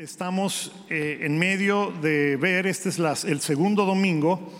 Estamos 0.00 0.72
eh, 0.88 1.18
en 1.24 1.38
medio 1.38 1.92
de 2.00 2.38
ver, 2.38 2.66
este 2.66 2.88
es 2.88 2.98
el 3.24 3.42
segundo 3.42 3.84
domingo, 3.84 4.50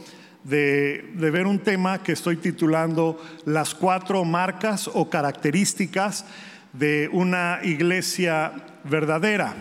de, 0.45 1.03
ver 1.15 1.47
un 1.47 1.61
tema 1.61 2.03
que 2.03 2.13
estoy 2.13 2.37
titulando 2.37 3.19
Las 3.47 3.75
cuatro 3.75 4.23
marcas 4.27 4.87
o 4.93 5.09
características 5.09 6.27
de 6.75 7.09
una 7.11 7.61
iglesia 7.63 8.53
verdadera. 8.85 9.55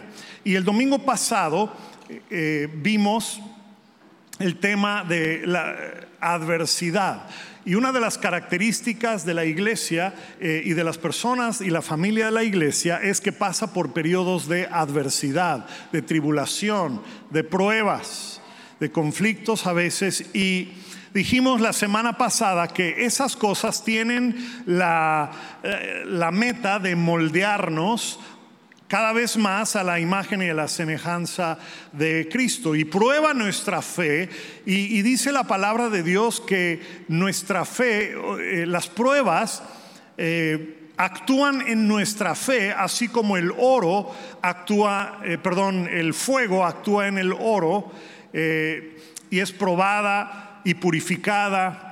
Y 0.44 0.56
el 0.56 0.66
domingo 0.66 1.00
pasado 1.00 1.72
eh, 2.30 2.68
vimos 2.74 3.40
el 4.38 4.60
tema 4.60 5.06
de 5.06 5.48
la 5.48 5.78
adversidad. 6.20 7.26
Y 7.70 7.76
una 7.76 7.92
de 7.92 8.00
las 8.00 8.18
características 8.18 9.28
de 9.28 9.36
la 9.36 9.46
iglesia 9.46 10.16
eh, 10.40 10.64
y 10.66 10.74
de 10.74 10.84
las 10.84 10.98
personas 10.98 11.62
y 11.62 11.70
la 11.70 11.84
familia 11.84 12.26
de 12.26 12.32
la 12.32 12.44
iglesia 12.44 12.98
es 12.98 13.22
que 13.22 13.32
pasa 13.32 13.74
por 13.74 13.94
periodos 13.94 14.48
de 14.48 14.66
adversidad, 14.66 15.68
de 15.92 16.02
tribulación, 16.02 17.04
de 17.30 17.44
pruebas, 17.44 18.42
de 18.80 18.92
conflictos 18.92 19.68
a 19.68 19.74
veces. 19.74 20.34
Y 20.34 20.70
dijimos 21.14 21.62
la 21.62 21.72
semana 21.72 22.18
pasada 22.18 22.70
que 22.70 23.06
esas 23.06 23.36
cosas 23.36 23.84
tienen 23.84 24.64
la, 24.66 25.30
eh, 25.62 26.06
la 26.08 26.32
meta 26.32 26.80
de 26.80 26.96
moldearnos 26.96 28.20
cada 28.90 29.14
vez 29.14 29.38
más 29.38 29.76
a 29.76 29.84
la 29.84 30.00
imagen 30.00 30.42
y 30.42 30.50
a 30.50 30.54
la 30.56 30.68
semejanza 30.68 31.60
de 31.94 32.28
Cristo. 32.30 32.76
Y 32.76 32.86
prueba 32.86 33.36
nuestra 33.36 33.84
fe 33.84 34.30
y, 34.66 35.02
dice 35.04 35.32
la 35.32 35.44
palabra 35.44 35.90
de 35.90 36.02
Dios 36.02 36.42
que 36.42 36.82
nuestra 37.08 37.66
fe, 37.66 38.12
eh, 38.14 38.66
las 38.66 38.88
pruebas 38.88 39.62
eh, 40.18 40.90
actúan 40.98 41.62
en 41.68 41.88
nuestra 41.88 42.34
fe 42.34 42.72
así 42.72 43.08
como 43.08 43.38
el 43.38 43.54
oro 43.58 44.12
actúa, 44.42 45.22
eh, 45.24 45.38
perdón, 45.38 45.88
el 45.88 46.16
fuego 46.16 46.66
actúa 46.66 47.08
en 47.08 47.20
el 47.20 47.32
oro 47.32 47.92
y 48.34 49.40
es 49.40 49.52
probada 49.52 50.62
y 50.64 50.76
purificada 50.76 51.89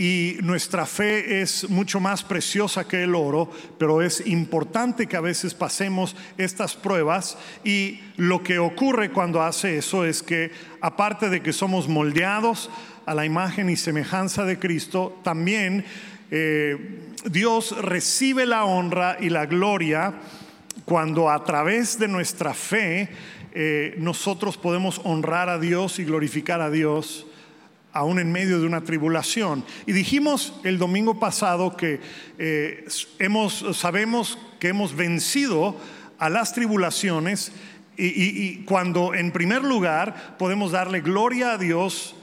y 0.00 0.38
nuestra 0.42 0.86
fe 0.86 1.42
es 1.42 1.68
mucho 1.68 2.00
más 2.00 2.24
preciosa 2.24 2.88
que 2.88 3.02
el 3.02 3.14
oro, 3.14 3.50
pero 3.76 4.00
es 4.00 4.26
importante 4.26 5.06
que 5.06 5.18
a 5.18 5.20
veces 5.20 5.52
pasemos 5.52 6.16
estas 6.38 6.74
pruebas. 6.74 7.36
Y 7.64 8.00
lo 8.16 8.42
que 8.42 8.58
ocurre 8.58 9.10
cuando 9.10 9.42
hace 9.42 9.76
eso 9.76 10.06
es 10.06 10.22
que 10.22 10.52
aparte 10.80 11.28
de 11.28 11.42
que 11.42 11.52
somos 11.52 11.86
moldeados 11.86 12.70
a 13.04 13.12
la 13.12 13.26
imagen 13.26 13.68
y 13.68 13.76
semejanza 13.76 14.46
de 14.46 14.58
Cristo, 14.58 15.20
también 15.22 15.84
eh, 16.30 17.12
Dios 17.26 17.76
recibe 17.82 18.46
la 18.46 18.64
honra 18.64 19.18
y 19.20 19.28
la 19.28 19.44
gloria 19.44 20.14
cuando 20.86 21.28
a 21.28 21.44
través 21.44 21.98
de 21.98 22.08
nuestra 22.08 22.54
fe 22.54 23.10
eh, 23.52 23.96
nosotros 23.98 24.56
podemos 24.56 24.98
honrar 25.04 25.50
a 25.50 25.58
Dios 25.58 25.98
y 25.98 26.04
glorificar 26.04 26.62
a 26.62 26.70
Dios 26.70 27.26
aún 27.92 28.18
en 28.18 28.32
medio 28.32 28.60
de 28.60 28.66
una 28.66 28.82
tribulación. 28.82 29.64
Y 29.86 29.92
dijimos 29.92 30.54
el 30.64 30.78
domingo 30.78 31.18
pasado 31.18 31.76
que 31.76 32.00
eh, 32.38 32.84
hemos, 33.18 33.64
sabemos 33.76 34.38
que 34.58 34.68
hemos 34.68 34.94
vencido 34.94 35.76
a 36.18 36.28
las 36.28 36.52
tribulaciones 36.52 37.52
y 38.02 38.64
cuando 38.64 39.14
en 39.14 39.30
primer 39.30 39.62
lugar 39.62 40.36
podemos 40.38 40.72
darle 40.72 41.02
gloria 41.02 41.52
a 41.52 41.58
Dios 41.58 42.14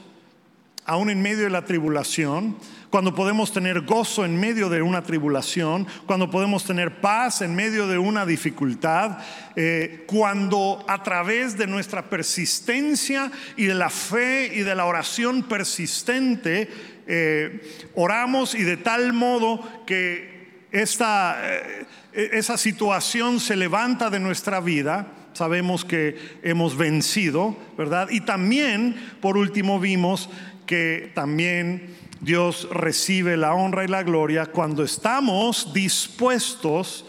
aún 0.87 1.11
en 1.11 1.21
medio 1.21 1.43
de 1.43 1.49
la 1.51 1.65
tribulación 1.65 2.57
cuando 2.89 3.13
podemos 3.13 3.51
tener 3.51 3.81
gozo 3.81 4.23
en 4.23 4.39
medio 4.39 4.69
de 4.69 4.81
una 4.81 5.03
tribulación, 5.03 5.87
cuando 6.05 6.31
podemos 6.31 6.63
tener 6.63 7.01
paz 7.01 7.41
en 7.41 7.53
medio 7.53 7.87
de 7.87 7.97
una 7.97 8.25
dificultad, 8.25 9.17
eh, 9.55 10.05
cuando 10.07 10.85
a 10.87 11.03
través 11.03 11.57
de 11.57 11.67
nuestra 11.67 12.09
persistencia 12.09 13.31
y 13.57 13.65
de 13.65 13.75
la 13.75 13.89
fe 13.89 14.51
y 14.53 14.59
de 14.61 14.75
la 14.75 14.85
oración 14.85 15.43
persistente, 15.43 16.69
eh, 17.07 17.89
oramos 17.95 18.55
y 18.55 18.63
de 18.63 18.77
tal 18.77 19.13
modo 19.13 19.61
que 19.85 20.65
esta, 20.71 21.37
eh, 21.43 21.85
esa 22.13 22.57
situación 22.57 23.39
se 23.39 23.55
levanta 23.55 24.09
de 24.09 24.19
nuestra 24.19 24.59
vida, 24.59 25.07
sabemos 25.33 25.85
que 25.85 26.17
hemos 26.41 26.75
vencido, 26.75 27.55
¿verdad? 27.77 28.09
Y 28.09 28.21
también, 28.21 28.95
por 29.21 29.37
último, 29.37 29.79
vimos 29.79 30.29
que 30.67 31.11
también 31.15 31.95
Dios 32.21 32.67
recibe 32.71 33.37
la 33.37 33.53
honra 33.53 33.83
y 33.83 33.87
la 33.87 34.03
gloria 34.03 34.47
cuando 34.47 34.83
estamos 34.83 35.73
dispuestos 35.73 37.05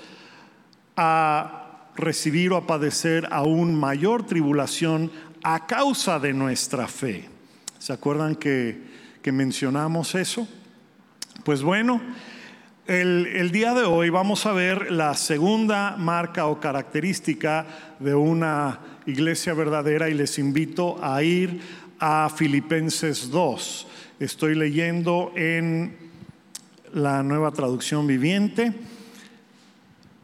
a 0.97 1.91
recibir 1.97 2.53
o 2.53 2.57
a 2.57 2.67
padecer 2.67 3.29
aún 3.31 3.75
mayor 3.75 4.25
tribulación 4.25 5.11
a 5.43 5.67
causa 5.67 6.19
de 6.19 6.33
nuestra 6.33 6.87
fe. 6.87 7.29
¿Se 7.79 7.93
acuerdan 7.93 8.37
que, 8.37 8.97
mencionamos 9.29 10.15
eso? 10.15 10.49
Pues 11.45 11.63
bueno, 11.63 12.01
el, 12.87 13.27
el, 13.27 13.51
día 13.51 13.75
de 13.75 13.83
hoy 13.83 14.09
vamos 14.09 14.47
a 14.47 14.55
ver 14.55 14.91
la 14.91 15.13
segunda 15.13 15.95
marca 15.99 16.47
o 16.47 16.61
característica 16.61 17.67
de 17.99 18.15
una 18.15 18.81
iglesia 19.05 19.53
verdadera 19.53 20.09
y 20.09 20.15
les 20.15 20.39
invito 20.39 20.99
a 21.05 21.23
ir 21.23 21.61
a 21.99 22.29
Filipenses 22.29 23.31
2. 23.31 23.87
Estoy 24.21 24.55
leyendo 24.55 25.33
en 25.37 25.97
la 26.93 27.23
nueva 27.23 27.51
traducción 27.53 28.07
viviente 28.07 28.73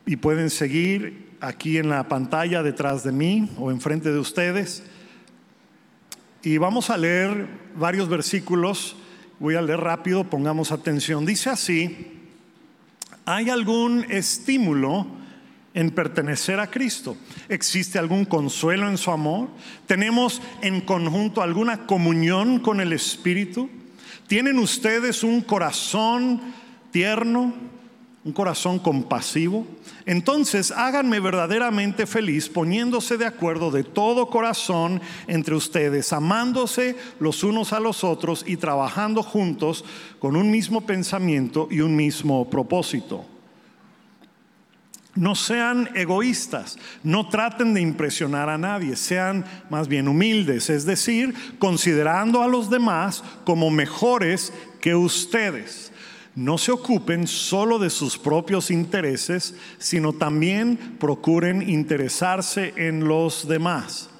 y 0.06 0.16
pueden 0.16 0.50
seguir 0.50 1.36
aquí 1.40 1.78
en 1.78 1.88
la 1.88 2.08
pantalla 2.08 2.62
detrás 2.62 3.04
de 3.04 3.12
mí 3.12 3.50
o 3.58 3.70
enfrente 3.70 4.10
de 4.12 4.18
ustedes. 4.18 4.82
Y 6.42 6.58
vamos 6.58 6.90
a 6.90 6.96
leer 6.96 7.48
varios 7.76 8.08
versículos. 8.08 8.96
Voy 9.38 9.56
a 9.56 9.62
leer 9.62 9.80
rápido, 9.80 10.24
pongamos 10.24 10.72
atención. 10.72 11.26
Dice 11.26 11.50
así, 11.50 12.20
¿hay 13.24 13.50
algún 13.50 14.04
estímulo 14.10 15.06
en 15.74 15.90
pertenecer 15.90 16.60
a 16.60 16.70
Cristo? 16.70 17.16
¿Existe 17.48 17.98
algún 17.98 18.24
consuelo 18.24 18.88
en 18.88 18.96
su 18.96 19.10
amor? 19.10 19.48
¿Tenemos 19.86 20.40
en 20.62 20.80
conjunto 20.80 21.42
alguna 21.42 21.86
comunión 21.86 22.60
con 22.60 22.80
el 22.80 22.92
Espíritu? 22.92 23.68
¿Tienen 24.28 24.58
ustedes 24.58 25.22
un 25.22 25.42
corazón 25.42 26.40
tierno, 26.92 27.52
un 28.24 28.32
corazón 28.32 28.78
compasivo? 28.78 29.66
Entonces 30.06 30.70
háganme 30.70 31.18
verdaderamente 31.18 32.06
feliz 32.06 32.48
poniéndose 32.48 33.18
de 33.18 33.26
acuerdo 33.26 33.70
de 33.70 33.82
todo 33.82 34.30
corazón 34.30 35.00
entre 35.26 35.56
ustedes, 35.56 36.12
amándose 36.12 36.96
los 37.18 37.42
unos 37.42 37.72
a 37.72 37.80
los 37.80 38.04
otros 38.04 38.44
y 38.46 38.56
trabajando 38.58 39.22
juntos 39.22 39.84
con 40.20 40.36
un 40.36 40.50
mismo 40.50 40.82
pensamiento 40.82 41.66
y 41.70 41.80
un 41.80 41.96
mismo 41.96 42.48
propósito. 42.48 43.33
No 45.16 45.36
sean 45.36 45.90
egoístas, 45.94 46.76
no 47.04 47.28
traten 47.28 47.72
de 47.72 47.80
impresionar 47.80 48.48
a 48.48 48.58
nadie, 48.58 48.96
sean 48.96 49.44
más 49.70 49.86
bien 49.86 50.08
humildes, 50.08 50.70
es 50.70 50.86
decir, 50.86 51.34
considerando 51.60 52.42
a 52.42 52.48
los 52.48 52.68
demás 52.68 53.22
como 53.44 53.70
mejores 53.70 54.52
que 54.80 54.96
ustedes. 54.96 55.92
No 56.34 56.58
se 56.58 56.72
ocupen 56.72 57.28
solo 57.28 57.78
de 57.78 57.90
sus 57.90 58.18
propios 58.18 58.72
intereses, 58.72 59.54
sino 59.78 60.12
también 60.14 60.96
procuren 60.98 61.68
interesarse 61.68 62.74
en 62.76 63.06
los 63.06 63.46
demás. 63.46 64.10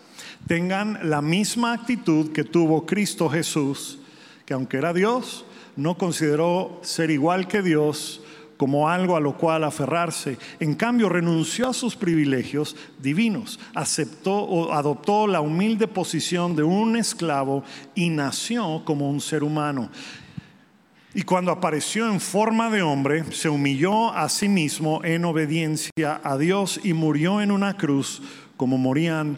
Tengan 0.47 1.11
la 1.11 1.22
misma 1.22 1.72
actitud 1.72 2.31
que 2.31 2.44
tuvo 2.44 2.87
Cristo 2.87 3.28
Jesús, 3.28 3.99
que 4.47 4.55
aunque 4.55 4.76
era 4.76 4.93
Dios, 4.93 5.44
no 5.75 5.99
consideró 5.99 6.78
ser 6.82 7.11
igual 7.11 7.49
que 7.49 7.62
Dios, 7.62 8.21
como 8.64 8.88
algo 8.88 9.14
a 9.14 9.20
lo 9.20 9.36
cual 9.36 9.62
aferrarse. 9.62 10.38
En 10.58 10.75
cambio, 10.75 11.10
renunció 11.10 11.69
a 11.69 11.75
sus 11.75 11.97
privilegios 11.97 12.75
divinos, 12.98 13.60
aceptó 13.75 14.36
o 14.36 14.72
adoptó 14.72 15.26
la 15.26 15.43
humilde 15.43 15.87
posición 15.87 16.56
de 16.56 16.62
un 16.62 16.96
esclavo 16.96 17.62
y 17.94 18.08
nació 18.08 18.81
como 18.87 19.11
un 19.11 19.20
ser 19.20 19.44
humano. 19.44 19.90
Y 21.12 21.25
cuando 21.25 21.52
apareció 21.52 22.11
en 22.11 22.20
forma 22.20 22.70
de 22.70 22.81
hombre, 22.81 23.31
se 23.32 23.50
humilló 23.50 24.14
a 24.14 24.31
sí 24.31 24.49
mismo 24.49 25.05
en 25.05 25.26
obediencia 25.26 26.22
a 26.25 26.38
Dios 26.38 26.81
y 26.82 26.94
murió 26.94 27.43
en 27.43 27.50
una 27.50 27.76
cruz 27.76 28.22
como 28.56 28.78
morían 28.78 29.37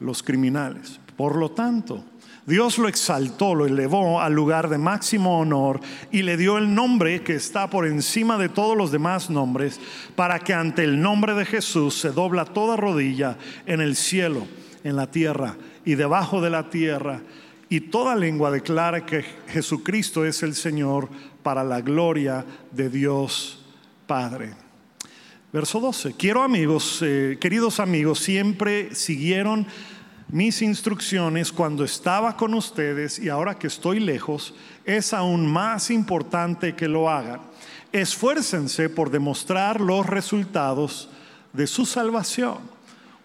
los 0.00 0.24
criminales. 0.24 0.98
Por 1.16 1.36
lo 1.36 1.52
tanto, 1.52 2.02
Dios 2.48 2.78
lo 2.78 2.88
exaltó, 2.88 3.54
lo 3.54 3.66
elevó 3.66 4.22
al 4.22 4.32
lugar 4.32 4.70
de 4.70 4.78
máximo 4.78 5.38
honor 5.38 5.80
y 6.10 6.22
le 6.22 6.38
dio 6.38 6.56
el 6.56 6.74
nombre 6.74 7.20
que 7.20 7.34
está 7.34 7.68
por 7.68 7.86
encima 7.86 8.38
de 8.38 8.48
todos 8.48 8.74
los 8.74 8.90
demás 8.90 9.28
nombres, 9.28 9.78
para 10.16 10.38
que 10.38 10.54
ante 10.54 10.82
el 10.82 10.98
nombre 10.98 11.34
de 11.34 11.44
Jesús 11.44 12.00
se 12.00 12.10
dobla 12.10 12.46
toda 12.46 12.74
rodilla 12.74 13.36
en 13.66 13.82
el 13.82 13.96
cielo, 13.96 14.46
en 14.82 14.96
la 14.96 15.10
tierra 15.10 15.56
y 15.84 15.94
debajo 15.94 16.40
de 16.40 16.48
la 16.48 16.70
tierra, 16.70 17.20
y 17.68 17.80
toda 17.80 18.16
lengua 18.16 18.50
declara 18.50 19.04
que 19.04 19.26
Jesucristo 19.48 20.24
es 20.24 20.42
el 20.42 20.54
Señor 20.54 21.10
para 21.42 21.62
la 21.62 21.82
gloria 21.82 22.46
de 22.72 22.88
Dios 22.88 23.62
Padre. 24.06 24.54
Verso 25.52 25.80
12. 25.80 26.14
Quiero 26.14 26.42
amigos, 26.42 27.00
eh, 27.02 27.36
queridos 27.38 27.78
amigos, 27.78 28.20
siempre 28.20 28.94
siguieron 28.94 29.66
mis 30.30 30.60
instrucciones 30.60 31.52
cuando 31.52 31.84
estaba 31.84 32.36
con 32.36 32.54
ustedes 32.54 33.18
y 33.18 33.28
ahora 33.28 33.58
que 33.58 33.66
estoy 33.66 33.98
lejos, 34.00 34.54
es 34.84 35.14
aún 35.14 35.46
más 35.46 35.90
importante 35.90 36.74
que 36.74 36.88
lo 36.88 37.08
hagan. 37.08 37.40
Esfuércense 37.92 38.90
por 38.90 39.10
demostrar 39.10 39.80
los 39.80 40.06
resultados 40.06 41.08
de 41.54 41.66
su 41.66 41.86
salvación, 41.86 42.58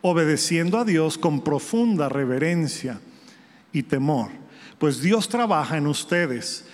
obedeciendo 0.01 0.77
a 0.77 0.85
Dios 0.85 1.17
con 1.17 1.41
profunda 1.41 2.07
reverencia 2.07 3.01
y 3.73 3.83
temor, 3.83 4.29
pues 4.77 5.01
Dios 5.01 5.27
trabaja 5.27 5.77
en 5.77 5.88
ustedes 5.88 6.65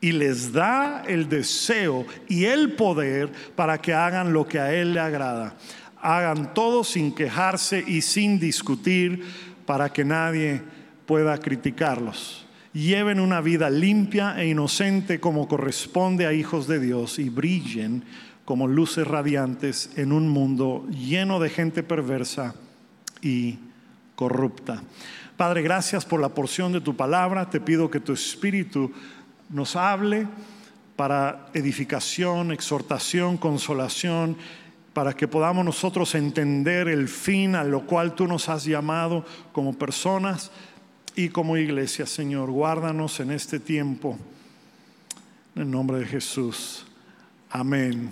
y 0.00 0.12
les 0.12 0.52
da 0.52 1.04
el 1.06 1.28
deseo 1.28 2.04
y 2.28 2.44
el 2.44 2.72
poder 2.72 3.32
para 3.54 3.78
que 3.78 3.94
hagan 3.94 4.32
lo 4.32 4.46
que 4.46 4.58
a 4.58 4.74
Él 4.74 4.94
le 4.94 5.00
agrada. 5.00 5.56
Hagan 6.00 6.54
todo 6.54 6.84
sin 6.84 7.14
quejarse 7.14 7.82
y 7.86 8.02
sin 8.02 8.38
discutir 8.38 9.24
para 9.66 9.92
que 9.92 10.04
nadie 10.04 10.62
pueda 11.06 11.38
criticarlos. 11.38 12.46
Lleven 12.72 13.20
una 13.20 13.40
vida 13.40 13.70
limpia 13.70 14.40
e 14.40 14.48
inocente 14.48 15.18
como 15.18 15.48
corresponde 15.48 16.26
a 16.26 16.32
hijos 16.32 16.66
de 16.66 16.78
Dios 16.78 17.18
y 17.18 17.30
brillen 17.30 18.04
como 18.44 18.68
luces 18.68 19.06
radiantes 19.06 19.90
en 19.96 20.12
un 20.12 20.28
mundo 20.28 20.86
lleno 20.90 21.40
de 21.40 21.50
gente 21.50 21.82
perversa 21.82 22.54
y 23.22 23.58
corrupta. 24.14 24.82
Padre, 25.36 25.62
gracias 25.62 26.04
por 26.04 26.20
la 26.20 26.30
porción 26.30 26.72
de 26.72 26.80
tu 26.80 26.96
palabra. 26.96 27.50
Te 27.50 27.60
pido 27.60 27.90
que 27.90 28.00
tu 28.00 28.12
espíritu 28.12 28.92
nos 29.50 29.74
hable 29.76 30.26
para 30.96 31.48
edificación, 31.52 32.52
exhortación, 32.52 33.36
consolación, 33.36 34.36
para 34.96 35.12
que 35.12 35.28
podamos 35.28 35.62
nosotros 35.62 36.14
entender 36.14 36.88
el 36.88 37.06
fin 37.06 37.54
a 37.54 37.64
lo 37.64 37.82
cual 37.82 38.14
tú 38.14 38.26
nos 38.26 38.48
has 38.48 38.64
llamado 38.64 39.26
como 39.52 39.74
personas 39.74 40.50
y 41.14 41.28
como 41.28 41.58
iglesia, 41.58 42.06
Señor. 42.06 42.50
Guárdanos 42.50 43.20
en 43.20 43.30
este 43.30 43.60
tiempo. 43.60 44.18
En 45.54 45.64
el 45.64 45.70
nombre 45.70 45.98
de 45.98 46.06
Jesús. 46.06 46.86
Amén. 47.50 48.08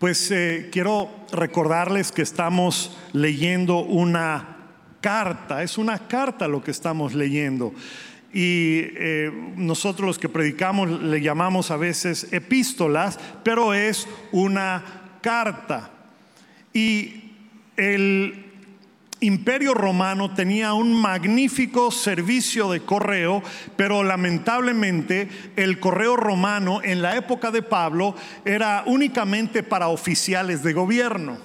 Pues 0.00 0.28
eh, 0.32 0.68
quiero 0.72 1.08
recordarles 1.30 2.10
que 2.10 2.22
estamos 2.22 2.98
leyendo 3.12 3.84
una 3.84 4.56
carta, 5.00 5.62
es 5.62 5.78
una 5.78 6.08
carta 6.08 6.48
lo 6.48 6.60
que 6.60 6.72
estamos 6.72 7.14
leyendo 7.14 7.72
y 8.32 8.80
eh, 8.96 9.30
nosotros 9.54 10.06
los 10.08 10.18
que 10.18 10.28
predicamos 10.28 10.90
le 11.02 11.22
llamamos 11.22 11.70
a 11.70 11.76
veces 11.76 12.32
epístolas, 12.32 13.20
pero 13.44 13.72
es 13.72 14.08
una 14.32 15.05
carta. 15.26 15.90
Y 16.72 17.32
el 17.76 18.44
imperio 19.18 19.74
romano 19.74 20.32
tenía 20.34 20.72
un 20.72 20.94
magnífico 20.94 21.90
servicio 21.90 22.70
de 22.70 22.82
correo, 22.82 23.42
pero 23.74 24.04
lamentablemente 24.04 25.28
el 25.56 25.80
correo 25.80 26.14
romano 26.14 26.80
en 26.84 27.02
la 27.02 27.16
época 27.16 27.50
de 27.50 27.62
Pablo 27.62 28.14
era 28.44 28.84
únicamente 28.86 29.64
para 29.64 29.88
oficiales 29.88 30.62
de 30.62 30.72
gobierno. 30.72 31.38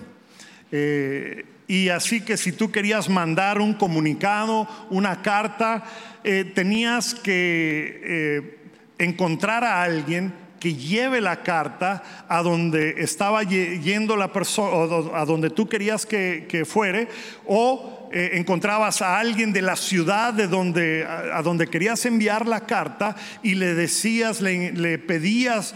Eh, 0.71 1.43
y 1.67 1.89
así 1.89 2.21
que 2.21 2.37
si 2.37 2.51
tú 2.51 2.71
querías 2.71 3.09
mandar 3.09 3.59
un 3.59 3.73
comunicado, 3.73 4.67
una 4.91 5.23
carta, 5.23 5.85
eh, 6.23 6.51
tenías 6.53 7.15
que 7.15 7.99
eh, 8.03 8.57
encontrar 8.99 9.63
a 9.63 9.81
alguien 9.81 10.40
que 10.61 10.75
lleve 10.75 11.19
la 11.19 11.43
carta 11.43 12.01
a 12.29 12.41
donde 12.41 12.95
estaba 12.99 13.43
yendo 13.43 14.15
la 14.15 14.31
persona, 14.31 15.19
a 15.19 15.25
donde 15.25 15.49
tú 15.49 15.67
querías 15.67 16.05
que, 16.05 16.63
fuere, 16.65 17.09
o 17.45 18.09
eh, 18.13 18.31
encontrabas 18.35 19.01
a 19.01 19.19
alguien 19.19 19.51
de 19.51 19.61
la 19.61 19.75
ciudad 19.75 20.33
de 20.33 20.47
donde, 20.47 21.05
a, 21.05 21.41
donde 21.41 21.67
querías 21.67 22.05
enviar 22.05 22.47
la 22.47 22.61
carta 22.61 23.17
y 23.43 23.55
le 23.55 23.73
decías, 23.73 24.39
le, 24.39 24.97
pedías, 24.99 25.75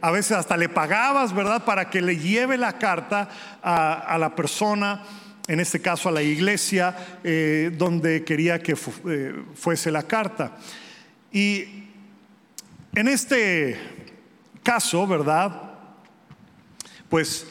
a 0.00 0.10
veces 0.10 0.32
hasta 0.32 0.56
le 0.56 0.70
pagabas, 0.70 1.34
¿verdad?, 1.34 1.64
para 1.64 1.90
que 1.90 2.00
le 2.00 2.16
lleve 2.16 2.56
la 2.56 2.78
carta 2.78 3.28
a 3.62 4.16
la 4.18 4.34
persona 4.34 5.02
en 5.50 5.58
este 5.58 5.80
caso 5.80 6.08
a 6.08 6.12
la 6.12 6.22
iglesia 6.22 6.96
eh, 7.24 7.72
donde 7.76 8.22
quería 8.22 8.62
que 8.62 8.76
eh, 9.08 9.34
fuese 9.54 9.90
la 9.90 10.04
carta. 10.04 10.56
Y 11.32 11.79
en 12.94 13.08
este 13.08 13.78
caso, 14.62 15.06
¿verdad? 15.06 15.62
Pues 17.08 17.46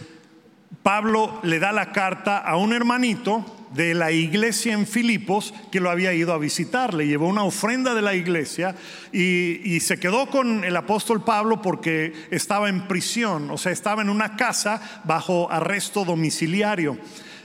Pablo 0.83 1.39
le 1.43 1.59
da 1.59 1.71
la 1.71 1.91
carta 1.91 2.37
a 2.37 2.57
un 2.57 2.73
hermanito 2.73 3.45
de 3.73 3.93
la 3.93 4.11
iglesia 4.11 4.73
en 4.73 4.87
Filipos 4.87 5.53
que 5.71 5.79
lo 5.79 5.89
había 5.89 6.13
ido 6.13 6.33
a 6.33 6.37
visitar. 6.37 6.93
Le 6.93 7.07
llevó 7.07 7.27
una 7.27 7.43
ofrenda 7.43 7.93
de 7.93 8.01
la 8.01 8.15
iglesia 8.15 8.75
y, 9.11 9.79
se 9.79 9.99
quedó 9.99 10.27
con 10.27 10.63
el 10.63 10.75
apóstol 10.75 11.23
Pablo 11.23 11.61
porque 11.61 12.13
estaba 12.31 12.67
en 12.67 12.87
prisión, 12.87 13.49
o 13.49 13.57
sea, 13.57 13.71
estaba 13.71 14.01
en 14.01 14.09
una 14.09 14.35
casa 14.35 15.01
bajo 15.05 15.51
arresto 15.51 16.03
domiciliario. 16.03 16.97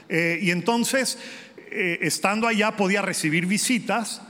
Eh, 0.09 0.39
y 0.41 0.51
entonces, 0.51 1.17
eh, 1.71 1.99
estando 2.01 2.47
allá, 2.47 2.75
podía 2.75 3.01
recibir 3.01 3.45
visitas 3.45 4.21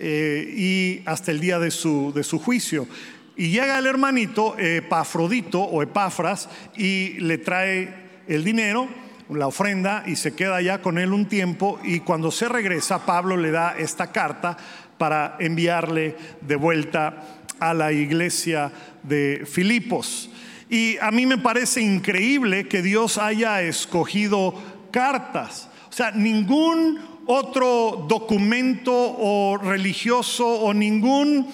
eh, 0.00 0.54
y 0.56 1.02
hasta 1.06 1.30
el 1.30 1.40
día 1.40 1.58
de 1.58 1.70
su, 1.70 2.12
de 2.14 2.24
su 2.24 2.38
juicio. 2.38 2.88
Y 3.36 3.50
llega 3.50 3.78
el 3.78 3.86
hermanito 3.86 4.58
Epafrodito 4.58 5.60
o 5.60 5.82
Epafras 5.82 6.48
y 6.76 7.20
le 7.20 7.38
trae 7.38 7.94
el 8.26 8.44
dinero, 8.44 8.88
la 9.28 9.46
ofrenda, 9.46 10.02
y 10.06 10.16
se 10.16 10.34
queda 10.34 10.56
allá 10.56 10.82
con 10.82 10.98
él 10.98 11.12
un 11.12 11.26
tiempo. 11.26 11.78
Y 11.84 12.00
cuando 12.00 12.30
se 12.30 12.48
regresa, 12.48 13.04
Pablo 13.06 13.36
le 13.36 13.50
da 13.50 13.76
esta 13.78 14.10
carta 14.10 14.56
para 14.98 15.36
enviarle 15.38 16.16
de 16.40 16.56
vuelta 16.56 17.40
a 17.58 17.74
la 17.74 17.92
iglesia 17.92 18.72
de 19.02 19.46
Filipos. 19.46 20.30
Y 20.68 20.96
a 20.98 21.10
mí 21.10 21.26
me 21.26 21.38
parece 21.38 21.80
increíble 21.80 22.68
que 22.68 22.82
Dios 22.82 23.18
haya 23.18 23.60
escogido 23.62 24.54
cartas. 24.90 25.68
O 25.88 25.92
sea, 25.92 26.12
ningún 26.12 26.98
otro 27.26 28.06
documento 28.08 28.92
o 28.92 29.58
religioso 29.58 30.46
o 30.46 30.72
ningún, 30.74 31.46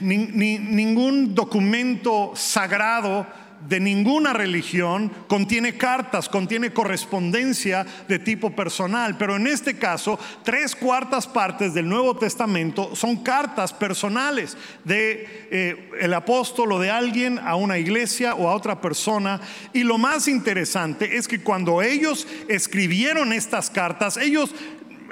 ningún 0.00 1.34
documento 1.34 2.32
sagrado 2.34 3.26
de 3.68 3.80
ninguna 3.80 4.32
religión 4.32 5.10
contiene 5.28 5.76
cartas, 5.76 6.28
contiene 6.28 6.72
correspondencia 6.72 7.86
de 8.08 8.18
tipo 8.18 8.54
personal, 8.54 9.16
pero 9.18 9.36
en 9.36 9.46
este 9.46 9.76
caso 9.76 10.18
tres 10.44 10.74
cuartas 10.74 11.26
partes 11.26 11.74
del 11.74 11.88
Nuevo 11.88 12.16
Testamento 12.16 12.96
son 12.96 13.22
cartas 13.22 13.72
personales 13.72 14.56
de 14.84 15.48
eh, 15.50 15.90
el 16.00 16.14
apóstol 16.14 16.72
o 16.72 16.78
de 16.78 16.90
alguien 16.90 17.38
a 17.38 17.56
una 17.56 17.78
iglesia 17.78 18.34
o 18.34 18.48
a 18.48 18.54
otra 18.54 18.80
persona. 18.80 19.40
Y 19.72 19.82
lo 19.82 19.98
más 19.98 20.28
interesante 20.28 21.16
es 21.16 21.28
que 21.28 21.42
cuando 21.42 21.82
ellos 21.82 22.26
escribieron 22.48 23.32
estas 23.32 23.70
cartas, 23.70 24.16
ellos 24.16 24.54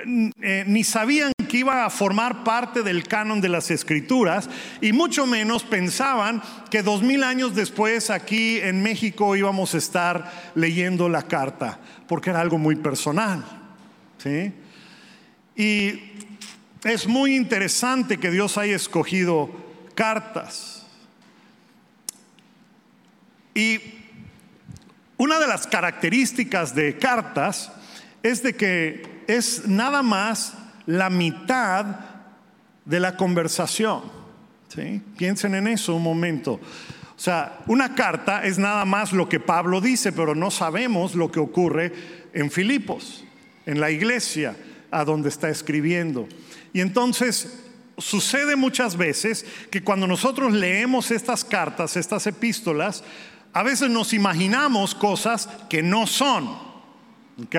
eh, 0.04 0.64
ni 0.66 0.84
sabían 0.84 1.32
que 1.48 1.58
iba 1.58 1.84
a 1.84 1.90
formar 1.90 2.44
parte 2.44 2.82
del 2.82 3.04
canon 3.04 3.40
de 3.40 3.48
las 3.48 3.70
escrituras 3.70 4.48
y 4.80 4.92
mucho 4.92 5.26
menos 5.26 5.64
pensaban 5.64 6.42
que 6.70 6.82
dos 6.82 7.02
mil 7.02 7.24
años 7.24 7.54
después 7.54 8.10
aquí 8.10 8.58
en 8.58 8.82
México 8.82 9.34
íbamos 9.34 9.74
a 9.74 9.78
estar 9.78 10.52
leyendo 10.54 11.08
la 11.08 11.22
carta, 11.22 11.80
porque 12.06 12.30
era 12.30 12.40
algo 12.40 12.58
muy 12.58 12.76
personal. 12.76 13.44
¿sí? 14.18 14.52
Y 15.56 16.00
es 16.84 17.06
muy 17.06 17.34
interesante 17.34 18.18
que 18.18 18.30
Dios 18.30 18.58
haya 18.58 18.76
escogido 18.76 19.50
cartas. 19.94 20.86
Y 23.54 23.80
una 25.16 25.40
de 25.40 25.48
las 25.48 25.66
características 25.66 26.74
de 26.76 26.96
cartas 26.96 27.72
es 28.22 28.42
de 28.42 28.54
que 28.54 29.17
es 29.28 29.68
nada 29.68 30.02
más 30.02 30.54
la 30.86 31.10
mitad 31.10 31.86
de 32.84 32.98
la 32.98 33.16
conversación. 33.16 34.02
Piensen 35.16 35.54
en 35.54 35.68
eso 35.68 35.94
un 35.94 36.02
momento. 36.02 36.54
O 36.54 37.20
sea, 37.20 37.58
una 37.66 37.94
carta 37.94 38.44
es 38.44 38.58
nada 38.58 38.84
más 38.84 39.12
lo 39.12 39.28
que 39.28 39.38
Pablo 39.38 39.80
dice, 39.80 40.12
pero 40.12 40.34
no 40.34 40.50
sabemos 40.50 41.14
lo 41.14 41.30
que 41.30 41.40
ocurre 41.40 41.92
en 42.32 42.50
Filipos, 42.50 43.24
en 43.66 43.80
la 43.80 43.90
iglesia 43.90 44.56
a 44.90 45.04
donde 45.04 45.28
está 45.28 45.50
escribiendo. 45.50 46.26
Y 46.72 46.80
entonces 46.80 47.64
sucede 47.98 48.56
muchas 48.56 48.96
veces 48.96 49.44
que 49.70 49.82
cuando 49.82 50.06
nosotros 50.06 50.52
leemos 50.52 51.10
estas 51.10 51.44
cartas, 51.44 51.96
estas 51.96 52.26
epístolas, 52.26 53.04
a 53.52 53.62
veces 53.62 53.90
nos 53.90 54.14
imaginamos 54.14 54.94
cosas 54.94 55.48
que 55.68 55.82
no 55.82 56.06
son. 56.06 56.48
¿ok? 57.42 57.56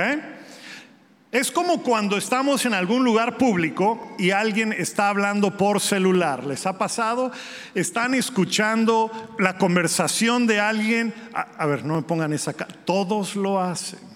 Es 1.31 1.51
como 1.51 1.83
cuando 1.83 2.17
estamos 2.17 2.65
en 2.65 2.73
algún 2.73 3.03
lugar 3.03 3.37
público 3.37 4.15
y 4.17 4.31
alguien 4.31 4.73
está 4.73 5.09
hablando 5.09 5.55
por 5.55 5.79
celular. 5.79 6.43
¿Les 6.43 6.65
ha 6.65 6.79
pasado? 6.79 7.31
Están 7.75 8.15
escuchando 8.15 9.11
la 9.37 9.55
conversación 9.59 10.47
de 10.47 10.59
alguien. 10.59 11.13
A, 11.33 11.67
ver, 11.67 11.85
no 11.85 11.97
me 11.97 12.01
pongan 12.01 12.33
esa 12.33 12.53
cara. 12.53 12.73
Todos 12.83 13.35
lo 13.35 13.61
hacen. 13.61 14.08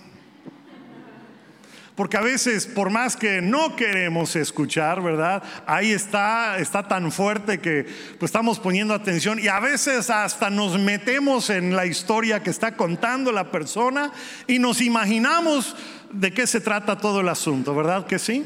Porque 1.95 2.17
a 2.17 2.21
veces, 2.21 2.65
por 2.65 2.89
más 2.89 3.15
que 3.15 3.39
no 3.39 3.75
queremos 3.75 4.35
escuchar, 4.35 5.01
¿verdad? 5.01 5.43
Ahí 5.67 5.91
está, 5.91 6.57
está 6.57 6.87
tan 6.87 7.11
fuerte 7.11 7.59
que 7.59 7.85
pues, 8.17 8.29
estamos 8.29 8.59
poniendo 8.59 8.95
atención 8.95 9.37
y 9.39 9.47
a 9.47 9.59
veces 9.59 10.09
hasta 10.09 10.49
nos 10.49 10.79
metemos 10.79 11.51
en 11.51 11.75
la 11.75 11.85
historia 11.85 12.41
que 12.41 12.49
está 12.49 12.75
contando 12.75 13.31
la 13.31 13.51
persona 13.51 14.11
y 14.47 14.57
nos 14.57 14.81
imaginamos 14.81 15.75
de 16.11 16.33
qué 16.33 16.47
se 16.47 16.61
trata 16.61 16.97
todo 16.97 17.21
el 17.21 17.29
asunto, 17.29 17.75
¿verdad 17.75 18.07
que 18.07 18.17
sí? 18.17 18.43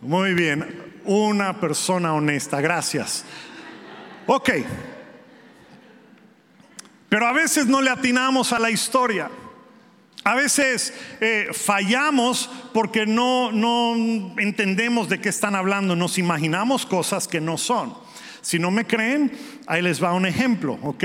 Muy 0.00 0.34
bien, 0.34 0.82
una 1.04 1.60
persona 1.60 2.14
honesta, 2.14 2.60
gracias. 2.60 3.24
Ok, 4.26 4.50
pero 7.08 7.26
a 7.26 7.32
veces 7.32 7.66
no 7.66 7.80
le 7.80 7.90
atinamos 7.90 8.52
a 8.52 8.58
la 8.58 8.70
historia. 8.70 9.30
A 10.22 10.34
veces 10.34 10.92
eh, 11.20 11.48
fallamos 11.52 12.50
porque 12.74 13.06
no, 13.06 13.52
no 13.52 13.94
entendemos 14.38 15.08
de 15.08 15.20
qué 15.20 15.30
están 15.30 15.54
hablando, 15.54 15.96
nos 15.96 16.18
imaginamos 16.18 16.84
cosas 16.84 17.26
que 17.26 17.40
no 17.40 17.56
son. 17.56 17.94
Si 18.42 18.58
no 18.58 18.70
me 18.70 18.86
creen, 18.86 19.32
ahí 19.66 19.82
les 19.82 20.02
va 20.02 20.12
un 20.12 20.26
ejemplo, 20.26 20.78
¿ok? 20.82 21.04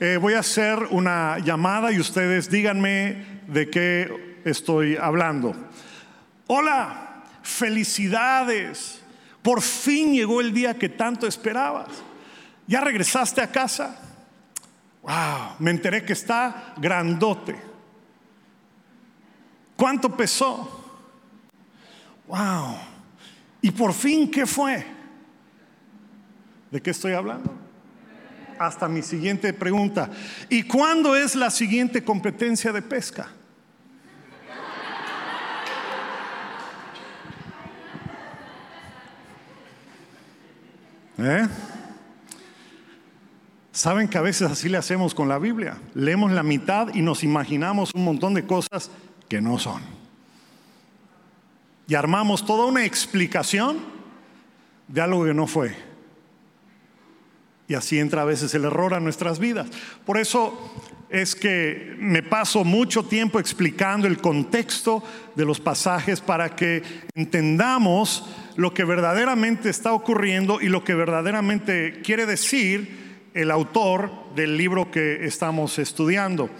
Eh, 0.00 0.16
voy 0.18 0.34
a 0.34 0.40
hacer 0.40 0.78
una 0.90 1.38
llamada 1.38 1.92
y 1.92 2.00
ustedes 2.00 2.50
díganme 2.50 3.42
de 3.46 3.68
qué 3.68 4.40
estoy 4.46 4.96
hablando. 4.96 5.54
Hola, 6.46 7.24
felicidades. 7.42 9.02
Por 9.42 9.60
fin 9.60 10.14
llegó 10.14 10.40
el 10.40 10.54
día 10.54 10.74
que 10.74 10.88
tanto 10.88 11.26
esperabas. 11.26 11.88
¿Ya 12.66 12.80
regresaste 12.80 13.42
a 13.42 13.50
casa? 13.50 14.00
Wow, 15.02 15.56
me 15.58 15.70
enteré 15.70 16.04
que 16.04 16.14
está 16.14 16.74
grandote. 16.78 17.69
¿Cuánto 19.80 20.14
pesó? 20.14 20.68
Wow. 22.28 22.76
¿Y 23.62 23.70
por 23.70 23.94
fin 23.94 24.30
qué 24.30 24.44
fue? 24.44 24.84
¿De 26.70 26.82
qué 26.82 26.90
estoy 26.90 27.14
hablando? 27.14 27.50
Hasta 28.58 28.88
mi 28.88 29.00
siguiente 29.00 29.54
pregunta. 29.54 30.10
¿Y 30.50 30.64
cuándo 30.64 31.16
es 31.16 31.34
la 31.34 31.48
siguiente 31.48 32.04
competencia 32.04 32.72
de 32.72 32.82
pesca? 32.82 33.30
¿Eh? 41.16 41.48
Saben 43.72 44.08
que 44.08 44.18
a 44.18 44.22
veces 44.22 44.50
así 44.50 44.68
le 44.68 44.76
hacemos 44.76 45.14
con 45.14 45.26
la 45.26 45.38
Biblia. 45.38 45.78
Leemos 45.94 46.32
la 46.32 46.42
mitad 46.42 46.88
y 46.92 47.00
nos 47.00 47.24
imaginamos 47.24 47.92
un 47.94 48.04
montón 48.04 48.34
de 48.34 48.44
cosas 48.44 48.90
que 49.30 49.40
no 49.40 49.58
son. 49.58 49.80
Y 51.86 51.94
armamos 51.94 52.44
toda 52.44 52.66
una 52.66 52.84
explicación 52.84 53.78
de 54.88 55.00
algo 55.00 55.24
que 55.24 55.32
no 55.32 55.46
fue. 55.46 55.74
Y 57.68 57.74
así 57.74 58.00
entra 58.00 58.22
a 58.22 58.24
veces 58.24 58.52
el 58.54 58.64
error 58.64 58.92
a 58.92 59.00
nuestras 59.00 59.38
vidas. 59.38 59.68
Por 60.04 60.18
eso 60.18 60.74
es 61.08 61.36
que 61.36 61.94
me 61.98 62.24
paso 62.24 62.64
mucho 62.64 63.04
tiempo 63.04 63.38
explicando 63.38 64.08
el 64.08 64.18
contexto 64.18 65.02
de 65.36 65.44
los 65.44 65.60
pasajes 65.60 66.20
para 66.20 66.56
que 66.56 66.82
entendamos 67.14 68.28
lo 68.56 68.74
que 68.74 68.82
verdaderamente 68.82 69.70
está 69.70 69.92
ocurriendo 69.92 70.60
y 70.60 70.68
lo 70.68 70.82
que 70.82 70.94
verdaderamente 70.94 72.00
quiere 72.02 72.26
decir 72.26 73.28
el 73.34 73.52
autor 73.52 74.10
del 74.34 74.56
libro 74.56 74.90
que 74.90 75.24
estamos 75.24 75.78
estudiando. 75.78 76.50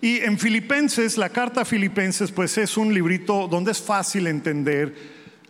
Y 0.00 0.18
en 0.18 0.38
Filipenses, 0.38 1.16
la 1.18 1.30
carta 1.30 1.62
a 1.62 1.64
Filipenses, 1.64 2.30
pues 2.30 2.56
es 2.58 2.76
un 2.76 2.94
librito 2.94 3.48
donde 3.48 3.72
es 3.72 3.82
fácil 3.82 4.26
entender 4.26 4.94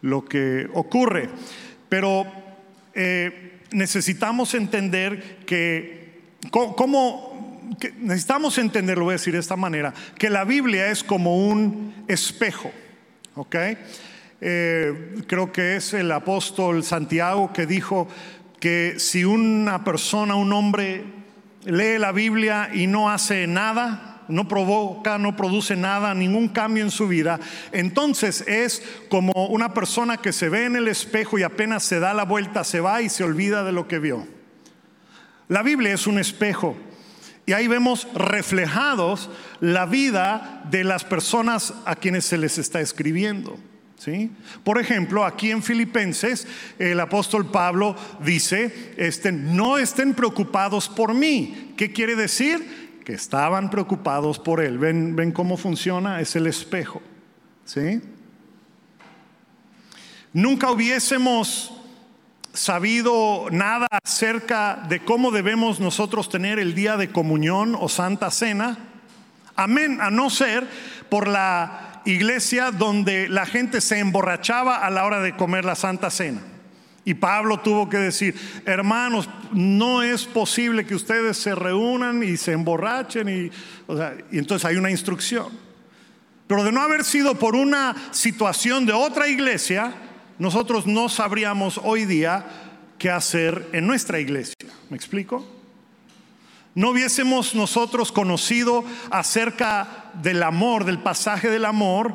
lo 0.00 0.24
que 0.24 0.68
ocurre. 0.72 1.28
Pero 1.88 2.26
eh, 2.94 3.60
necesitamos 3.72 4.54
entender 4.54 5.38
que, 5.44 6.22
¿cómo? 6.50 7.28
necesitamos 8.00 8.58
entender, 8.58 8.98
lo 8.98 9.04
voy 9.04 9.12
a 9.12 9.16
decir 9.16 9.34
de 9.34 9.40
esta 9.40 9.56
manera, 9.56 9.92
que 10.16 10.30
la 10.30 10.44
Biblia 10.44 10.90
es 10.90 11.04
como 11.04 11.48
un 11.48 12.04
espejo, 12.08 12.70
¿ok? 13.34 13.56
Eh, 14.40 15.22
creo 15.26 15.52
que 15.52 15.76
es 15.76 15.94
el 15.94 16.10
apóstol 16.12 16.84
Santiago 16.84 17.52
que 17.52 17.66
dijo 17.66 18.08
que 18.60 18.94
si 18.98 19.24
una 19.24 19.84
persona, 19.84 20.34
un 20.36 20.52
hombre, 20.52 21.04
lee 21.64 21.98
la 21.98 22.12
Biblia 22.12 22.70
y 22.72 22.86
no 22.86 23.10
hace 23.10 23.46
nada, 23.46 24.07
no 24.28 24.46
provoca, 24.46 25.18
no 25.18 25.36
produce 25.36 25.76
nada, 25.76 26.14
ningún 26.14 26.48
cambio 26.48 26.84
en 26.84 26.90
su 26.90 27.08
vida, 27.08 27.40
entonces 27.72 28.44
es 28.46 28.82
como 29.08 29.32
una 29.48 29.74
persona 29.74 30.18
que 30.18 30.32
se 30.32 30.48
ve 30.48 30.66
en 30.66 30.76
el 30.76 30.88
espejo 30.88 31.38
y 31.38 31.42
apenas 31.42 31.82
se 31.82 32.00
da 32.00 32.14
la 32.14 32.24
vuelta, 32.24 32.64
se 32.64 32.80
va 32.80 33.02
y 33.02 33.08
se 33.08 33.24
olvida 33.24 33.64
de 33.64 33.72
lo 33.72 33.88
que 33.88 33.98
vio. 33.98 34.26
La 35.48 35.62
Biblia 35.62 35.94
es 35.94 36.06
un 36.06 36.18
espejo 36.18 36.76
y 37.46 37.54
ahí 37.54 37.66
vemos 37.66 38.06
reflejados 38.14 39.30
la 39.60 39.86
vida 39.86 40.62
de 40.70 40.84
las 40.84 41.04
personas 41.04 41.72
a 41.86 41.96
quienes 41.96 42.26
se 42.26 42.36
les 42.36 42.58
está 42.58 42.80
escribiendo. 42.80 43.58
¿Sí? 43.96 44.30
Por 44.62 44.78
ejemplo, 44.78 45.24
aquí 45.24 45.50
en 45.50 45.60
Filipenses, 45.60 46.46
el 46.78 47.00
apóstol 47.00 47.50
Pablo 47.50 47.96
dice, 48.24 48.94
no 49.32 49.76
estén 49.76 50.14
preocupados 50.14 50.88
por 50.88 51.14
mí. 51.14 51.72
¿Qué 51.76 51.90
quiere 51.90 52.14
decir? 52.14 52.87
Que 53.08 53.14
estaban 53.14 53.70
preocupados 53.70 54.38
por 54.38 54.62
él. 54.62 54.76
¿Ven, 54.76 55.16
ven 55.16 55.32
cómo 55.32 55.56
funciona? 55.56 56.20
Es 56.20 56.36
el 56.36 56.46
espejo. 56.46 57.00
¿Sí? 57.64 58.02
Nunca 60.34 60.70
hubiésemos 60.70 61.72
sabido 62.52 63.46
nada 63.50 63.86
acerca 64.04 64.84
de 64.90 65.02
cómo 65.02 65.30
debemos 65.30 65.80
nosotros 65.80 66.28
tener 66.28 66.58
el 66.58 66.74
día 66.74 66.98
de 66.98 67.10
comunión 67.10 67.74
o 67.80 67.88
santa 67.88 68.30
cena, 68.30 68.76
amén, 69.56 70.02
a 70.02 70.10
no 70.10 70.28
ser 70.28 70.68
por 71.08 71.28
la 71.28 72.02
iglesia 72.04 72.72
donde 72.72 73.26
la 73.30 73.46
gente 73.46 73.80
se 73.80 74.00
emborrachaba 74.00 74.84
a 74.84 74.90
la 74.90 75.06
hora 75.06 75.20
de 75.20 75.34
comer 75.34 75.64
la 75.64 75.76
santa 75.76 76.10
cena. 76.10 76.42
Y 77.08 77.14
Pablo 77.14 77.60
tuvo 77.60 77.88
que 77.88 77.96
decir, 77.96 78.34
hermanos, 78.66 79.30
no 79.54 80.02
es 80.02 80.26
posible 80.26 80.84
que 80.84 80.94
ustedes 80.94 81.38
se 81.38 81.54
reúnan 81.54 82.22
y 82.22 82.36
se 82.36 82.52
emborrachen 82.52 83.30
y, 83.30 83.50
y 84.30 84.38
entonces 84.38 84.66
hay 84.66 84.76
una 84.76 84.90
instrucción. 84.90 85.46
Pero 86.46 86.64
de 86.64 86.70
no 86.70 86.82
haber 86.82 87.04
sido 87.04 87.34
por 87.36 87.56
una 87.56 87.96
situación 88.10 88.84
de 88.84 88.92
otra 88.92 89.26
iglesia, 89.26 89.94
nosotros 90.38 90.86
no 90.86 91.08
sabríamos 91.08 91.80
hoy 91.82 92.04
día 92.04 92.44
qué 92.98 93.10
hacer 93.10 93.70
en 93.72 93.86
nuestra 93.86 94.20
iglesia. 94.20 94.68
¿Me 94.90 94.96
explico? 94.98 95.46
No 96.74 96.90
hubiésemos 96.90 97.54
nosotros 97.54 98.12
conocido 98.12 98.84
acerca 99.10 100.10
del 100.20 100.42
amor, 100.42 100.84
del 100.84 100.98
pasaje 100.98 101.48
del 101.48 101.64
amor 101.64 102.12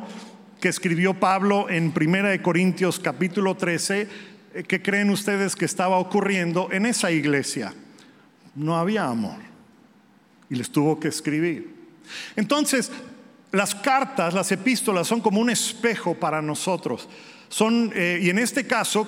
que 0.62 0.70
escribió 0.70 1.16
Pablo 1.16 1.68
en 1.68 1.92
1 2.00 2.42
Corintios 2.44 2.98
capítulo 2.98 3.58
13 3.58 4.02
eh, 4.02 4.08
¿qué 4.68 4.82
creen 4.82 5.10
ustedes 5.10 5.56
que 5.56 5.66
estaba 5.66 5.98
ocurriendo 5.98 6.70
en 6.72 6.86
esa 6.86 7.12
iglesia? 7.12 7.74
No 8.56 8.78
había 8.78 9.06
amor. 9.06 9.40
Y 10.50 10.56
les 10.56 10.72
tuvo 10.72 11.00
que 11.00 11.08
escribir. 11.08 11.74
Entonces, 12.36 12.92
las 13.52 13.74
cartas, 13.76 14.34
las 14.34 14.52
epístolas 14.52 15.08
son 15.08 15.22
como 15.22 15.40
un 15.40 15.50
espejo 15.50 16.16
para 16.16 16.42
nosotros. 16.42 17.10
Son, 17.50 17.92
eh, 17.96 18.20
y 18.22 18.30
en 18.30 18.40
este 18.40 18.66
caso, 18.66 19.08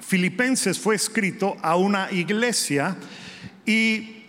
Filipenses 0.00 0.78
fue 0.78 0.94
escrito 0.94 1.56
a 1.62 1.76
una 1.76 2.10
iglesia 2.12 2.96
y 3.64 4.24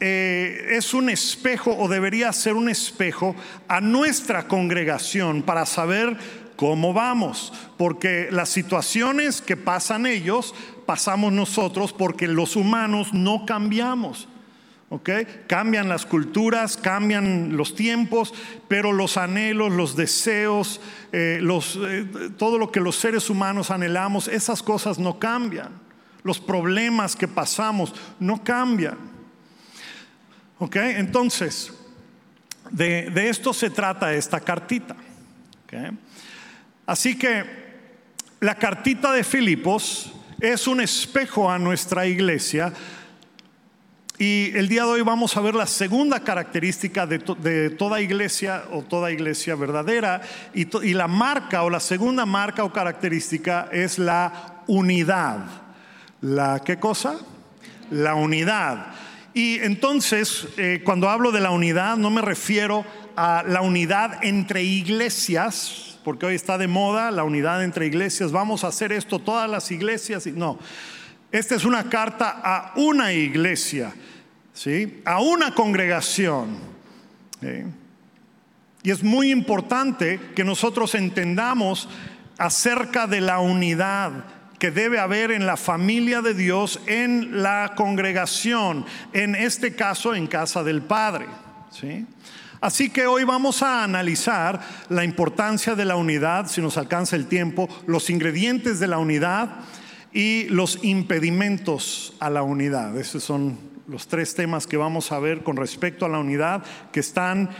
eh, 0.00 0.68
es 0.70 0.94
un 0.94 1.10
espejo 1.10 1.76
o 1.76 1.88
debería 1.88 2.32
ser 2.32 2.54
un 2.54 2.68
espejo 2.68 3.36
a 3.68 3.80
nuestra 3.80 4.48
congregación 4.48 5.42
para 5.42 5.64
saber 5.64 6.16
cómo 6.62 6.92
vamos, 6.92 7.52
porque 7.76 8.28
las 8.30 8.48
situaciones 8.48 9.42
que 9.42 9.56
pasan 9.56 10.06
ellos, 10.06 10.54
pasamos 10.86 11.32
nosotros 11.32 11.92
porque 11.92 12.28
los 12.28 12.54
humanos 12.54 13.12
no 13.12 13.44
cambiamos. 13.46 14.28
¿ok? 14.88 15.10
Cambian 15.48 15.88
las 15.88 16.06
culturas, 16.06 16.76
cambian 16.76 17.56
los 17.56 17.74
tiempos, 17.74 18.32
pero 18.68 18.92
los 18.92 19.16
anhelos, 19.16 19.72
los 19.72 19.96
deseos, 19.96 20.80
eh, 21.10 21.40
eh, 21.42 22.30
todo 22.38 22.58
lo 22.58 22.70
que 22.70 22.78
los 22.78 22.94
seres 22.94 23.28
humanos 23.28 23.72
anhelamos, 23.72 24.28
esas 24.28 24.62
cosas 24.62 25.00
no 25.00 25.18
cambian. 25.18 25.70
Los 26.22 26.38
problemas 26.38 27.16
que 27.16 27.26
pasamos 27.26 27.92
no 28.20 28.44
cambian. 28.44 28.98
¿Ok? 30.60 30.76
Entonces, 30.76 31.72
de, 32.70 33.10
de 33.10 33.30
esto 33.30 33.52
se 33.52 33.68
trata 33.68 34.14
esta 34.14 34.38
cartita. 34.38 34.94
¿ok? 35.64 35.92
Así 36.86 37.18
que 37.18 37.44
la 38.40 38.56
cartita 38.56 39.12
de 39.12 39.24
Filipos 39.24 40.12
es 40.40 40.66
un 40.66 40.80
espejo 40.80 41.50
a 41.50 41.58
nuestra 41.58 42.06
iglesia 42.06 42.72
y 44.22 44.56
el 44.56 44.68
día 44.68 44.82
de 44.82 44.88
hoy 44.88 45.02
vamos 45.02 45.36
a 45.36 45.40
ver 45.40 45.56
la 45.56 45.66
segunda 45.66 46.20
característica 46.20 47.08
de, 47.08 47.70
toda 47.70 48.00
iglesia 48.00 48.62
o 48.70 48.82
toda 48.82 49.10
iglesia 49.10 49.56
verdadera. 49.56 50.20
Y, 50.54 50.94
la 50.94 51.08
marca 51.08 51.64
o 51.64 51.70
la 51.70 51.80
segunda 51.80 52.24
marca 52.24 52.62
o 52.62 52.72
característica 52.72 53.68
es 53.72 53.98
la 53.98 54.62
unidad. 54.68 55.38
¿La 56.20 56.60
qué 56.64 56.78
cosa? 56.78 57.16
La 57.90 58.14
unidad. 58.14 58.94
Y 59.34 59.58
entonces, 59.58 60.46
eh, 60.56 60.82
cuando 60.84 61.10
hablo 61.10 61.32
de 61.32 61.40
la 61.40 61.50
unidad, 61.50 61.96
no 61.96 62.10
me 62.10 62.22
refiero 62.22 62.84
a 63.16 63.42
la 63.44 63.62
unidad 63.62 64.22
entre 64.22 64.62
iglesias, 64.62 65.91
porque 66.04 66.26
hoy 66.26 66.34
está 66.34 66.58
de 66.58 66.68
moda 66.68 67.10
la 67.10 67.24
unidad 67.24 67.62
entre 67.64 67.86
iglesias. 67.86 68.32
Vamos 68.32 68.64
a 68.64 68.68
hacer 68.68 68.92
esto 68.92 69.18
todas 69.18 69.48
las 69.48 69.70
iglesias. 69.70 70.26
No, 70.26 70.58
esta 71.30 71.54
es 71.54 71.64
una 71.64 71.88
carta 71.88 72.40
a 72.44 72.72
una 72.76 73.12
iglesia, 73.12 73.94
¿sí? 74.52 75.00
a 75.04 75.20
una 75.20 75.54
congregación. 75.54 76.58
Y 78.82 78.90
es 78.90 79.02
muy 79.02 79.30
importante 79.30 80.20
que 80.34 80.44
nosotros 80.44 80.94
entendamos 80.94 81.88
acerca 82.38 83.06
de 83.06 83.20
la 83.20 83.40
unidad 83.40 84.24
que 84.58 84.70
debe 84.70 85.00
haber 85.00 85.32
en 85.32 85.44
la 85.44 85.56
familia 85.56 86.22
de 86.22 86.34
Dios, 86.34 86.80
en 86.86 87.42
la 87.42 87.72
congregación, 87.74 88.86
en 89.12 89.34
este 89.34 89.74
caso 89.74 90.14
en 90.14 90.28
casa 90.28 90.62
del 90.62 90.82
Padre. 90.82 91.26
¿sí? 91.70 92.06
Así 92.62 92.90
que 92.90 93.08
hoy 93.08 93.24
vamos 93.24 93.60
a 93.60 93.82
analizar 93.82 94.60
la 94.88 95.02
importancia 95.02 95.74
de 95.74 95.84
la 95.84 95.96
unidad, 95.96 96.46
si 96.46 96.62
nos 96.62 96.78
alcanza 96.78 97.16
el 97.16 97.26
tiempo, 97.26 97.68
los 97.86 98.08
ingredientes 98.08 98.78
de 98.78 98.86
la 98.86 98.98
unidad 98.98 99.56
y 100.12 100.44
los 100.44 100.78
impedimentos 100.84 102.14
a 102.20 102.30
la 102.30 102.44
unidad. 102.44 102.96
Esos 102.96 103.24
son 103.24 103.58
los 103.88 104.06
tres 104.06 104.36
temas 104.36 104.68
que 104.68 104.76
vamos 104.76 105.10
a 105.10 105.18
ver 105.18 105.42
con 105.42 105.56
respecto 105.56 106.06
a 106.06 106.08
la 106.08 106.20
unidad 106.20 106.62
que 106.92 107.00
están 107.00 107.50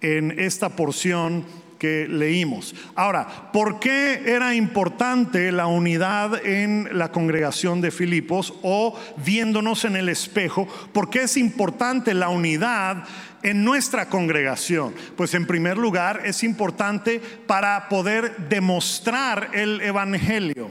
en 0.00 0.38
esta 0.38 0.68
porción 0.68 1.44
que 1.78 2.06
leímos. 2.08 2.74
Ahora, 2.94 3.50
¿por 3.52 3.80
qué 3.80 4.22
era 4.26 4.54
importante 4.54 5.52
la 5.52 5.66
unidad 5.66 6.44
en 6.46 6.88
la 6.92 7.12
congregación 7.12 7.80
de 7.80 7.90
Filipos 7.90 8.54
o 8.62 8.98
viéndonos 9.24 9.84
en 9.84 9.96
el 9.96 10.08
espejo? 10.08 10.66
¿Por 10.92 11.10
qué 11.10 11.22
es 11.22 11.36
importante 11.36 12.14
la 12.14 12.28
unidad 12.28 13.04
en 13.42 13.64
nuestra 13.64 14.08
congregación? 14.08 14.94
Pues 15.16 15.34
en 15.34 15.46
primer 15.46 15.78
lugar 15.78 16.22
es 16.24 16.42
importante 16.42 17.20
para 17.20 17.88
poder 17.88 18.48
demostrar 18.48 19.50
el 19.52 19.80
Evangelio. 19.80 20.70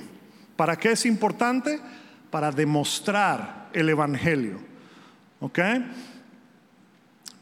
¿Para 0.55 0.77
qué 0.77 0.91
es 0.91 1.05
importante? 1.05 1.79
Para 2.31 2.51
demostrar 2.51 3.69
el 3.73 3.89
Evangelio. 3.89 4.59
¿Ok? 5.39 5.59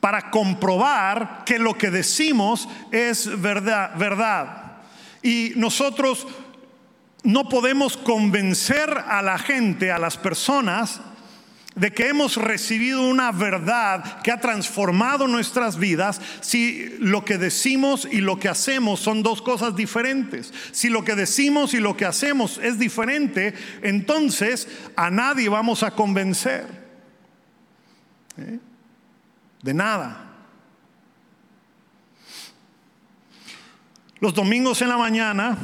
para 0.03 0.29
comprobar 0.31 1.43
que 1.45 1.57
lo 1.57 1.77
que 1.77 1.89
decimos 1.89 2.67
es 2.91 3.41
verdad, 3.41 3.95
verdad. 3.95 4.81
Y 5.21 5.53
nosotros 5.55 6.27
no 7.23 7.47
podemos 7.47 7.95
convencer 7.95 8.89
a 9.07 9.21
la 9.21 9.37
gente, 9.37 9.93
a 9.93 9.99
las 9.99 10.17
personas, 10.17 10.99
de 11.75 11.91
que 11.91 12.09
hemos 12.09 12.37
recibido 12.37 13.01
una 13.01 13.31
verdad 13.31 14.21
que 14.21 14.31
ha 14.31 14.39
transformado 14.39 15.27
nuestras 15.27 15.77
vidas 15.77 16.21
si 16.41 16.95
lo 16.99 17.25
que 17.25 17.37
decimos 17.37 18.07
y 18.09 18.21
lo 18.21 18.39
que 18.39 18.49
hacemos 18.49 18.99
son 18.99 19.23
dos 19.23 19.41
cosas 19.41 19.75
diferentes. 19.75 20.53
Si 20.71 20.89
lo 20.89 21.03
que 21.03 21.15
decimos 21.15 21.73
y 21.73 21.79
lo 21.79 21.97
que 21.97 22.05
hacemos 22.05 22.59
es 22.59 22.77
diferente, 22.79 23.53
entonces 23.81 24.67
a 24.95 25.09
nadie 25.09 25.49
vamos 25.49 25.83
a 25.83 25.91
convencer. 25.91 26.83
¿Eh? 28.37 28.59
de 29.63 29.73
nada. 29.73 30.29
Los 34.19 34.33
domingos 34.33 34.81
en 34.81 34.89
la 34.89 34.97
mañana, 34.97 35.57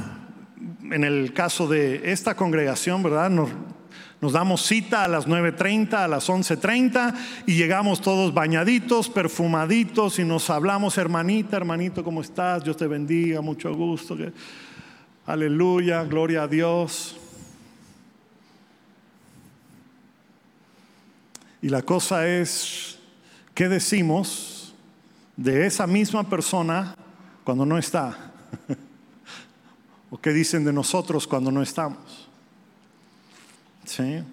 en 0.83 1.03
el 1.03 1.33
caso 1.33 1.67
de 1.67 2.11
esta 2.11 2.35
congregación, 2.35 3.03
¿verdad? 3.03 3.29
Nos, 3.29 3.49
nos 4.21 4.33
damos 4.33 4.61
cita 4.61 5.05
a 5.05 5.07
las 5.07 5.27
9.30, 5.27 5.93
a 5.93 6.07
las 6.07 6.29
11.30 6.29 7.15
y 7.45 7.55
llegamos 7.55 8.01
todos 8.01 8.33
bañaditos, 8.33 9.09
perfumaditos 9.09 10.19
y 10.19 10.25
nos 10.25 10.49
hablamos, 10.49 10.97
hermanita, 10.97 11.57
hermanito, 11.57 12.03
¿cómo 12.03 12.21
estás? 12.21 12.63
Dios 12.63 12.77
te 12.77 12.87
bendiga, 12.87 13.41
mucho 13.41 13.73
gusto. 13.73 14.17
Aleluya, 15.25 16.03
gloria 16.03 16.43
a 16.43 16.47
Dios. 16.47 17.15
Y 21.61 21.69
la 21.69 21.81
cosa 21.81 22.27
es 22.27 22.99
¿Qué 23.59 23.67
decimos 23.67 24.73
de 25.35 25.67
esa 25.67 25.85
misma 25.85 26.29
persona 26.29 26.95
cuando 27.43 27.65
no 27.65 27.77
está? 27.77 28.31
¿O 30.09 30.17
qué 30.17 30.31
dicen 30.31 30.63
de 30.63 30.71
nosotros 30.71 31.27
cuando 31.27 31.51
no 31.51 31.61
estamos? 31.61 32.28
¿Sí? 33.89 34.23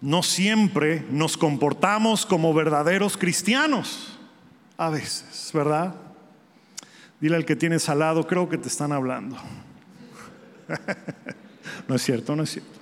No 0.00 0.22
siempre 0.22 1.04
nos 1.10 1.36
comportamos 1.36 2.24
como 2.24 2.54
verdaderos 2.54 3.18
cristianos, 3.18 4.18
a 4.78 4.88
veces, 4.88 5.50
¿verdad? 5.52 5.94
Dile 7.20 7.36
al 7.36 7.44
que 7.44 7.54
tienes 7.54 7.86
al 7.90 7.98
lado, 7.98 8.26
creo 8.26 8.48
que 8.48 8.56
te 8.56 8.68
están 8.68 8.92
hablando. 8.92 9.36
no 11.86 11.94
es 11.94 12.02
cierto, 12.02 12.34
no 12.34 12.44
es 12.44 12.50
cierto. 12.52 12.78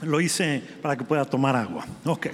Lo 0.00 0.22
hice 0.22 0.62
para 0.80 0.96
que 0.96 1.04
pueda 1.04 1.26
tomar 1.26 1.56
agua. 1.56 1.84
Ok. 2.06 2.28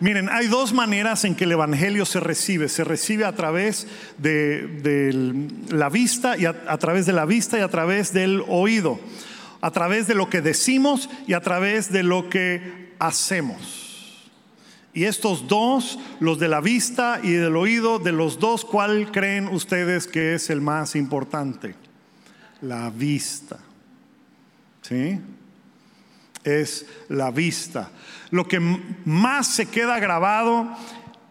Miren, 0.00 0.28
hay 0.28 0.46
dos 0.46 0.72
maneras 0.72 1.24
en 1.24 1.34
que 1.34 1.44
el 1.44 1.52
Evangelio 1.52 2.06
se 2.06 2.20
recibe. 2.20 2.68
Se 2.68 2.84
recibe 2.84 3.24
a 3.24 3.34
través 3.34 3.88
de, 4.18 5.48
la 5.70 5.88
vista 5.88 6.36
y 6.36 6.44
a, 6.46 6.78
través 6.78 7.06
de 7.06 7.12
la 7.12 7.24
vista 7.24 7.58
y 7.58 7.62
a 7.62 7.68
través 7.68 8.12
del 8.12 8.44
oído. 8.46 9.00
A 9.60 9.72
través 9.72 10.06
de 10.06 10.14
lo 10.14 10.30
que 10.30 10.40
decimos 10.40 11.10
y 11.26 11.32
a 11.32 11.40
través 11.40 11.90
de 11.90 12.04
lo 12.04 12.28
que 12.28 12.92
hacemos. 13.00 13.88
Y 14.94 15.04
estos 15.04 15.48
dos, 15.48 15.98
los 16.20 16.38
de 16.38 16.48
la 16.48 16.60
vista 16.60 17.20
y 17.22 17.32
del 17.32 17.56
oído, 17.56 17.98
de 17.98 18.12
los 18.12 18.38
dos, 18.38 18.64
¿cuál 18.64 19.10
creen 19.10 19.48
ustedes 19.48 20.06
que 20.06 20.34
es 20.34 20.48
el 20.48 20.60
más 20.60 20.94
importante? 20.94 21.74
La 22.62 22.90
vista. 22.90 23.58
¿sí? 24.82 25.20
Es 26.48 26.86
la 27.08 27.30
vista. 27.30 27.90
Lo 28.30 28.48
que 28.48 28.58
más 28.58 29.48
se 29.48 29.66
queda 29.66 29.98
grabado 29.98 30.68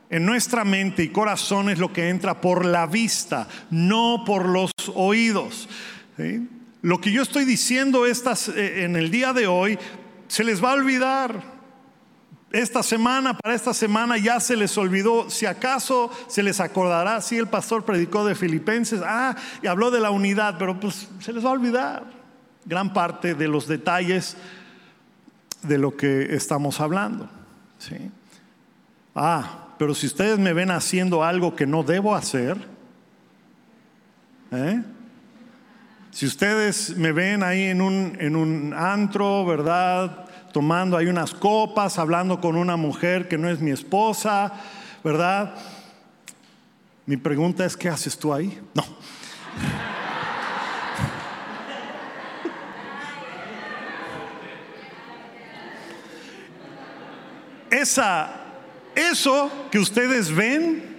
en 0.09 0.25
nuestra 0.25 0.63
mente 0.63 1.03
y 1.03 1.09
corazón 1.09 1.69
es 1.69 1.79
lo 1.79 1.91
que 1.91 2.09
entra 2.09 2.39
por 2.39 2.65
la 2.65 2.85
vista, 2.85 3.47
no 3.71 4.23
por 4.25 4.47
los 4.47 4.71
oídos. 4.93 5.67
Lo 6.81 7.01
que 7.01 7.11
yo 7.11 7.23
estoy 7.23 7.45
diciendo 7.45 8.05
estas, 8.05 8.49
eh, 8.49 8.83
en 8.83 8.95
el 8.95 9.09
día 9.09 9.33
de 9.33 9.47
hoy 9.47 9.79
se 10.27 10.43
les 10.43 10.63
va 10.63 10.71
a 10.71 10.75
olvidar. 10.75 11.57
Esta 12.51 12.81
semana, 12.81 13.37
para 13.37 13.55
esta 13.55 13.73
semana 13.73 14.17
ya 14.17 14.39
se 14.39 14.55
les 14.55 14.77
olvidó. 14.77 15.29
Si 15.29 15.45
acaso 15.45 16.11
se 16.27 16.43
les 16.43 16.59
acordará, 16.59 17.21
si 17.21 17.37
el 17.37 17.47
pastor 17.47 17.83
predicó 17.83 18.23
de 18.23 18.35
Filipenses, 18.35 19.01
ah, 19.03 19.35
y 19.61 19.67
habló 19.67 19.91
de 19.91 19.99
la 19.99 20.11
unidad, 20.11 20.55
pero 20.57 20.79
pues 20.79 21.09
se 21.19 21.33
les 21.33 21.43
va 21.43 21.49
a 21.49 21.53
olvidar 21.53 22.17
gran 22.65 22.93
parte 22.93 23.33
de 23.33 23.47
los 23.47 23.67
detalles 23.67 24.37
de 25.67 25.77
lo 25.77 25.95
que 25.95 26.35
estamos 26.35 26.79
hablando. 26.79 27.29
¿sí? 27.77 28.11
Ah, 29.15 29.67
pero 29.77 29.93
si 29.93 30.07
ustedes 30.07 30.39
me 30.39 30.53
ven 30.53 30.71
haciendo 30.71 31.23
algo 31.23 31.55
que 31.55 31.65
no 31.65 31.83
debo 31.83 32.15
hacer, 32.15 32.57
¿eh? 34.51 34.83
si 36.11 36.25
ustedes 36.25 36.97
me 36.97 37.11
ven 37.11 37.43
ahí 37.43 37.63
en 37.65 37.81
un, 37.81 38.17
en 38.19 38.35
un 38.35 38.73
antro, 38.73 39.45
¿verdad? 39.45 40.25
Tomando 40.51 40.97
ahí 40.97 41.07
unas 41.07 41.33
copas, 41.33 41.99
hablando 41.99 42.41
con 42.41 42.55
una 42.55 42.75
mujer 42.75 43.27
que 43.27 43.37
no 43.37 43.49
es 43.49 43.59
mi 43.59 43.71
esposa, 43.71 44.53
¿verdad? 45.03 45.53
Mi 47.05 47.17
pregunta 47.17 47.65
es, 47.65 47.77
¿qué 47.77 47.89
haces 47.89 48.17
tú 48.17 48.33
ahí? 48.33 48.59
No. 48.73 48.83
Esa, 57.71 58.29
eso 58.95 59.51
que 59.71 59.79
ustedes 59.79 60.33
ven 60.33 60.97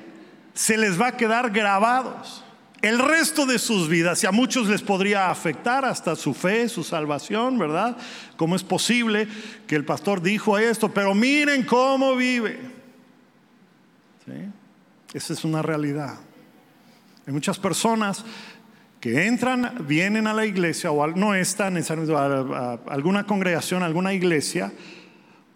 se 0.55 0.77
les 0.77 1.01
va 1.01 1.09
a 1.09 1.17
quedar 1.17 1.51
grabados. 1.51 2.45
El 2.81 3.01
resto 3.01 3.45
de 3.45 3.59
sus 3.59 3.89
vidas, 3.89 4.23
y 4.23 4.27
a 4.27 4.33
muchos 4.33 4.69
les 4.69 4.83
podría 4.83 5.31
afectar 5.31 5.85
hasta 5.85 6.15
su 6.15 6.33
fe, 6.33 6.69
su 6.69 6.85
salvación, 6.85 7.59
¿verdad? 7.59 7.97
¿Cómo 8.37 8.55
es 8.55 8.63
posible 8.63 9.27
que 9.67 9.75
el 9.75 9.85
pastor 9.85 10.23
dijo 10.23 10.59
esto? 10.59 10.89
Pero 10.93 11.13
miren 11.13 11.65
cómo 11.65 12.15
vive. 12.15 12.61
Esa 15.13 15.33
es 15.33 15.45
una 15.45 15.63
realidad. 15.63 16.15
Hay 17.27 17.33
muchas 17.33 17.59
personas 17.59 18.25
que 19.01 19.27
entran, 19.27 19.87
vienen 19.87 20.27
a 20.27 20.35
la 20.35 20.45
iglesia 20.45 20.91
o 20.91 21.07
no 21.09 21.35
están 21.35 21.75
necesariamente 21.75 22.15
a, 22.15 22.79
alguna 22.89 23.25
congregación, 23.25 23.83
alguna 23.83 24.13
iglesia, 24.13 24.73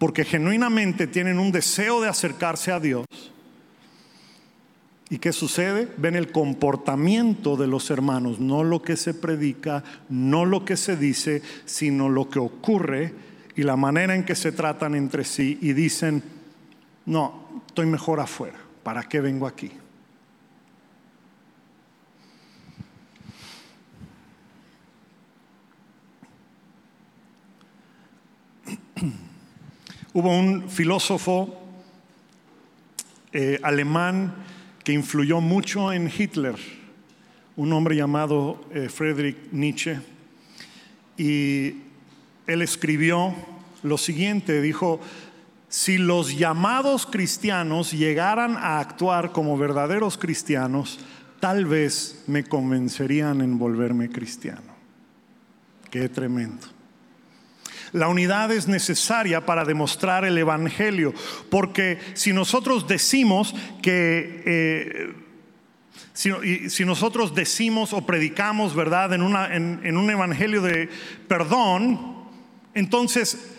porque 0.03 0.25
genuinamente 0.25 1.07
tienen 1.07 1.39
un 1.39 1.53
deseo 1.53 2.01
de 2.01 2.09
acercarse 2.09 2.73
a 2.73 2.79
Dios. 2.81 3.05
¿Y 5.09 5.17
qué 5.17 5.31
sucede? 5.31 5.87
Ven 5.95 6.17
el 6.17 6.29
comportamiento 6.29 7.55
de 7.55 7.67
los 7.67 7.89
hermanos, 7.89 8.37
no 8.37 8.65
lo 8.65 8.81
que 8.81 8.97
se 8.97 9.13
predica, 9.13 9.81
no 10.09 10.43
lo 10.43 10.65
que 10.65 10.75
se 10.75 10.97
dice, 10.97 11.41
sino 11.63 12.09
lo 12.09 12.29
que 12.29 12.39
ocurre 12.39 13.13
y 13.55 13.63
la 13.63 13.77
manera 13.77 14.13
en 14.13 14.25
que 14.25 14.35
se 14.35 14.51
tratan 14.51 14.93
entre 14.93 15.23
sí 15.23 15.57
y 15.61 15.71
dicen, 15.71 16.21
no, 17.05 17.63
estoy 17.65 17.85
mejor 17.85 18.19
afuera, 18.19 18.59
¿para 18.83 19.03
qué 19.03 19.21
vengo 19.21 19.47
aquí? 19.47 19.71
Hubo 30.15 30.29
un 30.29 30.69
filósofo 30.69 31.59
eh, 33.31 33.59
alemán 33.63 34.35
que 34.83 34.93
influyó 34.93 35.41
mucho 35.41 35.91
en 35.91 36.07
Hitler, 36.15 36.55
un 37.55 37.73
hombre 37.73 37.95
llamado 37.95 38.63
eh, 38.71 38.89
Friedrich 38.89 39.51
Nietzsche, 39.51 39.99
y 41.17 41.77
él 42.45 42.61
escribió 42.61 43.33
lo 43.81 43.97
siguiente, 43.97 44.61
dijo, 44.61 44.99
si 45.67 45.97
los 45.97 46.37
llamados 46.37 47.07
cristianos 47.07 47.91
llegaran 47.91 48.55
a 48.55 48.79
actuar 48.79 49.31
como 49.31 49.57
verdaderos 49.57 50.19
cristianos, 50.19 50.99
tal 51.39 51.65
vez 51.65 52.23
me 52.27 52.43
convencerían 52.43 53.41
en 53.41 53.57
volverme 53.57 54.09
cristiano. 54.09 54.73
Qué 55.89 56.07
tremendo. 56.07 56.67
La 57.93 58.07
unidad 58.07 58.51
es 58.51 58.67
necesaria 58.67 59.45
para 59.45 59.65
demostrar 59.65 60.25
el 60.25 60.37
Evangelio, 60.37 61.13
porque 61.49 61.99
si 62.13 62.33
nosotros 62.33 62.87
decimos 62.87 63.55
que... 63.81 64.43
Eh, 64.45 65.13
si, 66.13 66.85
nosotros 66.85 67.33
decimos 67.33 67.91
o 67.91 68.05
predicamos, 68.05 68.75
¿verdad?, 68.75 69.13
en, 69.13 69.79
en 69.83 69.97
un 69.97 70.09
evangelio 70.11 70.61
de 70.61 70.87
perdón, 71.27 72.27
entonces 72.75 73.49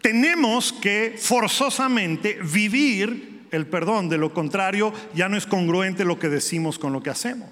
tenemos 0.00 0.72
que 0.72 1.14
forzosamente 1.16 2.40
vivir 2.42 3.46
el 3.52 3.66
perdón, 3.66 4.08
de 4.08 4.18
lo 4.18 4.34
contrario 4.34 4.92
ya 5.14 5.28
no 5.28 5.36
es 5.36 5.46
congruente 5.46 6.04
lo 6.04 6.18
que 6.18 6.28
decimos 6.28 6.78
con 6.78 6.92
lo 6.92 7.02
que 7.02 7.10
hacemos. 7.10 7.50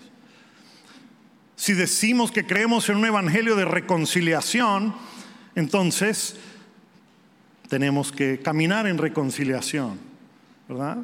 Si 1.54 1.74
decimos 1.74 2.32
que 2.32 2.46
creemos 2.46 2.88
en 2.88 2.96
un 2.96 3.04
evangelio 3.04 3.54
de 3.54 3.66
reconciliación, 3.66 4.94
entonces, 5.54 6.36
tenemos 7.68 8.12
que 8.12 8.40
caminar 8.40 8.86
en 8.86 8.98
reconciliación, 8.98 9.98
¿verdad? 10.68 10.98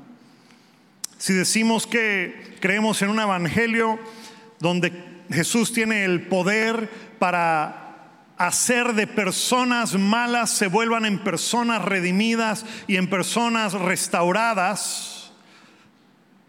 Si 1.18 1.32
decimos 1.32 1.86
que 1.86 2.56
creemos 2.60 3.00
en 3.02 3.10
un 3.10 3.20
evangelio 3.20 3.98
donde 4.58 4.92
Jesús 5.30 5.72
tiene 5.72 6.04
el 6.04 6.26
poder 6.26 6.90
para 7.18 7.86
hacer 8.36 8.94
de 8.94 9.06
personas 9.06 9.94
malas 9.94 10.50
se 10.50 10.66
vuelvan 10.66 11.06
en 11.06 11.18
personas 11.18 11.82
redimidas 11.82 12.66
y 12.86 12.96
en 12.96 13.08
personas 13.08 13.72
restauradas, 13.72 15.32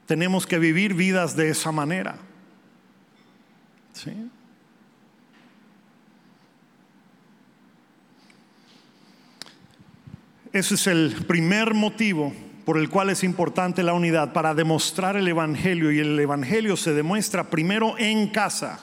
tenemos 0.05 0.45
que 0.45 0.59
vivir 0.59 0.93
vidas 0.93 1.35
de 1.35 1.49
esa 1.49 1.71
manera. 1.71 2.17
¿Sí? 3.93 4.11
Ese 10.57 10.73
es 10.73 10.87
el 10.87 11.13
primer 11.27 11.75
motivo 11.75 12.33
por 12.65 12.79
el 12.79 12.89
cual 12.89 13.11
es 13.11 13.23
importante 13.23 13.83
la 13.83 13.93
unidad, 13.93 14.33
para 14.33 14.55
demostrar 14.55 15.15
el 15.15 15.27
Evangelio. 15.27 15.91
Y 15.91 15.99
el 15.99 16.19
Evangelio 16.19 16.75
se 16.75 16.95
demuestra 16.95 17.51
primero 17.51 17.95
en 17.99 18.29
casa. 18.29 18.79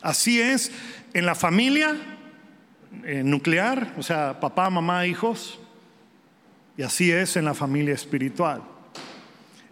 Así 0.00 0.40
es 0.40 0.72
en 1.12 1.26
la 1.26 1.34
familia 1.34 1.94
nuclear, 3.22 3.92
o 3.98 4.02
sea, 4.02 4.40
papá, 4.40 4.70
mamá, 4.70 5.06
hijos. 5.06 5.60
Y 6.78 6.84
así 6.84 7.12
es 7.12 7.36
en 7.36 7.44
la 7.44 7.52
familia 7.52 7.92
espiritual. 7.92 8.62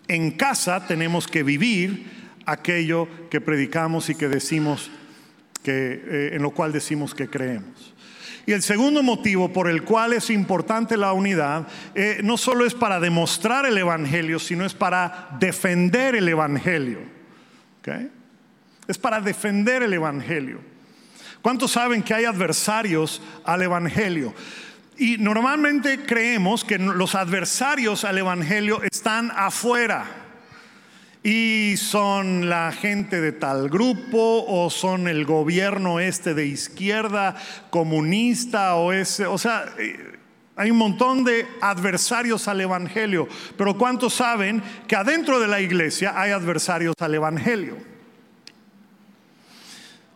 En 0.06 0.32
casa 0.32 0.86
tenemos 0.86 1.26
que 1.26 1.42
vivir 1.42 2.10
aquello 2.44 3.08
que 3.30 3.40
predicamos 3.40 4.10
y 4.10 4.14
que 4.14 4.28
decimos 4.28 4.90
que 5.62 5.72
eh, 5.72 6.30
en 6.34 6.42
lo 6.42 6.50
cual 6.50 6.72
decimos 6.72 7.14
que 7.14 7.26
creemos. 7.30 7.93
Y 8.46 8.52
el 8.52 8.62
segundo 8.62 9.02
motivo 9.02 9.52
por 9.52 9.68
el 9.68 9.82
cual 9.82 10.12
es 10.12 10.30
importante 10.30 10.96
la 10.96 11.12
unidad 11.12 11.66
eh, 11.94 12.20
no 12.22 12.36
solo 12.36 12.66
es 12.66 12.74
para 12.74 13.00
demostrar 13.00 13.64
el 13.66 13.78
Evangelio, 13.78 14.38
sino 14.38 14.64
es 14.66 14.74
para 14.74 15.28
defender 15.38 16.14
el 16.14 16.28
Evangelio. 16.28 16.98
Es 18.86 18.98
para 18.98 19.20
defender 19.20 19.82
el 19.82 19.92
Evangelio. 19.92 20.60
¿Cuántos 21.42 21.72
saben 21.72 22.02
que 22.02 22.14
hay 22.14 22.24
adversarios 22.24 23.22
al 23.44 23.62
Evangelio? 23.62 24.34
Y 24.96 25.18
normalmente 25.18 26.04
creemos 26.04 26.64
que 26.64 26.78
los 26.78 27.14
adversarios 27.14 28.04
al 28.04 28.18
Evangelio 28.18 28.80
están 28.82 29.30
afuera 29.34 30.23
y 31.26 31.78
son 31.78 32.50
la 32.50 32.70
gente 32.70 33.22
de 33.22 33.32
tal 33.32 33.70
grupo 33.70 34.44
o 34.46 34.68
son 34.68 35.08
el 35.08 35.24
gobierno 35.24 35.98
este 35.98 36.34
de 36.34 36.46
izquierda 36.46 37.34
comunista 37.70 38.74
o 38.74 38.92
ese, 38.92 39.24
o 39.24 39.38
sea, 39.38 39.64
eh, 39.78 40.18
hay 40.54 40.70
un 40.70 40.76
montón 40.76 41.24
de 41.24 41.46
adversarios 41.62 42.46
al 42.46 42.60
evangelio, 42.60 43.26
pero 43.56 43.78
¿cuántos 43.78 44.12
saben 44.12 44.62
que 44.86 44.96
adentro 44.96 45.40
de 45.40 45.48
la 45.48 45.62
iglesia 45.62 46.12
hay 46.14 46.30
adversarios 46.30 46.94
al 47.00 47.14
evangelio? 47.14 47.78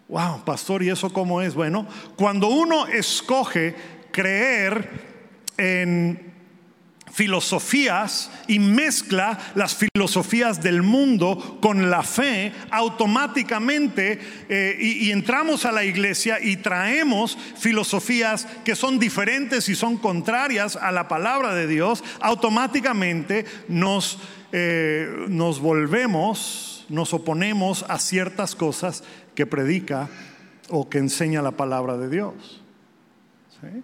Wow, 0.08 0.44
pastor, 0.44 0.82
¿y 0.82 0.90
eso 0.90 1.10
cómo 1.10 1.40
es? 1.40 1.54
Bueno, 1.54 1.88
cuando 2.16 2.48
uno 2.48 2.86
escoge 2.86 3.74
creer 4.12 4.90
en 5.56 6.27
filosofías 7.18 8.30
y 8.46 8.60
mezcla 8.60 9.36
las 9.56 9.74
filosofías 9.74 10.62
del 10.62 10.84
mundo 10.84 11.58
con 11.60 11.90
la 11.90 12.04
fe, 12.04 12.52
automáticamente, 12.70 14.20
eh, 14.48 14.76
y, 14.78 15.10
entramos 15.10 15.64
a 15.64 15.72
la 15.72 15.82
iglesia 15.82 16.38
y 16.40 16.58
traemos 16.58 17.36
filosofías 17.56 18.46
que 18.64 18.76
son 18.76 19.00
diferentes 19.00 19.68
y 19.68 19.74
son 19.74 19.96
contrarias 19.96 20.76
a 20.76 20.92
la 20.92 21.08
palabra 21.08 21.56
de 21.56 21.66
Dios, 21.66 22.04
automáticamente 22.20 23.46
nos, 23.66 24.20
eh, 24.52 25.08
nos 25.26 25.58
volvemos, 25.58 26.86
nos 26.88 27.12
oponemos 27.14 27.84
a 27.88 27.98
ciertas 27.98 28.54
cosas 28.54 29.02
que 29.34 29.44
predica 29.44 30.08
o 30.68 30.88
que 30.88 30.98
enseña 30.98 31.42
la 31.42 31.50
palabra 31.50 31.96
de 31.96 32.10
Dios. 32.10 32.62
¿Sí? 33.60 33.82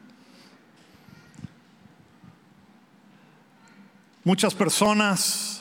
Muchas 4.24 4.54
personas, 4.54 5.60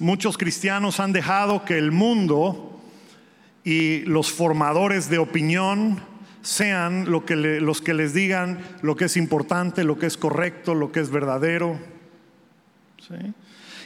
muchos 0.00 0.36
cristianos 0.36 0.98
han 0.98 1.12
dejado 1.12 1.64
que 1.64 1.78
el 1.78 1.92
mundo 1.92 2.80
y 3.62 4.00
los 4.00 4.32
formadores 4.32 5.08
de 5.08 5.18
opinión 5.18 6.02
sean 6.42 7.08
lo 7.08 7.24
que 7.24 7.36
los 7.36 7.80
que 7.80 7.94
les 7.94 8.12
digan 8.12 8.58
lo 8.82 8.96
que 8.96 9.04
es 9.04 9.16
importante, 9.16 9.84
lo 9.84 9.98
que 10.00 10.06
es 10.06 10.16
correcto, 10.16 10.74
lo 10.74 10.90
que 10.90 10.98
es 10.98 11.10
verdadero. 11.10 11.78
¿Sí? 12.98 13.14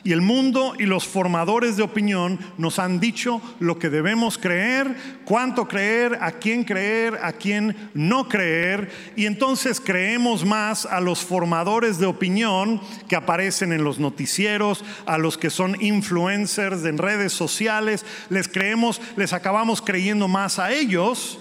Y 0.05 0.13
el 0.13 0.21
mundo 0.21 0.75
y 0.79 0.85
los 0.85 1.07
formadores 1.07 1.77
de 1.77 1.83
opinión 1.83 2.39
nos 2.57 2.79
han 2.79 3.01
dicho 3.01 3.41
lo 3.59 3.79
que 3.79 3.91
debemos 3.91 4.39
creer, 4.39 4.95
cuánto 5.25 5.67
creer, 5.67 6.19
a 6.21 6.33
quién 6.33 6.65
creer, 6.65 7.19
a 7.23 7.33
quién 7.33 7.91
no 7.95 8.29
creer. 8.29 8.91
Y 9.17 9.27
entonces 9.27 9.81
creemos 9.81 10.45
más 10.45 10.87
a 10.87 11.01
los 11.01 11.25
formadores 11.25 11.99
de 11.99 12.07
opinión 12.07 12.81
que 13.09 13.17
aparecen 13.17 13.73
en 13.73 13.85
los 13.85 13.99
noticieros, 13.99 14.85
a 15.07 15.19
los 15.19 15.37
que 15.37 15.51
son 15.51 15.81
influencers 15.81 16.85
en 16.85 16.99
redes 16.99 17.33
sociales. 17.33 18.05
Les 18.29 18.49
creemos, 18.49 19.01
les 19.17 19.33
acabamos 19.33 19.83
creyendo 19.83 20.29
más 20.29 20.59
a 20.59 20.73
ellos 20.73 21.39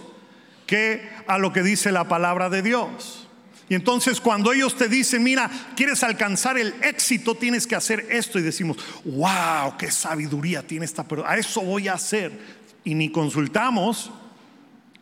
que 0.66 1.08
a 1.28 1.38
lo 1.38 1.54
que 1.54 1.64
dice 1.64 1.92
la 1.92 2.08
palabra 2.08 2.50
de 2.50 2.62
Dios. 2.62 3.27
Y 3.70 3.76
entonces 3.76 4.22
cuando 4.22 4.54
ellos 4.54 4.76
te 4.76 4.88
dicen, 4.88 5.24
mira, 5.24 5.50
quieres 5.76 6.04
alcanzar 6.04 6.58
el 6.58 6.74
éxito, 6.82 7.36
tienes 7.36 7.68
que 7.68 7.76
hacer 7.76 8.08
esto. 8.10 8.40
Y 8.40 8.42
decimos, 8.44 8.78
wow, 9.04 9.76
qué 9.78 9.92
sabiduría 9.92 10.66
tiene 10.66 10.86
esta 10.86 11.04
persona. 11.04 11.32
A 11.32 11.38
eso 11.38 11.62
voy 11.62 11.88
a 11.88 11.94
hacer. 11.94 12.32
Y 12.84 12.96
ni 12.96 13.12
consultamos 13.12 14.12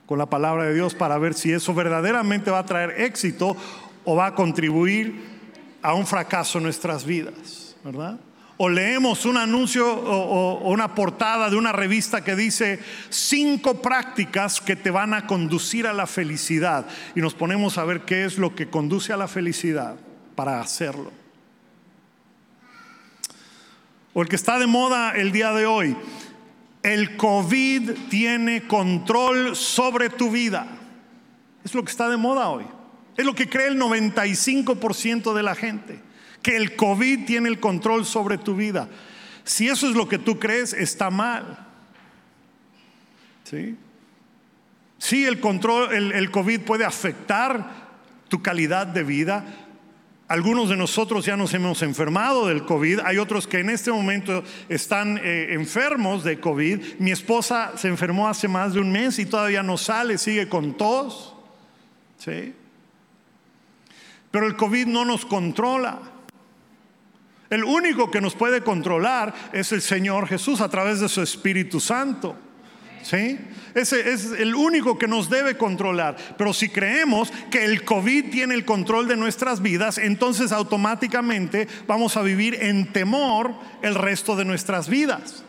con 0.08 0.18
la 0.18 0.26
palabra 0.28 0.66
de 0.66 0.74
Dios 0.74 0.96
para 0.96 1.18
ver 1.18 1.34
si 1.34 1.52
eso 1.52 1.74
verdaderamente 1.74 2.52
va 2.52 2.60
a 2.60 2.66
traer 2.66 3.02
éxito 3.02 3.56
o 4.04 4.16
va 4.16 4.28
a 4.28 4.36
contribuir 4.36 5.36
a 5.82 5.94
un 5.94 6.08
fracaso 6.08 6.58
en 6.58 6.64
nuestras 6.64 7.06
vidas, 7.06 7.76
¿verdad? 7.84 8.20
O 8.58 8.70
leemos 8.70 9.26
un 9.26 9.38
anuncio 9.38 9.86
o, 9.92 10.70
una 10.70 10.96
portada 10.96 11.50
de 11.50 11.58
una 11.58 11.74
revista 11.74 12.24
que 12.24 12.36
dice 12.36 12.80
cinco 13.10 13.82
prácticas 13.82 14.62
que 14.62 14.76
te 14.76 14.92
van 14.92 15.14
a 15.14 15.28
conducir 15.28 15.88
a 15.88 15.94
la 15.94 16.08
felicidad. 16.08 16.88
Y 17.16 17.22
nos 17.22 17.34
ponemos 17.34 17.78
a 17.78 17.84
ver 17.84 18.02
qué 18.02 18.24
es 18.26 18.38
lo 18.38 18.56
que 18.56 18.70
conduce 18.70 19.12
a 19.12 19.18
la 19.18 19.28
felicidad 19.28 19.98
para 20.36 20.62
hacerlo. 20.62 21.12
O 24.14 24.22
el 24.22 24.30
que 24.30 24.38
está 24.38 24.58
de 24.58 24.68
moda 24.68 25.12
el 25.12 25.34
día 25.34 25.52
de 25.52 25.66
hoy, 25.66 25.98
el 26.84 27.18
COVID 27.18 27.92
tiene 28.10 28.68
control 28.68 29.56
sobre 29.58 30.10
tu 30.10 30.32
vida. 30.32 30.68
Es 31.66 31.74
lo 31.74 31.84
que 31.84 31.92
está 31.92 32.08
de 32.08 32.16
moda 32.16 32.48
hoy. 32.48 32.66
Es 33.18 33.26
lo 33.26 33.34
que 33.34 33.50
cree 33.50 33.68
el 33.68 33.80
95% 33.80 35.34
de 35.34 35.44
la 35.44 35.56
gente, 35.56 36.00
que 36.46 36.56
el 36.56 36.76
COVID 36.76 37.26
tiene 37.26 37.50
el 37.50 37.60
control 37.60 38.06
sobre 38.06 38.38
tu 38.38 38.56
vida. 38.56 38.88
Si 39.44 39.68
eso 39.68 39.90
es 39.90 39.96
lo 39.96 40.08
que 40.08 40.20
tú 40.20 40.38
crees, 40.38 40.74
está 40.74 41.10
mal. 41.10 41.58
¿Sí? 43.46 43.76
Sí, 45.00 45.26
el 45.26 45.40
control, 45.40 45.92
el, 46.14 46.30
COVID 46.30 46.60
puede 46.60 46.86
afectar 46.86 47.88
tu 48.28 48.44
calidad 48.44 48.86
de 48.86 49.04
vida, 49.04 49.44
algunos 50.28 50.70
de 50.70 50.78
nosotros 50.78 51.26
ya 51.26 51.36
nos 51.36 51.52
hemos 51.56 51.82
enfermado 51.82 52.46
del 52.46 52.64
COVID, 52.64 53.00
hay 53.00 53.18
otros 53.18 53.48
que 53.48 53.62
en 53.62 53.72
este 53.72 53.92
momento 53.92 54.44
están 54.70 55.18
eh, 55.24 55.48
enfermos 55.54 56.24
de 56.24 56.40
COVID. 56.40 57.00
Mi 57.00 57.10
esposa 57.10 57.72
se 57.76 57.88
enfermó 57.88 58.28
hace 58.28 58.48
más 58.48 58.76
de 58.76 58.82
un 58.82 58.92
mes 58.92 59.18
y 59.18 59.26
todavía 59.26 59.64
no 59.64 59.78
sale, 59.78 60.20
sigue 60.20 60.48
con 60.48 60.78
tos. 60.78 61.34
¿Sí? 62.20 62.54
Pero 64.30 64.46
el 64.46 64.56
COVID 64.56 64.86
no 64.86 65.06
nos 65.06 65.26
controla. 65.26 66.12
El 67.50 67.64
único 67.64 68.10
que 68.10 68.22
nos 68.22 68.36
puede 68.36 68.62
controlar 68.62 69.34
es 69.54 69.72
el 69.72 69.82
Señor 69.82 70.28
Jesús 70.28 70.62
a 70.62 70.70
través 70.70 71.00
de 71.00 71.10
su 71.10 71.22
Espíritu 71.22 71.80
Santo. 71.80 72.36
¿Sí? 73.04 73.38
Ese 73.76 74.14
es 74.14 74.32
el 74.32 74.56
único 74.56 74.98
que 74.98 75.08
nos 75.08 75.30
debe 75.30 75.58
controlar. 75.58 76.16
Pero 76.38 76.54
si 76.54 76.70
creemos 76.70 77.32
que 77.52 77.64
el 77.64 77.84
COVID 77.84 78.32
tiene 78.32 78.56
el 78.56 78.66
control 78.66 79.08
de 79.08 79.16
nuestras 79.16 79.62
vidas, 79.62 80.00
entonces 80.00 80.52
automáticamente 80.52 81.68
vamos 81.86 82.18
a 82.18 82.24
vivir 82.24 82.56
en 82.64 82.92
temor 82.92 83.54
el 83.84 83.94
resto 83.94 84.36
de 84.36 84.46
nuestras 84.46 84.90
vidas. 84.90 85.44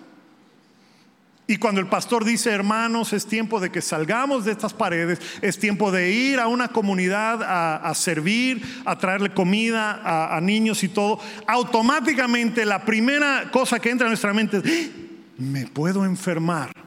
Y 1.48 1.58
cuando 1.58 1.80
el 1.80 1.86
pastor 1.86 2.24
dice, 2.24 2.50
hermanos, 2.50 3.12
es 3.12 3.26
tiempo 3.26 3.60
de 3.60 3.70
que 3.70 3.80
salgamos 3.80 4.44
de 4.44 4.52
estas 4.52 4.74
paredes, 4.74 5.20
es 5.42 5.58
tiempo 5.58 5.92
de 5.92 6.10
ir 6.10 6.40
a 6.40 6.48
una 6.48 6.68
comunidad 6.68 7.40
a, 7.42 7.94
servir, 7.94 8.62
a 8.84 8.98
traerle 8.98 9.32
comida 9.32 10.34
a, 10.34 10.40
niños 10.40 10.82
y 10.82 10.88
todo, 10.88 11.20
automáticamente 11.46 12.64
la 12.64 12.84
primera 12.84 13.48
cosa 13.52 13.78
que 13.78 13.90
entra 13.90 14.06
en 14.06 14.10
nuestra 14.10 14.34
mente 14.34 14.58
es, 14.58 14.64
¡Ah! 14.66 15.00
me 15.38 15.66
puedo 15.68 16.04
enfermar. 16.04 16.86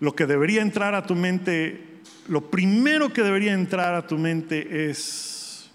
lo 0.00 0.16
que 0.16 0.26
debería 0.26 0.62
entrar 0.62 0.94
a 0.94 1.06
tu 1.06 1.14
mente, 1.14 2.00
lo 2.26 2.50
primero 2.50 3.12
que 3.12 3.22
debería 3.22 3.52
entrar 3.52 3.94
a 3.94 4.06
tu 4.06 4.16
mente 4.16 4.88
es, 4.90 5.70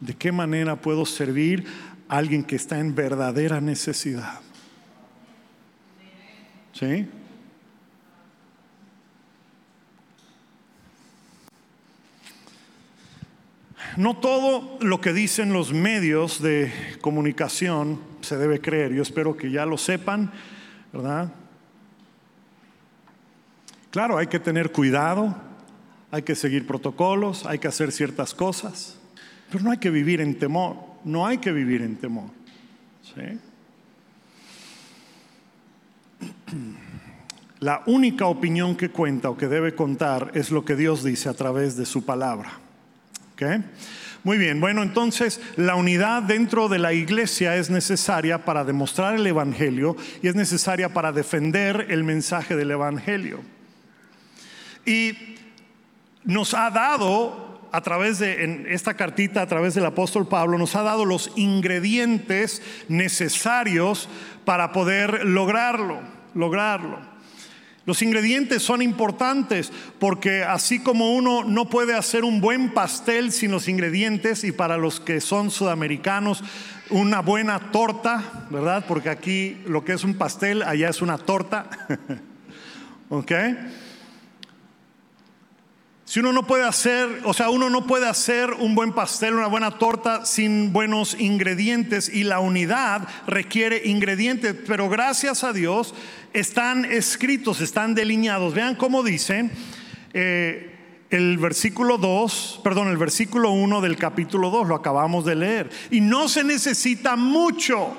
¿de 0.00 0.14
qué 0.14 0.30
manera 0.30 0.76
puedo 0.76 1.06
servir 1.06 1.66
alguien 2.08 2.44
que 2.44 2.56
está 2.56 2.78
en 2.78 2.94
verdadera 2.94 3.60
necesidad? 3.60 4.40
¿Sí? 6.72 7.08
No 13.96 14.16
todo 14.16 14.78
lo 14.80 15.00
que 15.00 15.12
dicen 15.12 15.52
los 15.52 15.72
medios 15.72 16.40
de 16.40 16.72
comunicación 17.00 18.00
se 18.20 18.36
debe 18.36 18.60
creer. 18.60 18.92
Yo 18.92 19.02
espero 19.02 19.36
que 19.36 19.50
ya 19.50 19.66
lo 19.66 19.76
sepan, 19.76 20.30
¿verdad? 20.92 21.32
Claro, 23.90 24.18
hay 24.18 24.28
que 24.28 24.38
tener 24.38 24.70
cuidado, 24.70 25.34
hay 26.10 26.22
que 26.22 26.34
seguir 26.34 26.66
protocolos, 26.66 27.46
hay 27.46 27.58
que 27.58 27.68
hacer 27.68 27.90
ciertas 27.90 28.34
cosas, 28.34 28.96
pero 29.50 29.64
no 29.64 29.70
hay 29.70 29.78
que 29.78 29.90
vivir 29.90 30.20
en 30.20 30.38
temor, 30.38 30.76
no 31.04 31.26
hay 31.26 31.38
que 31.38 31.52
vivir 31.52 31.82
en 31.82 31.96
temor. 31.96 32.30
La 37.60 37.82
única 37.86 38.26
opinión 38.26 38.76
que 38.76 38.90
cuenta 38.90 39.30
o 39.30 39.36
que 39.36 39.48
debe 39.48 39.74
contar 39.74 40.30
es 40.34 40.50
lo 40.50 40.64
que 40.64 40.76
Dios 40.76 41.02
dice 41.02 41.28
a 41.28 41.34
través 41.34 41.76
de 41.76 41.86
su 41.86 42.04
palabra. 42.04 42.52
Muy 44.24 44.36
bien, 44.36 44.60
bueno, 44.60 44.82
entonces 44.82 45.40
la 45.56 45.76
unidad 45.76 46.22
dentro 46.22 46.68
de 46.68 46.78
la 46.78 46.92
iglesia 46.92 47.56
es 47.56 47.70
necesaria 47.70 48.44
para 48.44 48.64
demostrar 48.64 49.14
el 49.14 49.26
Evangelio 49.26 49.96
y 50.22 50.28
es 50.28 50.34
necesaria 50.34 50.92
para 50.92 51.12
defender 51.12 51.86
el 51.88 52.02
mensaje 52.02 52.56
del 52.56 52.72
Evangelio. 52.72 53.40
Y 54.84 55.36
nos 56.24 56.52
ha 56.54 56.70
dado, 56.70 57.47
a 57.72 57.80
través 57.80 58.18
de 58.18 58.66
esta 58.70 58.94
cartita, 58.94 59.42
a 59.42 59.46
través 59.46 59.74
del 59.74 59.86
apóstol 59.86 60.28
Pablo, 60.28 60.58
nos 60.58 60.76
ha 60.76 60.82
dado 60.82 61.04
los 61.04 61.32
ingredientes 61.36 62.62
necesarios 62.88 64.08
para 64.44 64.72
poder 64.72 65.24
lograrlo, 65.26 66.00
lograrlo. 66.34 66.98
Los 67.88 68.02
ingredientes 68.02 68.62
son 68.62 68.82
importantes 68.82 69.72
porque 69.98 70.44
así 70.44 70.78
como 70.78 71.14
uno 71.14 71.42
no 71.42 71.70
puede 71.70 71.94
hacer 71.94 72.22
un 72.22 72.38
buen 72.40 72.74
pastel 72.74 73.32
sin 73.32 73.50
los 73.50 73.66
ingredientes 73.66 74.44
y 74.44 74.52
para 74.52 74.76
los 74.76 75.00
que 75.00 75.22
son 75.22 75.50
sudamericanos 75.50 76.44
una 76.90 77.20
buena 77.20 77.70
torta, 77.70 78.46
¿verdad? 78.50 78.84
Porque 78.86 79.08
aquí 79.08 79.56
lo 79.66 79.86
que 79.86 79.94
es 79.94 80.04
un 80.04 80.14
pastel 80.14 80.62
allá 80.64 80.90
es 80.90 81.00
una 81.00 81.16
torta. 81.16 81.70
¿Ok? 83.08 83.32
Si 86.08 86.20
uno 86.20 86.32
no 86.32 86.46
puede 86.46 86.64
hacer, 86.64 87.20
o 87.24 87.34
sea, 87.34 87.50
uno 87.50 87.68
no 87.68 87.86
puede 87.86 88.08
hacer 88.08 88.54
un 88.54 88.74
buen 88.74 88.94
pastel, 88.94 89.34
una 89.34 89.46
buena 89.46 89.72
torta 89.72 90.24
sin 90.24 90.72
buenos 90.72 91.14
ingredientes 91.20 92.08
y 92.08 92.24
la 92.24 92.40
unidad 92.40 93.06
requiere 93.26 93.82
ingredientes, 93.84 94.56
pero 94.66 94.88
gracias 94.88 95.44
a 95.44 95.52
Dios 95.52 95.94
están 96.32 96.86
escritos, 96.86 97.60
están 97.60 97.94
delineados. 97.94 98.54
Vean 98.54 98.74
cómo 98.74 99.02
dicen 99.02 99.50
eh, 100.14 100.78
el 101.10 101.36
versículo 101.36 101.98
2, 101.98 102.62
perdón, 102.64 102.88
el 102.88 102.96
versículo 102.96 103.50
1 103.50 103.82
del 103.82 103.98
capítulo 103.98 104.48
2, 104.48 104.66
lo 104.66 104.76
acabamos 104.76 105.26
de 105.26 105.34
leer. 105.34 105.70
Y 105.90 106.00
no 106.00 106.26
se 106.30 106.42
necesita 106.42 107.16
mucho. 107.16 107.94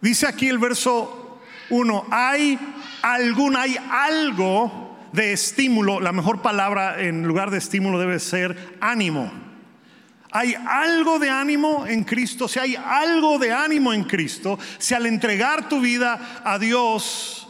Dice 0.00 0.28
aquí 0.28 0.46
el 0.46 0.58
verso 0.58 1.40
1, 1.68 2.06
hay 2.12 2.60
algún, 3.02 3.56
hay 3.56 3.76
algo 3.90 4.89
de 5.12 5.32
estímulo, 5.32 6.00
la 6.00 6.12
mejor 6.12 6.42
palabra 6.42 7.00
en 7.00 7.26
lugar 7.26 7.50
de 7.50 7.58
estímulo 7.58 7.98
debe 7.98 8.20
ser 8.20 8.76
ánimo. 8.80 9.30
Hay 10.32 10.54
algo 10.54 11.18
de 11.18 11.28
ánimo 11.28 11.86
en 11.86 12.04
Cristo, 12.04 12.46
si 12.46 12.60
hay 12.60 12.76
algo 12.76 13.38
de 13.38 13.52
ánimo 13.52 13.92
en 13.92 14.04
Cristo, 14.04 14.58
si 14.78 14.94
al 14.94 15.06
entregar 15.06 15.68
tu 15.68 15.80
vida 15.80 16.42
a 16.44 16.58
Dios 16.58 17.48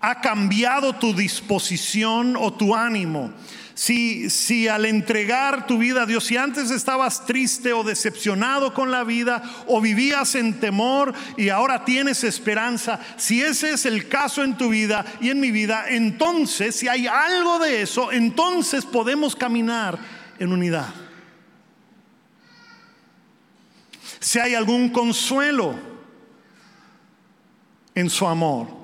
ha 0.00 0.20
cambiado 0.20 0.94
tu 0.94 1.12
disposición 1.12 2.36
o 2.36 2.52
tu 2.52 2.74
ánimo, 2.74 3.32
si, 3.80 4.28
si 4.28 4.68
al 4.68 4.84
entregar 4.84 5.66
tu 5.66 5.78
vida 5.78 6.02
a 6.02 6.06
Dios, 6.06 6.24
si 6.24 6.36
antes 6.36 6.70
estabas 6.70 7.24
triste 7.24 7.72
o 7.72 7.82
decepcionado 7.82 8.74
con 8.74 8.90
la 8.90 9.04
vida 9.04 9.42
o 9.68 9.80
vivías 9.80 10.34
en 10.34 10.60
temor 10.60 11.14
y 11.38 11.48
ahora 11.48 11.82
tienes 11.86 12.22
esperanza, 12.22 13.00
si 13.16 13.40
ese 13.40 13.72
es 13.72 13.86
el 13.86 14.06
caso 14.06 14.44
en 14.44 14.58
tu 14.58 14.68
vida 14.68 15.06
y 15.22 15.30
en 15.30 15.40
mi 15.40 15.50
vida, 15.50 15.86
entonces 15.88 16.76
si 16.76 16.88
hay 16.88 17.06
algo 17.06 17.58
de 17.58 17.80
eso, 17.80 18.12
entonces 18.12 18.84
podemos 18.84 19.34
caminar 19.34 19.98
en 20.38 20.52
unidad. 20.52 20.92
Si 24.18 24.38
hay 24.38 24.54
algún 24.54 24.90
consuelo 24.90 25.74
en 27.94 28.10
su 28.10 28.26
amor 28.26 28.79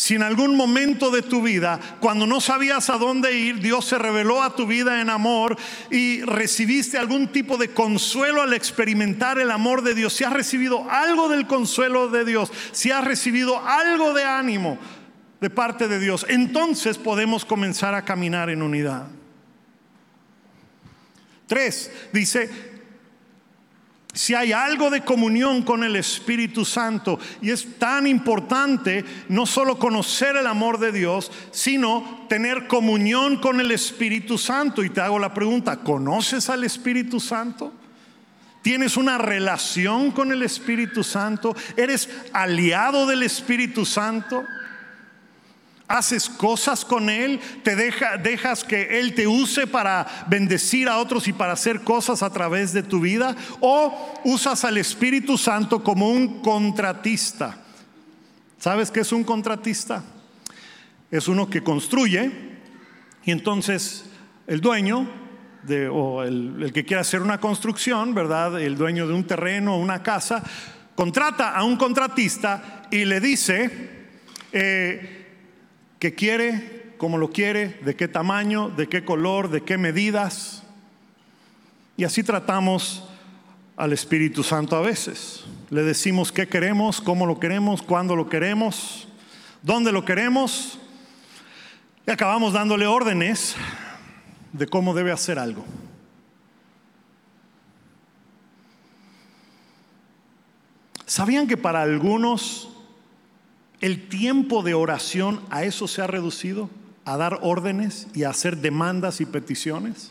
si 0.00 0.14
en 0.14 0.22
algún 0.22 0.56
momento 0.56 1.10
de 1.10 1.20
tu 1.20 1.42
vida, 1.42 1.78
cuando 2.00 2.26
no 2.26 2.40
sabías 2.40 2.88
a 2.88 2.96
dónde 2.96 3.36
ir, 3.36 3.60
Dios 3.60 3.84
se 3.84 3.98
reveló 3.98 4.42
a 4.42 4.56
tu 4.56 4.66
vida 4.66 5.02
en 5.02 5.10
amor 5.10 5.58
y 5.90 6.22
recibiste 6.22 6.96
algún 6.96 7.28
tipo 7.28 7.58
de 7.58 7.74
consuelo 7.74 8.40
al 8.40 8.54
experimentar 8.54 9.38
el 9.38 9.50
amor 9.50 9.82
de 9.82 9.94
Dios, 9.94 10.14
si 10.14 10.24
has 10.24 10.32
recibido 10.32 10.90
algo 10.90 11.28
del 11.28 11.46
consuelo 11.46 12.08
de 12.08 12.24
Dios, 12.24 12.50
si 12.72 12.90
has 12.90 13.04
recibido 13.04 13.58
algo 13.58 14.14
de 14.14 14.24
ánimo 14.24 14.78
de 15.38 15.50
parte 15.50 15.86
de 15.86 15.98
Dios, 15.98 16.24
entonces 16.30 16.96
podemos 16.96 17.44
comenzar 17.44 17.94
a 17.94 18.02
caminar 18.02 18.48
en 18.48 18.62
unidad. 18.62 19.06
Tres, 21.46 21.92
dice, 22.10 22.69
si 24.20 24.34
hay 24.34 24.52
algo 24.52 24.90
de 24.90 25.00
comunión 25.00 25.62
con 25.62 25.82
el 25.82 25.96
Espíritu 25.96 26.66
Santo. 26.66 27.18
Y 27.40 27.52
es 27.52 27.78
tan 27.78 28.06
importante 28.06 29.02
no 29.30 29.46
solo 29.46 29.78
conocer 29.78 30.36
el 30.36 30.46
amor 30.46 30.78
de 30.78 30.92
Dios, 30.92 31.32
sino 31.52 32.26
tener 32.28 32.66
comunión 32.66 33.38
con 33.38 33.62
el 33.62 33.70
Espíritu 33.70 34.36
Santo. 34.36 34.84
Y 34.84 34.90
te 34.90 35.00
hago 35.00 35.18
la 35.18 35.32
pregunta, 35.32 35.78
¿conoces 35.78 36.50
al 36.50 36.64
Espíritu 36.64 37.18
Santo? 37.18 37.72
¿Tienes 38.60 38.98
una 38.98 39.16
relación 39.16 40.10
con 40.10 40.32
el 40.32 40.42
Espíritu 40.42 41.02
Santo? 41.02 41.56
¿Eres 41.78 42.10
aliado 42.34 43.06
del 43.06 43.22
Espíritu 43.22 43.86
Santo? 43.86 44.44
Haces 45.90 46.28
cosas 46.28 46.84
con 46.84 47.10
Él, 47.10 47.40
te 47.64 47.74
deja, 47.74 48.16
dejas 48.16 48.62
que 48.62 49.00
Él 49.00 49.12
te 49.12 49.26
use 49.26 49.66
para 49.66 50.06
bendecir 50.28 50.88
a 50.88 50.98
otros 50.98 51.26
y 51.26 51.32
para 51.32 51.54
hacer 51.54 51.80
cosas 51.80 52.22
a 52.22 52.30
través 52.30 52.72
de 52.72 52.84
tu 52.84 53.00
vida, 53.00 53.34
o 53.58 54.22
usas 54.24 54.64
al 54.64 54.78
Espíritu 54.78 55.36
Santo 55.36 55.82
como 55.82 56.08
un 56.08 56.42
contratista. 56.42 57.58
¿Sabes 58.58 58.92
qué 58.92 59.00
es 59.00 59.10
un 59.10 59.24
contratista? 59.24 60.04
Es 61.10 61.26
uno 61.26 61.50
que 61.50 61.64
construye 61.64 62.30
y 63.24 63.32
entonces 63.32 64.04
el 64.46 64.60
dueño 64.60 65.10
de, 65.64 65.88
o 65.88 66.22
el, 66.22 66.70
que 66.72 66.84
quiere 66.84 67.00
hacer 67.00 67.20
una 67.20 67.40
construcción, 67.40 68.14
¿verdad? 68.14 68.60
El 68.60 68.76
dueño 68.76 69.08
de 69.08 69.14
un 69.14 69.26
terreno 69.26 69.74
o 69.74 69.78
una 69.78 70.04
casa, 70.04 70.44
contrata 70.94 71.50
a 71.50 71.64
un 71.64 71.76
contratista 71.76 72.82
y 72.92 73.04
le 73.06 73.18
dice, 73.18 73.90
eh, 74.52 75.19
qué 76.00 76.14
quiere, 76.14 76.94
cómo 76.98 77.18
lo 77.18 77.30
quiere, 77.30 77.78
de 77.84 77.94
qué 77.94 78.08
tamaño, 78.08 78.70
de 78.70 78.88
qué 78.88 79.04
color, 79.04 79.50
de 79.50 79.60
qué 79.60 79.78
medidas. 79.78 80.64
Y 81.96 82.04
así 82.04 82.24
tratamos 82.24 83.04
al 83.76 83.92
Espíritu 83.92 84.42
Santo 84.42 84.76
a 84.76 84.80
veces. 84.80 85.44
Le 85.68 85.82
decimos 85.82 86.32
qué 86.32 86.48
queremos, 86.48 87.00
cómo 87.00 87.26
lo 87.26 87.38
queremos, 87.38 87.82
cuándo 87.82 88.16
lo 88.16 88.28
queremos, 88.28 89.06
dónde 89.62 89.92
lo 89.92 90.04
queremos. 90.04 90.78
Y 92.06 92.10
acabamos 92.10 92.54
dándole 92.54 92.86
órdenes 92.86 93.54
de 94.52 94.66
cómo 94.66 94.94
debe 94.94 95.12
hacer 95.12 95.38
algo. 95.38 95.64
¿Sabían 101.04 101.46
que 101.46 101.58
para 101.58 101.82
algunos 101.82 102.69
el 103.80 104.08
tiempo 104.08 104.62
de 104.62 104.74
oración 104.74 105.40
a 105.50 105.64
eso 105.64 105.88
se 105.88 106.02
ha 106.02 106.06
reducido, 106.06 106.68
a 107.04 107.16
dar 107.16 107.38
órdenes 107.42 108.08
y 108.14 108.24
a 108.24 108.30
hacer 108.30 108.58
demandas 108.58 109.20
y 109.20 109.26
peticiones. 109.26 110.10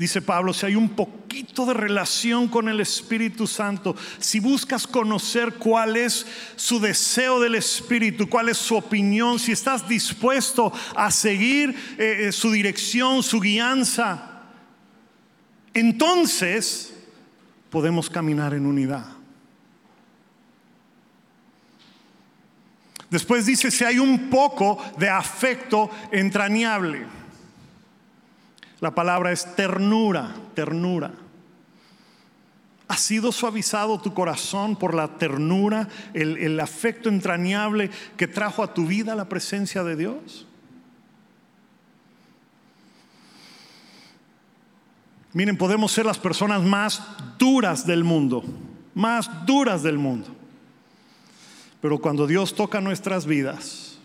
Dice 0.00 0.22
Pablo, 0.22 0.54
si 0.54 0.64
hay 0.64 0.76
un 0.76 0.88
poquito 0.88 1.66
de 1.66 1.74
relación 1.74 2.48
con 2.48 2.70
el 2.70 2.80
Espíritu 2.80 3.46
Santo, 3.46 3.94
si 4.18 4.40
buscas 4.40 4.86
conocer 4.86 5.56
cuál 5.56 5.94
es 5.94 6.26
su 6.56 6.80
deseo 6.80 7.38
del 7.38 7.56
Espíritu, 7.56 8.26
cuál 8.26 8.48
es 8.48 8.56
su 8.56 8.76
opinión, 8.76 9.38
si 9.38 9.52
estás 9.52 9.86
dispuesto 9.86 10.72
a 10.94 11.10
seguir 11.10 11.76
eh, 11.98 12.28
eh, 12.28 12.32
su 12.32 12.50
dirección, 12.50 13.22
su 13.22 13.40
guianza, 13.40 14.29
entonces 15.74 16.92
podemos 17.70 18.10
caminar 18.10 18.54
en 18.54 18.66
unidad. 18.66 19.06
Después 23.10 23.44
dice 23.44 23.70
si 23.70 23.84
hay 23.84 23.98
un 23.98 24.30
poco 24.30 24.78
de 24.96 25.08
afecto 25.08 25.90
entrañable. 26.12 27.04
La 28.80 28.94
palabra 28.94 29.32
es 29.32 29.56
ternura, 29.56 30.34
ternura. 30.54 31.12
¿Ha 32.88 32.96
sido 32.96 33.30
suavizado 33.30 34.00
tu 34.00 34.14
corazón 34.14 34.74
por 34.74 34.94
la 34.94 35.18
ternura, 35.18 35.88
el, 36.14 36.58
afecto 36.58 37.08
entrañable 37.08 37.90
que 38.16 38.26
trajo 38.26 38.62
a 38.62 38.74
tu 38.74 38.86
vida 38.86 39.14
la 39.14 39.28
presencia 39.28 39.84
de 39.84 39.96
Dios? 39.96 40.46
Miren, 45.32 45.56
podemos 45.56 45.92
ser 45.92 46.06
las 46.06 46.18
personas 46.18 46.62
más 46.62 47.02
duras 47.38 47.86
del 47.86 48.02
mundo, 48.02 48.42
más 48.94 49.46
duras 49.46 49.82
del 49.82 49.96
mundo. 49.96 50.28
Pero 51.80 51.98
cuando 51.98 52.26
Dios 52.26 52.54
toca 52.54 52.80
nuestras 52.80 53.26
vidas, 53.26 53.98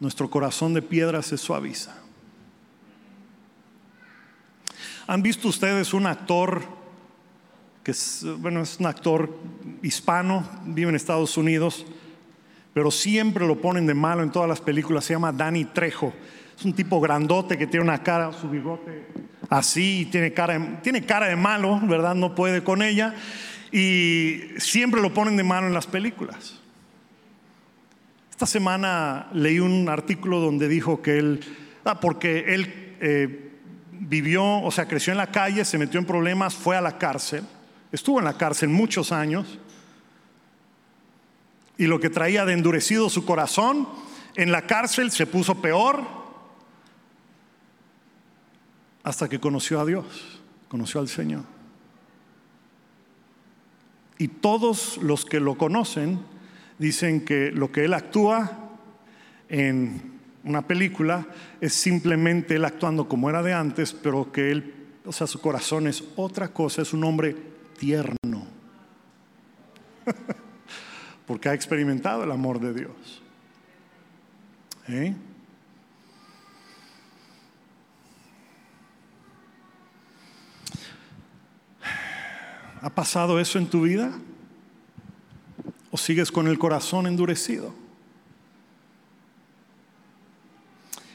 nuestro 0.00 0.30
corazón 0.30 0.72
de 0.74 0.82
piedra 0.82 1.22
se 1.22 1.36
suaviza. 1.36 1.94
¿Han 5.06 5.22
visto 5.22 5.48
ustedes 5.48 5.94
un 5.94 6.06
actor 6.06 6.62
que 7.86 7.92
es, 7.92 8.26
bueno, 8.38 8.62
es 8.62 8.80
un 8.80 8.86
actor 8.86 9.32
hispano, 9.80 10.44
vive 10.64 10.88
en 10.88 10.96
Estados 10.96 11.36
Unidos, 11.36 11.86
pero 12.74 12.90
siempre 12.90 13.46
lo 13.46 13.60
ponen 13.60 13.86
de 13.86 13.94
malo 13.94 14.24
en 14.24 14.32
todas 14.32 14.48
las 14.48 14.60
películas, 14.60 15.04
se 15.04 15.12
llama 15.12 15.30
Danny 15.30 15.66
Trejo. 15.66 16.12
Es 16.58 16.64
un 16.64 16.72
tipo 16.72 17.00
grandote 17.00 17.56
que 17.56 17.68
tiene 17.68 17.84
una 17.84 18.02
cara, 18.02 18.32
su 18.32 18.50
bigote 18.50 19.06
así, 19.48 20.08
tiene 20.10 20.32
cara, 20.32 20.80
tiene 20.82 21.04
cara 21.04 21.26
de 21.26 21.36
malo, 21.36 21.80
¿verdad? 21.84 22.14
No 22.14 22.34
puede 22.34 22.62
con 22.62 22.82
ella. 22.82 23.14
Y 23.72 24.40
siempre 24.58 25.00
lo 25.00 25.12
ponen 25.12 25.36
de 25.36 25.44
malo 25.44 25.66
en 25.66 25.74
las 25.74 25.86
películas. 25.86 26.60
Esta 28.30 28.46
semana 28.46 29.28
leí 29.32 29.60
un 29.60 29.88
artículo 29.88 30.40
donde 30.40 30.68
dijo 30.68 31.00
que 31.00 31.18
él, 31.18 31.40
ah, 31.84 32.00
porque 32.00 32.54
él 32.54 32.96
eh, 33.00 33.50
vivió, 33.92 34.60
o 34.60 34.70
sea, 34.70 34.86
creció 34.86 35.12
en 35.12 35.16
la 35.16 35.30
calle, 35.30 35.64
se 35.64 35.78
metió 35.78 35.98
en 35.98 36.06
problemas, 36.06 36.54
fue 36.54 36.76
a 36.76 36.82
la 36.82 36.98
cárcel, 36.98 37.44
estuvo 37.92 38.18
en 38.18 38.26
la 38.26 38.36
cárcel 38.36 38.68
muchos 38.68 39.10
años, 39.10 39.58
y 41.78 41.86
lo 41.86 42.00
que 42.00 42.10
traía 42.10 42.44
de 42.44 42.52
endurecido 42.52 43.08
su 43.08 43.24
corazón, 43.24 43.88
en 44.34 44.52
la 44.52 44.66
cárcel 44.66 45.10
se 45.10 45.26
puso 45.26 45.60
peor, 45.60 46.25
hasta 49.06 49.28
que 49.28 49.38
conoció 49.38 49.80
a 49.80 49.86
Dios, 49.86 50.04
conoció 50.68 51.00
al 51.00 51.06
Señor. 51.06 51.44
Y 54.18 54.26
todos 54.26 54.98
los 54.98 55.24
que 55.24 55.38
lo 55.38 55.56
conocen 55.56 56.18
dicen 56.80 57.24
que 57.24 57.52
lo 57.52 57.70
que 57.70 57.84
Él 57.84 57.94
actúa 57.94 58.50
en 59.48 60.18
una 60.42 60.66
película 60.66 61.24
es 61.60 61.72
simplemente 61.72 62.56
Él 62.56 62.64
actuando 62.64 63.08
como 63.08 63.30
era 63.30 63.44
de 63.44 63.54
antes, 63.54 63.92
pero 63.92 64.32
que 64.32 64.50
Él, 64.50 64.74
o 65.04 65.12
sea, 65.12 65.28
su 65.28 65.40
corazón 65.40 65.86
es 65.86 66.02
otra 66.16 66.48
cosa, 66.48 66.82
es 66.82 66.92
un 66.92 67.04
hombre 67.04 67.36
tierno. 67.78 68.44
Porque 71.28 71.48
ha 71.48 71.54
experimentado 71.54 72.24
el 72.24 72.32
amor 72.32 72.58
de 72.58 72.74
Dios. 72.74 73.22
¿Eh? 74.88 75.14
¿Ha 82.86 82.90
pasado 82.90 83.40
eso 83.40 83.58
en 83.58 83.66
tu 83.66 83.82
vida? 83.82 84.12
¿O 85.90 85.96
sigues 85.96 86.30
con 86.30 86.46
el 86.46 86.56
corazón 86.56 87.08
endurecido? 87.08 87.74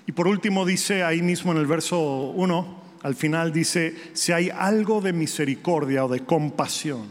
Y 0.05 0.11
por 0.11 0.27
último 0.27 0.65
dice 0.65 1.05
ahí 1.05 1.21
mismo 1.21 1.53
en 1.53 1.59
el 1.59 1.67
verso 1.67 1.97
1, 2.01 2.81
al 3.03 3.15
final 3.15 3.53
dice, 3.53 3.95
si 4.11 4.33
hay 4.33 4.49
algo 4.49 4.99
de 4.99 5.13
misericordia 5.13 6.03
o 6.03 6.09
de 6.09 6.25
compasión, 6.25 7.07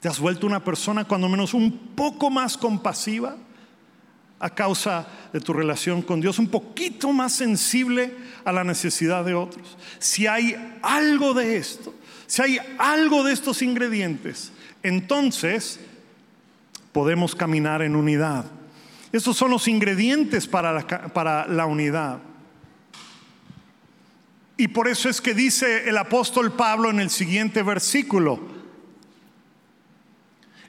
¿te 0.00 0.08
has 0.08 0.18
vuelto 0.18 0.48
una 0.48 0.64
persona 0.64 1.04
cuando 1.04 1.28
menos 1.28 1.54
un 1.54 1.70
poco 1.94 2.30
más 2.30 2.58
compasiva 2.58 3.36
a 4.40 4.50
causa 4.50 5.06
de 5.32 5.38
tu 5.38 5.52
relación 5.52 6.02
con 6.02 6.20
Dios, 6.20 6.40
un 6.40 6.48
poquito 6.48 7.12
más 7.12 7.34
sensible 7.34 8.12
a 8.44 8.50
la 8.50 8.64
necesidad 8.64 9.24
de 9.24 9.34
otros? 9.34 9.78
Si 10.00 10.26
hay 10.26 10.56
algo 10.82 11.32
de 11.32 11.58
esto, 11.58 11.94
si 12.26 12.42
hay 12.42 12.58
algo 12.78 13.24
de 13.24 13.32
estos 13.32 13.62
ingredientes, 13.62 14.52
entonces 14.82 15.80
podemos 16.92 17.34
caminar 17.34 17.82
en 17.82 17.94
unidad. 17.94 18.46
Estos 19.12 19.36
son 19.36 19.50
los 19.50 19.68
ingredientes 19.68 20.46
para 20.46 20.72
la, 20.72 20.86
para 20.86 21.46
la 21.46 21.66
unidad. 21.66 22.18
Y 24.56 24.68
por 24.68 24.88
eso 24.88 25.08
es 25.08 25.20
que 25.20 25.34
dice 25.34 25.88
el 25.88 25.98
apóstol 25.98 26.52
Pablo 26.52 26.90
en 26.90 27.00
el 27.00 27.10
siguiente 27.10 27.62
versículo. 27.62 28.40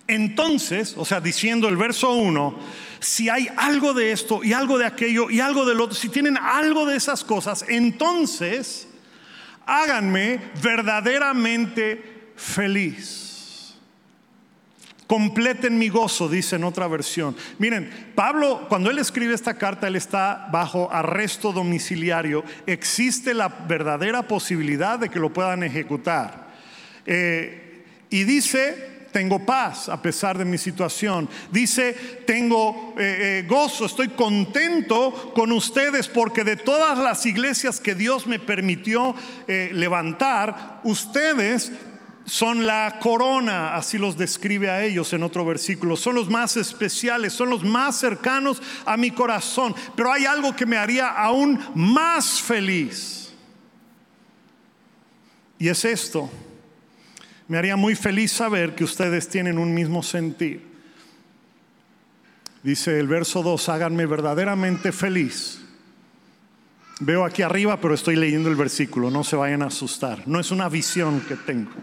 Entonces, 0.07 0.95
o 0.97 1.05
sea, 1.05 1.19
diciendo 1.19 1.67
el 1.67 1.77
verso 1.77 2.13
1, 2.13 2.59
si 2.99 3.29
hay 3.29 3.47
algo 3.57 3.93
de 3.93 4.11
esto 4.11 4.43
y 4.43 4.53
algo 4.53 4.77
de 4.77 4.85
aquello 4.85 5.29
y 5.29 5.39
algo 5.39 5.65
del 5.65 5.81
otro, 5.81 5.95
si 5.95 6.09
tienen 6.09 6.37
algo 6.37 6.85
de 6.85 6.95
esas 6.95 7.23
cosas, 7.23 7.65
entonces 7.67 8.87
háganme 9.67 10.39
verdaderamente 10.61 12.31
feliz. 12.35 13.27
Completen 15.07 15.77
mi 15.77 15.87
gozo, 15.87 16.27
dice 16.27 16.57
en 16.57 16.65
otra 16.65 16.87
versión. 16.87 17.35
Miren, 17.59 18.11
Pablo, 18.13 18.65
cuando 18.67 18.89
él 18.91 18.99
escribe 18.99 19.33
esta 19.33 19.53
carta, 19.53 19.87
él 19.87 19.95
está 19.95 20.49
bajo 20.51 20.91
arresto 20.91 21.53
domiciliario. 21.53 22.43
Existe 22.65 23.33
la 23.33 23.47
verdadera 23.47 24.27
posibilidad 24.27 24.99
de 24.99 25.09
que 25.09 25.19
lo 25.19 25.31
puedan 25.31 25.63
ejecutar. 25.63 26.47
Eh, 27.05 27.85
y 28.09 28.25
dice, 28.25 28.96
tengo 29.11 29.45
paz 29.45 29.89
a 29.89 30.01
pesar 30.01 30.37
de 30.37 30.45
mi 30.45 30.57
situación. 30.57 31.29
Dice, 31.51 31.93
tengo 32.25 32.93
eh, 32.97 33.41
eh, 33.43 33.45
gozo, 33.47 33.85
estoy 33.85 34.09
contento 34.09 35.31
con 35.33 35.51
ustedes 35.51 36.07
porque 36.07 36.43
de 36.43 36.55
todas 36.55 36.97
las 36.97 37.25
iglesias 37.25 37.79
que 37.79 37.95
Dios 37.95 38.27
me 38.27 38.39
permitió 38.39 39.15
levantar, 39.47 40.81
ustedes 40.83 41.71
son 42.27 42.65
la 42.65 42.99
corona, 42.99 43.75
así 43.75 43.97
los 43.97 44.17
describe 44.17 44.69
a 44.69 44.83
ellos 44.83 45.13
en 45.13 45.23
otro 45.23 45.45
versículo. 45.45 45.95
Son 45.95 46.13
los 46.13 46.29
más 46.29 46.57
especiales, 46.57 47.31
son 47.31 47.49
los 47.49 47.63
más 47.63 47.97
cercanos 47.97 48.61
a 48.85 48.97
mi 48.97 49.11
corazón. 49.11 49.73
Pero 49.95 50.11
hay 50.11 50.25
algo 50.25 50.53
que 50.53 50.65
me 50.65 50.75
haría 50.75 51.07
aún 51.07 51.57
más 51.73 52.41
feliz. 52.41 53.33
Y 55.57 55.69
es 55.69 55.85
esto. 55.85 56.29
Me 57.47 57.57
haría 57.57 57.75
muy 57.75 57.95
feliz 57.95 58.31
saber 58.31 58.75
que 58.75 58.83
ustedes 58.83 59.29
tienen 59.29 59.57
un 59.57 59.73
mismo 59.73 60.03
sentir. 60.03 60.65
Dice 62.63 62.99
el 62.99 63.07
verso 63.07 63.43
2, 63.43 63.69
háganme 63.69 64.05
verdaderamente 64.05 64.91
feliz. 64.91 65.61
Veo 66.99 67.23
aquí 67.23 67.43
arriba, 67.43 67.79
pero 67.79 67.93
estoy 67.93 68.15
leyendo 68.15 68.49
el 68.49 68.55
versículo, 68.55 69.11
no 69.11 69.23
se 69.23 69.35
vayan 69.35 69.61
a 69.61 69.67
asustar. 69.67 70.27
No 70.27 70.39
es 70.39 70.51
una 70.51 70.67
visión 70.67 71.21
que 71.21 71.35
tengo. 71.35 71.71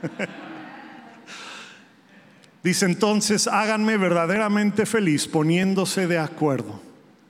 Dice 2.63 2.87
entonces, 2.87 3.47
háganme 3.47 3.97
verdaderamente 3.97 4.87
feliz 4.87 5.29
poniéndose 5.29 6.07
de 6.07 6.19
acuerdo 6.19 6.81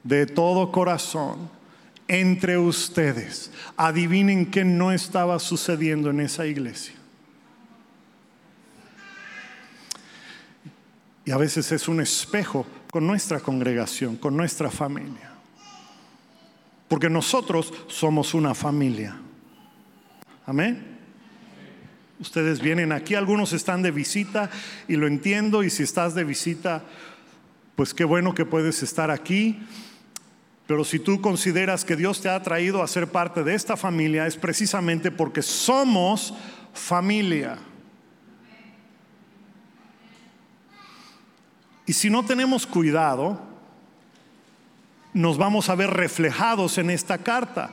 de 0.02 0.26
todo 0.26 0.72
corazón 0.72 1.50
entre 2.08 2.58
ustedes. 2.58 3.50
Adivinen 3.76 4.46
qué 4.46 4.64
no 4.64 4.92
estaba 4.92 5.38
sucediendo 5.38 6.10
en 6.10 6.20
esa 6.20 6.46
iglesia. 6.46 6.94
Y 11.24 11.30
a 11.30 11.36
veces 11.36 11.72
es 11.72 11.88
un 11.88 12.00
espejo 12.00 12.66
con 12.90 13.06
nuestra 13.06 13.40
congregación, 13.40 14.16
con 14.16 14.36
nuestra 14.36 14.70
familia. 14.70 15.32
Porque 16.88 17.08
nosotros 17.08 17.72
somos 17.88 18.34
una 18.34 18.54
familia. 18.54 19.16
Amén. 20.46 20.98
Ustedes 22.20 22.60
vienen 22.60 22.92
aquí, 22.92 23.14
algunos 23.14 23.52
están 23.52 23.82
de 23.82 23.90
visita 23.90 24.50
y 24.86 24.96
lo 24.96 25.06
entiendo 25.06 25.62
y 25.62 25.70
si 25.70 25.82
estás 25.82 26.14
de 26.14 26.24
visita, 26.24 26.84
pues 27.74 27.92
qué 27.92 28.04
bueno 28.04 28.34
que 28.34 28.44
puedes 28.44 28.82
estar 28.82 29.10
aquí. 29.10 29.58
Pero 30.66 30.84
si 30.84 30.98
tú 30.98 31.20
consideras 31.20 31.84
que 31.84 31.96
Dios 31.96 32.20
te 32.20 32.28
ha 32.28 32.42
traído 32.42 32.82
a 32.82 32.88
ser 32.88 33.08
parte 33.08 33.42
de 33.42 33.54
esta 33.54 33.76
familia, 33.76 34.26
es 34.26 34.36
precisamente 34.36 35.10
porque 35.10 35.42
somos 35.42 36.34
familia. 36.72 37.58
Y 41.86 41.92
si 41.92 42.10
no 42.10 42.24
tenemos 42.24 42.66
cuidado, 42.66 43.40
nos 45.12 45.36
vamos 45.36 45.68
a 45.68 45.74
ver 45.74 45.90
reflejados 45.90 46.78
en 46.78 46.90
esta 46.90 47.18
carta. 47.18 47.70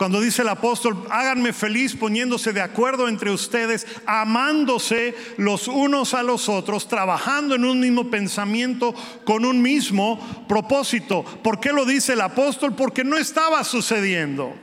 Cuando 0.00 0.22
dice 0.22 0.40
el 0.40 0.48
apóstol, 0.48 1.06
háganme 1.10 1.52
feliz 1.52 1.94
poniéndose 1.94 2.54
de 2.54 2.62
acuerdo 2.62 3.06
entre 3.06 3.30
ustedes, 3.30 3.86
amándose 4.06 5.14
los 5.36 5.68
unos 5.68 6.14
a 6.14 6.22
los 6.22 6.48
otros, 6.48 6.88
trabajando 6.88 7.54
en 7.54 7.66
un 7.66 7.80
mismo 7.80 8.10
pensamiento, 8.10 8.94
con 9.26 9.44
un 9.44 9.60
mismo 9.60 10.46
propósito. 10.48 11.22
¿Por 11.22 11.60
qué 11.60 11.74
lo 11.74 11.84
dice 11.84 12.14
el 12.14 12.22
apóstol? 12.22 12.74
Porque 12.74 13.04
no 13.04 13.18
estaba 13.18 13.62
sucediendo. 13.62 14.54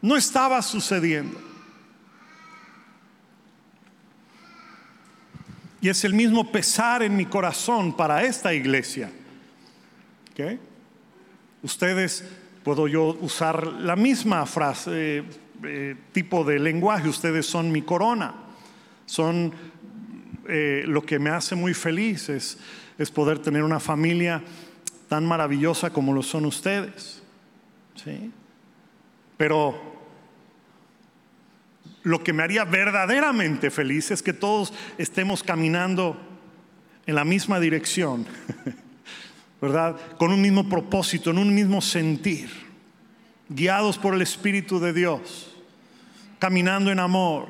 No 0.00 0.16
estaba 0.16 0.62
sucediendo. 0.62 1.41
Y 5.82 5.88
es 5.88 6.04
el 6.04 6.14
mismo 6.14 6.50
pesar 6.52 7.02
en 7.02 7.16
mi 7.16 7.26
corazón 7.26 7.96
para 7.96 8.22
esta 8.22 8.54
iglesia. 8.54 9.10
Ustedes, 11.60 12.24
puedo 12.62 12.86
yo 12.86 13.18
usar 13.20 13.66
la 13.66 13.96
misma 13.96 14.46
frase, 14.46 15.24
eh, 15.64 15.96
tipo 16.12 16.44
de 16.44 16.60
lenguaje, 16.60 17.08
ustedes 17.08 17.46
son 17.46 17.72
mi 17.72 17.82
corona, 17.82 18.32
son 19.06 19.52
eh, 20.48 20.84
lo 20.86 21.02
que 21.02 21.18
me 21.18 21.30
hace 21.30 21.56
muy 21.56 21.74
feliz, 21.74 22.28
es, 22.28 22.58
es 22.96 23.10
poder 23.10 23.40
tener 23.40 23.64
una 23.64 23.80
familia 23.80 24.40
tan 25.08 25.26
maravillosa 25.26 25.90
como 25.90 26.14
lo 26.14 26.22
son 26.22 26.46
ustedes. 26.46 27.24
¿sí? 27.96 28.30
Pero 29.36 30.01
lo 32.02 32.24
que 32.24 32.32
me 32.32 32.42
haría 32.42 32.64
verdaderamente 32.64 33.70
feliz 33.70 34.10
es 34.10 34.22
que 34.22 34.32
todos 34.32 34.72
estemos 34.98 35.42
caminando 35.42 36.16
en 37.06 37.14
la 37.14 37.24
misma 37.24 37.60
dirección, 37.60 38.26
¿verdad? 39.60 39.96
Con 40.18 40.32
un 40.32 40.40
mismo 40.40 40.68
propósito, 40.68 41.30
en 41.30 41.38
un 41.38 41.54
mismo 41.54 41.80
sentir, 41.80 42.50
guiados 43.48 43.98
por 43.98 44.14
el 44.14 44.22
Espíritu 44.22 44.80
de 44.80 44.92
Dios, 44.92 45.56
caminando 46.38 46.90
en 46.90 46.98
amor. 46.98 47.48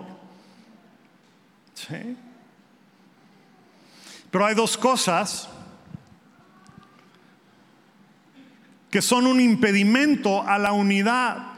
¿Sí? 1.75 2.17
Pero 4.31 4.47
hay 4.47 4.55
dos 4.55 4.77
cosas 4.77 5.49
que 8.91 9.01
son 9.01 9.27
un 9.27 9.41
impedimento 9.41 10.43
a 10.47 10.59
la 10.59 10.73
unidad 10.73 11.52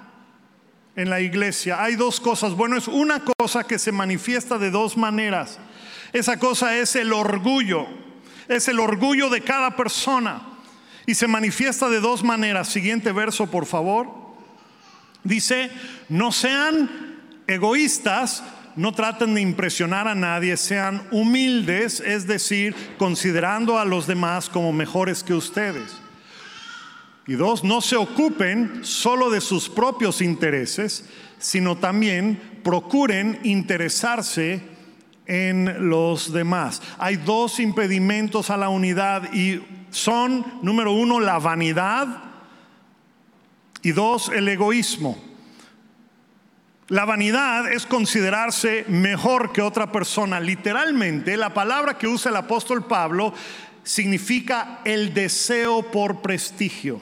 en 0.96 1.10
la 1.10 1.20
iglesia. 1.20 1.82
Hay 1.82 1.96
dos 1.96 2.20
cosas. 2.20 2.54
Bueno, 2.54 2.76
es 2.76 2.88
una 2.88 3.22
cosa 3.38 3.64
que 3.64 3.78
se 3.78 3.92
manifiesta 3.92 4.58
de 4.58 4.70
dos 4.70 4.96
maneras. 4.96 5.58
Esa 6.12 6.38
cosa 6.38 6.76
es 6.76 6.94
el 6.96 7.12
orgullo. 7.12 7.86
Es 8.48 8.68
el 8.68 8.78
orgullo 8.78 9.30
de 9.30 9.40
cada 9.40 9.76
persona. 9.76 10.42
Y 11.06 11.14
se 11.14 11.26
manifiesta 11.26 11.88
de 11.88 12.00
dos 12.00 12.22
maneras. 12.22 12.68
Siguiente 12.68 13.12
verso, 13.12 13.50
por 13.50 13.66
favor. 13.66 14.08
Dice, 15.24 15.70
no 16.08 16.32
sean 16.32 17.18
egoístas, 17.46 18.44
no 18.76 18.92
traten 18.92 19.34
de 19.34 19.40
impresionar 19.40 20.06
a 20.08 20.14
nadie, 20.14 20.56
sean 20.56 21.06
humildes, 21.10 22.00
es 22.00 22.26
decir, 22.26 22.74
considerando 22.98 23.78
a 23.78 23.84
los 23.84 24.06
demás 24.06 24.48
como 24.48 24.72
mejores 24.72 25.22
que 25.22 25.34
ustedes. 25.34 26.03
Y 27.26 27.34
dos, 27.34 27.64
no 27.64 27.80
se 27.80 27.96
ocupen 27.96 28.84
solo 28.84 29.30
de 29.30 29.40
sus 29.40 29.68
propios 29.68 30.20
intereses, 30.20 31.08
sino 31.38 31.76
también 31.76 32.60
procuren 32.62 33.40
interesarse 33.44 34.62
en 35.26 35.88
los 35.88 36.32
demás. 36.32 36.82
Hay 36.98 37.16
dos 37.16 37.60
impedimentos 37.60 38.50
a 38.50 38.56
la 38.56 38.68
unidad 38.68 39.32
y 39.32 39.62
son, 39.90 40.44
número 40.62 40.92
uno, 40.92 41.20
la 41.20 41.38
vanidad 41.38 42.24
y 43.82 43.92
dos, 43.92 44.28
el 44.28 44.48
egoísmo. 44.48 45.16
La 46.88 47.06
vanidad 47.06 47.72
es 47.72 47.86
considerarse 47.86 48.84
mejor 48.88 49.52
que 49.52 49.62
otra 49.62 49.90
persona. 49.90 50.40
Literalmente, 50.40 51.38
la 51.38 51.54
palabra 51.54 51.96
que 51.96 52.06
usa 52.06 52.30
el 52.30 52.36
apóstol 52.36 52.86
Pablo 52.86 53.32
significa 53.82 54.80
el 54.84 55.14
deseo 55.14 55.90
por 55.90 56.20
prestigio. 56.20 57.00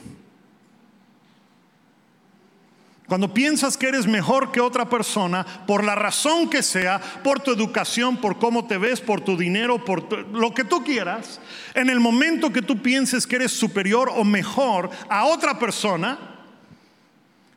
Cuando 3.13 3.35
piensas 3.35 3.77
que 3.77 3.89
eres 3.89 4.07
mejor 4.07 4.53
que 4.53 4.61
otra 4.63 4.89
persona, 4.89 5.45
por 5.67 5.85
la 5.85 5.95
razón 5.95 6.49
que 6.49 6.63
sea, 6.63 6.99
por 7.23 7.41
tu 7.41 7.53
educación, 7.53 8.17
por 8.17 8.39
cómo 8.39 8.67
te 8.67 8.79
ves, 8.79 9.03
por 9.03 9.21
tu 9.21 9.37
dinero, 9.37 9.85
por 9.85 10.27
lo 10.29 10.55
que 10.55 10.65
tú 10.65 10.83
quieras, 10.83 11.39
en 11.75 11.91
el 11.91 12.01
momento 12.01 12.55
que 12.55 12.63
tú 12.63 12.81
pienses 12.81 13.27
que 13.27 13.37
eres 13.37 13.53
superior 13.53 14.11
o 14.17 14.25
mejor 14.25 14.89
a 15.11 15.27
otra 15.27 15.59
persona, 15.59 16.19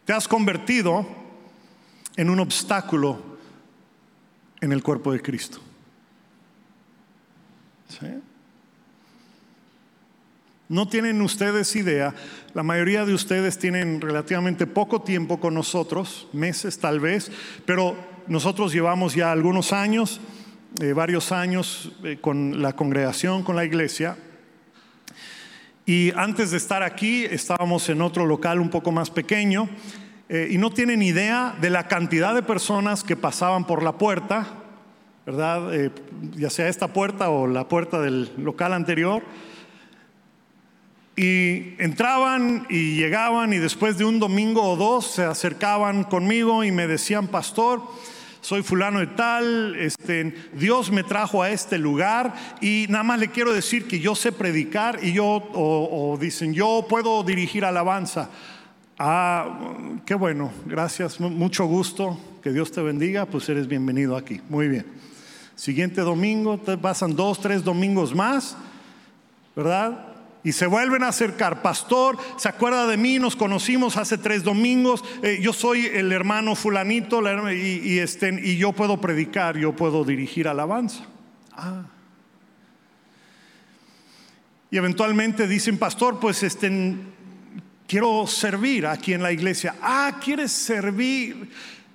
te 0.03 0.11
has 0.11 0.27
convertido 0.27 1.07
en 2.17 2.29
un 2.29 2.41
obstáculo 2.41 3.21
en 4.59 4.73
el 4.73 4.83
cuerpo 4.83 5.13
de 5.13 5.21
Cristo. 5.21 5.61
¿Sí? 7.87 8.07
No 10.67 10.87
tienen 10.87 11.21
ustedes 11.21 11.75
idea, 11.75 12.15
la 12.55 12.63
mayoría 12.63 13.05
de 13.05 13.13
ustedes 13.13 13.59
tienen 13.59 14.01
relativamente 14.01 14.65
poco 14.65 15.03
tiempo 15.03 15.39
con 15.39 15.53
nosotros, 15.53 16.27
meses 16.33 16.79
tal 16.79 16.99
vez, 16.99 17.31
pero 17.67 17.95
nosotros 18.25 18.73
llevamos 18.73 19.13
ya 19.13 19.31
algunos 19.31 19.73
años, 19.73 20.19
eh, 20.81 20.93
varios 20.93 21.31
años 21.31 21.91
eh, 22.03 22.17
con 22.19 22.63
la 22.63 22.73
congregación, 22.73 23.43
con 23.43 23.55
la 23.55 23.63
iglesia. 23.63 24.17
Y 25.85 26.11
antes 26.15 26.49
de 26.49 26.57
estar 26.57 26.81
aquí 26.81 27.25
estábamos 27.25 27.87
en 27.89 28.01
otro 28.01 28.25
local 28.25 28.59
un 28.59 28.71
poco 28.71 28.91
más 28.91 29.11
pequeño 29.11 29.69
eh, 30.29 30.47
y 30.49 30.57
no 30.57 30.71
tienen 30.71 31.03
idea 31.03 31.55
de 31.61 31.69
la 31.69 31.87
cantidad 31.87 32.33
de 32.33 32.41
personas 32.41 33.03
que 33.03 33.15
pasaban 33.15 33.67
por 33.67 33.83
la 33.83 33.99
puerta 33.99 34.47
¿verdad? 35.27 35.91
Ya 36.35 36.51
sea 36.51 36.67
esta 36.67 36.89
puerta 36.89 37.29
o 37.31 37.47
la 37.47 37.67
puerta 37.67 37.99
del 37.99 38.31
local 38.37 38.73
anterior. 38.73 39.23
Y 41.17 41.75
entraban 41.77 42.67
y 42.69 42.97
llegaban 42.97 43.53
y 43.53 43.57
después 43.57 43.97
de 43.97 44.03
un 44.03 44.19
domingo 44.19 44.63
o 44.63 44.75
dos 44.75 45.11
se 45.11 45.23
acercaban 45.23 46.03
conmigo 46.03 46.63
y 46.63 46.73
me 46.73 46.87
decían, 46.87 47.27
pastor, 47.27 47.81
soy 48.41 48.61
fulano 48.61 48.99
de 48.99 49.07
tal, 49.07 49.75
este, 49.77 50.35
Dios 50.53 50.91
me 50.91 51.03
trajo 51.03 51.41
a 51.41 51.49
este 51.49 51.77
lugar 51.77 52.35
y 52.61 52.85
nada 52.89 53.03
más 53.03 53.19
le 53.19 53.29
quiero 53.29 53.53
decir 53.53 53.87
que 53.87 53.99
yo 53.99 54.13
sé 54.13 54.33
predicar 54.33 54.99
y 55.01 55.13
yo, 55.13 55.25
o, 55.53 56.17
dicen, 56.19 56.53
yo 56.53 56.85
puedo 56.87 57.23
dirigir 57.23 57.65
alabanza. 57.65 58.29
Ah, 58.99 59.73
qué 60.05 60.15
bueno, 60.15 60.51
gracias, 60.65 61.19
mucho 61.19 61.65
gusto, 61.65 62.19
que 62.43 62.51
Dios 62.51 62.71
te 62.71 62.81
bendiga, 62.81 63.25
pues 63.25 63.49
eres 63.49 63.67
bienvenido 63.67 64.15
aquí. 64.15 64.41
Muy 64.49 64.67
bien. 64.67 64.85
Siguiente 65.55 66.01
domingo, 66.01 66.57
pasan 66.57 67.15
dos, 67.15 67.39
tres 67.39 67.63
domingos 67.63 68.13
más, 68.13 68.55
¿verdad? 69.55 70.14
Y 70.45 70.51
se 70.51 70.67
vuelven 70.67 71.01
a 71.01 71.07
acercar, 71.07 71.63
pastor, 71.63 72.19
¿se 72.37 72.47
acuerda 72.47 72.85
de 72.85 72.97
mí? 72.97 73.17
Nos 73.17 73.35
conocimos 73.35 73.97
hace 73.97 74.19
tres 74.19 74.43
domingos, 74.43 75.03
eh, 75.23 75.39
yo 75.41 75.51
soy 75.53 75.87
el 75.87 76.11
hermano 76.11 76.53
fulanito 76.55 77.27
este, 77.27 78.39
y 78.43 78.55
yo 78.55 78.71
puedo 78.71 79.01
predicar, 79.01 79.57
yo 79.57 79.75
puedo 79.75 80.05
dirigir 80.05 80.47
alabanza. 80.47 81.03
Ah. 81.51 81.85
Y 84.69 84.77
eventualmente 84.77 85.47
dicen, 85.47 85.79
pastor, 85.79 86.19
pues 86.19 86.43
este, 86.43 86.95
quiero 87.87 88.27
servir 88.27 88.85
aquí 88.85 89.13
en 89.13 89.23
la 89.23 89.31
iglesia. 89.31 89.73
Ah, 89.81 90.19
¿quieres 90.23 90.51
servir? 90.51 91.49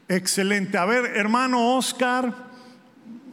Excelente. 0.09 0.77
A 0.77 0.87
ver, 0.87 1.05
hermano 1.17 1.77
Oscar, 1.77 2.50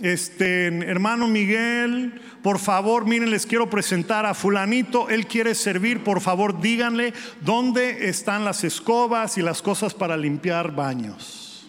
este, 0.02 0.68
hermano 0.68 1.28
Miguel, 1.28 2.22
por 2.44 2.60
favor, 2.60 3.06
miren, 3.06 3.32
les 3.32 3.46
quiero 3.46 3.70
presentar 3.70 4.26
a 4.26 4.34
fulanito, 4.34 5.10
él 5.10 5.28
quiere 5.28 5.56
servir, 5.56 6.04
por 6.04 6.22
favor, 6.22 6.62
díganle 6.62 7.14
dónde 7.42 8.08
están 8.10 8.46
las 8.46 8.64
escobas 8.64 9.38
y 9.38 9.42
las 9.42 9.62
cosas 9.62 9.94
para 9.94 10.16
limpiar 10.16 10.76
baños. 10.76 11.68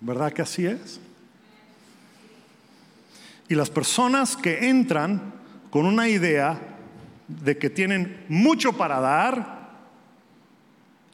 ¿Verdad 0.00 0.32
que 0.32 0.42
así 0.42 0.66
es? 0.66 1.00
Y 3.48 3.54
las 3.54 3.70
personas 3.70 4.36
que 4.36 4.68
entran 4.68 5.34
con 5.70 5.86
una 5.86 6.08
idea 6.08 6.60
de 7.26 7.58
que 7.58 7.70
tienen 7.70 8.24
mucho 8.28 8.74
para 8.74 9.00
dar, 9.00 9.54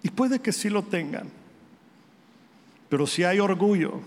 y 0.03 0.11
puede 0.11 0.41
que 0.41 0.53
sí 0.53 0.69
lo 0.69 0.83
tengan, 0.83 1.29
pero 2.89 3.07
si 3.07 3.25
hay 3.25 3.39
orgullo, 3.39 4.01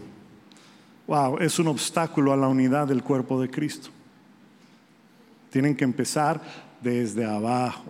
wow, 1.07 1.37
es 1.39 1.59
un 1.59 1.67
obstáculo 1.67 2.33
a 2.33 2.37
la 2.37 2.47
unidad 2.47 2.87
del 2.87 3.03
cuerpo 3.03 3.41
de 3.41 3.49
Cristo. 3.49 3.89
Tienen 5.49 5.75
que 5.75 5.83
empezar 5.83 6.41
desde 6.81 7.25
abajo. 7.25 7.85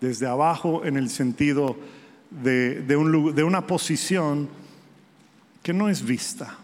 Desde 0.00 0.26
abajo 0.26 0.84
en 0.84 0.96
el 0.96 1.08
sentido 1.10 1.76
de, 2.30 2.82
de, 2.82 2.96
un, 2.96 3.34
de 3.34 3.44
una 3.44 3.66
posición 3.66 4.48
que 5.62 5.72
no 5.72 5.88
es 5.88 6.04
vista, 6.04 6.58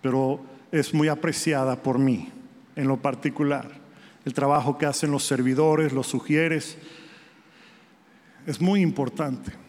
pero 0.00 0.40
es 0.72 0.94
muy 0.94 1.08
apreciada 1.08 1.76
por 1.76 1.98
mí 1.98 2.30
en 2.76 2.88
lo 2.88 2.96
particular. 2.96 3.68
El 4.24 4.32
trabajo 4.32 4.78
que 4.78 4.86
hacen 4.86 5.10
los 5.10 5.24
servidores, 5.24 5.92
los 5.92 6.06
sugieres, 6.06 6.78
es 8.46 8.60
muy 8.60 8.80
importante 8.80 9.59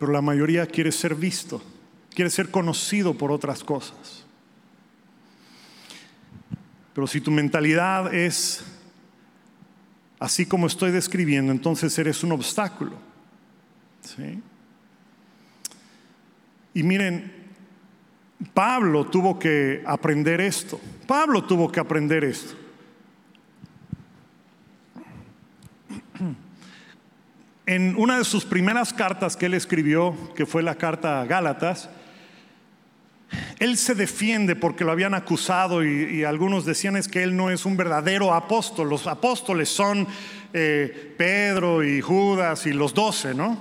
pero 0.00 0.12
la 0.12 0.22
mayoría 0.22 0.64
quiere 0.64 0.92
ser 0.92 1.14
visto, 1.14 1.62
quiere 2.14 2.30
ser 2.30 2.50
conocido 2.50 3.12
por 3.18 3.30
otras 3.30 3.62
cosas. 3.62 4.24
Pero 6.94 7.06
si 7.06 7.20
tu 7.20 7.30
mentalidad 7.30 8.12
es 8.14 8.64
así 10.18 10.46
como 10.46 10.68
estoy 10.68 10.90
describiendo, 10.90 11.52
entonces 11.52 11.96
eres 11.98 12.24
un 12.24 12.32
obstáculo. 12.32 12.96
Y 16.72 16.82
miren, 16.82 17.30
Pablo 18.54 19.04
tuvo 19.04 19.38
que 19.38 19.82
aprender 19.86 20.40
esto. 20.40 20.80
Pablo 21.06 21.44
tuvo 21.44 21.70
que 21.70 21.78
aprender 21.78 22.24
esto. 22.24 22.56
En 27.70 27.94
una 27.96 28.18
de 28.18 28.24
sus 28.24 28.44
primeras 28.44 28.92
cartas 28.92 29.36
que 29.36 29.46
él 29.46 29.54
escribió, 29.54 30.12
que 30.34 30.44
fue 30.44 30.60
la 30.60 30.74
carta 30.74 31.20
a 31.20 31.24
Gálatas, 31.24 31.88
él 33.60 33.76
se 33.76 33.94
defiende 33.94 34.56
porque 34.56 34.84
lo 34.84 34.90
habían 34.90 35.14
acusado 35.14 35.84
y, 35.84 36.24
algunos 36.24 36.64
decían 36.64 36.96
es 36.96 37.06
que 37.06 37.22
él 37.22 37.36
no 37.36 37.48
es 37.48 37.64
un 37.64 37.76
verdadero 37.76 38.34
apóstol. 38.34 38.88
Los 38.88 39.06
apóstoles 39.06 39.68
son 39.68 40.08
eh, 40.52 41.14
Pedro 41.16 41.84
y 41.84 42.00
Judas 42.00 42.66
y 42.66 42.72
los 42.72 42.92
doce, 42.92 43.34
¿no? 43.34 43.56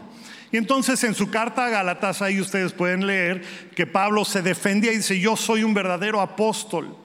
Y 0.51 0.57
entonces 0.57 1.03
en 1.03 1.13
su 1.13 1.29
carta 1.29 1.67
a 1.67 1.69
Gálatas 1.69 2.23
ahí 2.23 2.41
ustedes 2.41 2.73
pueden 2.73 3.05
leer 3.05 3.43
que 3.75 3.85
Pablo 3.85 4.25
se 4.25 4.41
defendía 4.41 4.91
y 4.91 4.97
dice, 4.97 5.19
yo 5.19 5.35
soy 5.35 5.63
un 5.63 5.75
verdadero 5.75 6.19
apóstol. 6.19 6.97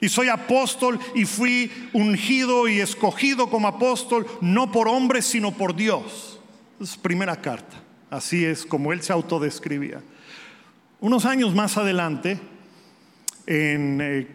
Y 0.00 0.08
soy 0.08 0.28
apóstol 0.28 0.98
y 1.14 1.24
fui 1.24 1.70
ungido 1.92 2.68
y 2.68 2.80
escogido 2.80 3.48
como 3.48 3.68
apóstol, 3.68 4.26
no 4.40 4.70
por 4.70 4.88
hombres, 4.88 5.24
sino 5.24 5.52
por 5.52 5.74
Dios. 5.74 6.38
Es 6.80 6.96
primera 6.96 7.40
carta. 7.40 7.82
Así 8.10 8.44
es 8.44 8.66
como 8.66 8.92
él 8.92 9.02
se 9.02 9.12
autodescribía. 9.12 10.02
Unos 11.00 11.24
años 11.24 11.54
más 11.54 11.76
adelante, 11.76 12.38
en 13.46 14.00
eh, 14.00 14.26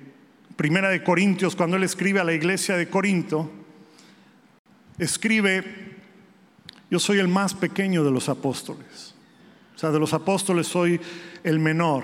Primera 0.55 0.89
de 0.89 1.03
Corintios, 1.03 1.55
cuando 1.55 1.77
él 1.77 1.83
escribe 1.83 2.19
a 2.19 2.23
la 2.23 2.33
iglesia 2.33 2.77
de 2.77 2.87
Corinto, 2.87 3.49
escribe, 4.99 5.63
yo 6.89 6.99
soy 6.99 7.19
el 7.19 7.27
más 7.27 7.53
pequeño 7.53 8.03
de 8.03 8.11
los 8.11 8.29
apóstoles. 8.29 9.15
O 9.75 9.79
sea, 9.79 9.89
de 9.89 9.99
los 9.99 10.13
apóstoles 10.13 10.67
soy 10.67 11.01
el 11.43 11.57
menor. 11.57 12.03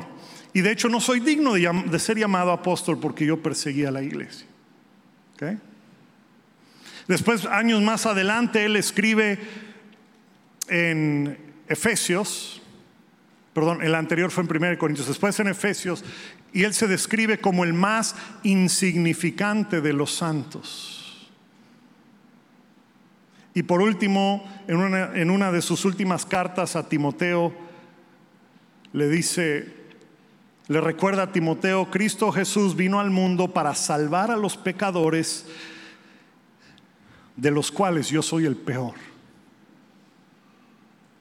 Y 0.58 0.62
de 0.62 0.72
hecho 0.72 0.89
no 0.89 0.99
soy 0.99 1.20
digno 1.20 1.53
de, 1.53 1.99
ser 1.99 2.18
llamado 2.18 2.51
apóstol 2.51 2.97
porque 2.99 3.28
yo 3.28 3.43
perseguía 3.43 3.91
la 3.91 4.01
iglesia. 4.01 4.47
Después, 7.08 7.45
años 7.45 7.80
más 7.84 8.08
adelante, 8.08 8.66
él 8.66 8.76
escribe 8.76 9.38
en 10.68 11.38
Efesios, 11.68 12.60
perdón, 13.53 13.84
el 13.84 13.93
anterior 13.93 14.32
fue 14.32 14.45
en 14.45 14.64
1 14.64 14.80
Corintios, 14.80 15.08
después 15.08 15.39
en 15.39 15.47
Efesios, 15.47 16.03
y 16.51 16.64
él 16.64 16.74
se 16.74 16.88
describe 16.88 17.38
como 17.38 17.64
el 17.64 17.74
más 17.74 18.16
insignificante 18.41 19.80
de 19.80 19.93
los 19.93 20.16
santos. 20.16 21.30
Y 23.53 23.62
por 23.62 23.84
último, 23.84 24.43
en 24.68 25.30
una 25.30 25.51
de 25.51 25.62
sus 25.62 25.86
últimas 25.86 26.26
cartas 26.26 26.76
a 26.76 26.89
Timoteo, 26.89 27.53
le 28.93 29.08
dice, 29.08 29.76
le 30.68 30.82
recuerda 30.82 31.24
a 31.24 31.32
Timoteo, 31.32 31.89
Cristo 31.89 32.32
Jesús 32.32 32.76
vino 32.76 32.99
al 32.99 33.09
mundo 33.09 33.53
para 33.53 33.74
salvar 33.74 34.32
a 34.32 34.36
los 34.36 34.57
pecadores, 34.57 35.45
de 37.38 37.51
los 37.51 37.72
cuales 37.72 38.09
yo 38.09 38.22
soy 38.22 38.45
el 38.45 38.57
peor. 38.57 38.95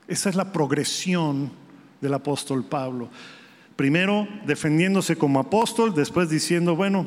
Esa 0.08 0.30
es 0.30 0.36
la 0.36 0.52
progresión 0.52 1.52
del 2.00 2.14
apóstol 2.14 2.64
Pablo. 2.64 3.08
Primero 3.76 4.26
defendiéndose 4.46 5.16
como 5.16 5.38
apóstol, 5.38 5.94
después 5.94 6.28
diciendo, 6.28 6.74
bueno, 6.74 7.06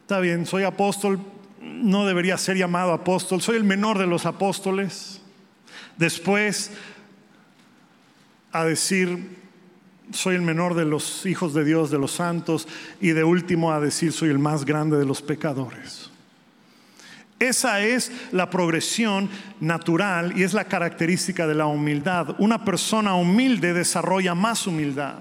está 0.00 0.18
bien, 0.18 0.46
soy 0.46 0.64
apóstol, 0.64 1.20
no 1.60 2.06
debería 2.06 2.36
ser 2.36 2.56
llamado 2.56 2.92
apóstol, 2.92 3.42
soy 3.42 3.56
el 3.56 3.64
menor 3.64 3.98
de 3.98 4.06
los 4.06 4.26
apóstoles. 4.26 5.20
Después 5.96 6.72
a 8.50 8.64
decir, 8.64 9.43
soy 10.12 10.36
el 10.36 10.42
menor 10.42 10.74
de 10.74 10.84
los 10.84 11.26
hijos 11.26 11.54
de 11.54 11.64
Dios, 11.64 11.90
de 11.90 11.98
los 11.98 12.12
santos, 12.12 12.68
y 13.00 13.10
de 13.10 13.24
último 13.24 13.72
a 13.72 13.80
decir, 13.80 14.12
soy 14.12 14.30
el 14.30 14.38
más 14.38 14.64
grande 14.64 14.96
de 14.96 15.04
los 15.04 15.22
pecadores. 15.22 16.10
Esa 17.38 17.80
es 17.80 18.12
la 18.32 18.48
progresión 18.48 19.28
natural 19.60 20.38
y 20.38 20.44
es 20.44 20.54
la 20.54 20.64
característica 20.64 21.46
de 21.46 21.54
la 21.54 21.66
humildad. 21.66 22.36
Una 22.38 22.64
persona 22.64 23.14
humilde 23.14 23.74
desarrolla 23.74 24.34
más 24.34 24.66
humildad. 24.66 25.16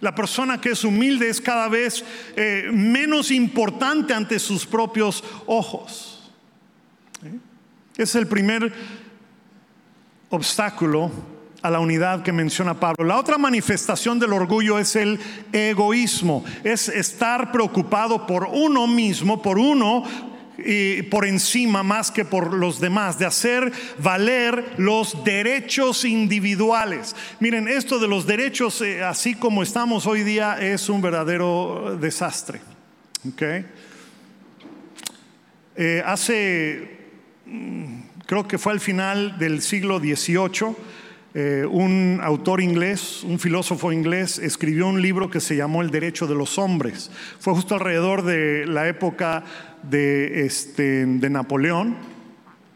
La 0.00 0.14
persona 0.14 0.60
que 0.60 0.70
es 0.70 0.84
humilde 0.84 1.28
es 1.28 1.40
cada 1.40 1.68
vez 1.68 2.04
eh, 2.36 2.68
menos 2.70 3.30
importante 3.30 4.12
ante 4.12 4.38
sus 4.38 4.66
propios 4.66 5.24
ojos. 5.46 6.30
Es 7.96 8.14
el 8.14 8.26
primer 8.26 8.72
obstáculo 10.28 11.10
a 11.66 11.70
la 11.70 11.80
unidad 11.80 12.22
que 12.22 12.32
menciona 12.32 12.78
Pablo. 12.78 13.04
La 13.04 13.18
otra 13.18 13.38
manifestación 13.38 14.20
del 14.20 14.32
orgullo 14.32 14.78
es 14.78 14.94
el 14.94 15.18
egoísmo, 15.52 16.44
es 16.62 16.88
estar 16.88 17.50
preocupado 17.50 18.26
por 18.26 18.44
uno 18.44 18.86
mismo, 18.86 19.42
por 19.42 19.58
uno 19.58 20.04
y 20.58 21.02
por 21.02 21.26
encima 21.26 21.82
más 21.82 22.10
que 22.10 22.24
por 22.24 22.54
los 22.54 22.80
demás, 22.80 23.18
de 23.18 23.26
hacer 23.26 23.72
valer 23.98 24.74
los 24.78 25.24
derechos 25.24 26.04
individuales. 26.04 27.16
Miren, 27.40 27.66
esto 27.66 27.98
de 27.98 28.08
los 28.08 28.26
derechos, 28.26 28.80
eh, 28.80 29.02
así 29.02 29.34
como 29.34 29.62
estamos 29.62 30.06
hoy 30.06 30.22
día, 30.22 30.58
es 30.60 30.88
un 30.88 31.02
verdadero 31.02 31.98
desastre. 32.00 32.60
Eh, 35.78 36.02
hace, 36.06 36.96
mm, 37.44 38.00
creo 38.24 38.46
que 38.46 38.56
fue 38.56 38.72
al 38.72 38.80
final 38.80 39.36
del 39.38 39.60
siglo 39.60 39.98
XVIII, 39.98 40.76
eh, 41.38 41.66
un 41.70 42.18
autor 42.22 42.62
inglés, 42.62 43.22
un 43.22 43.38
filósofo 43.38 43.92
inglés, 43.92 44.38
escribió 44.38 44.86
un 44.86 45.02
libro 45.02 45.28
que 45.28 45.40
se 45.40 45.54
llamó 45.54 45.82
El 45.82 45.90
Derecho 45.90 46.26
de 46.26 46.34
los 46.34 46.56
Hombres. 46.56 47.10
Fue 47.38 47.52
justo 47.52 47.74
alrededor 47.74 48.22
de 48.22 48.64
la 48.66 48.88
época 48.88 49.44
de, 49.82 50.46
este, 50.46 51.04
de 51.04 51.28
Napoleón. 51.28 51.98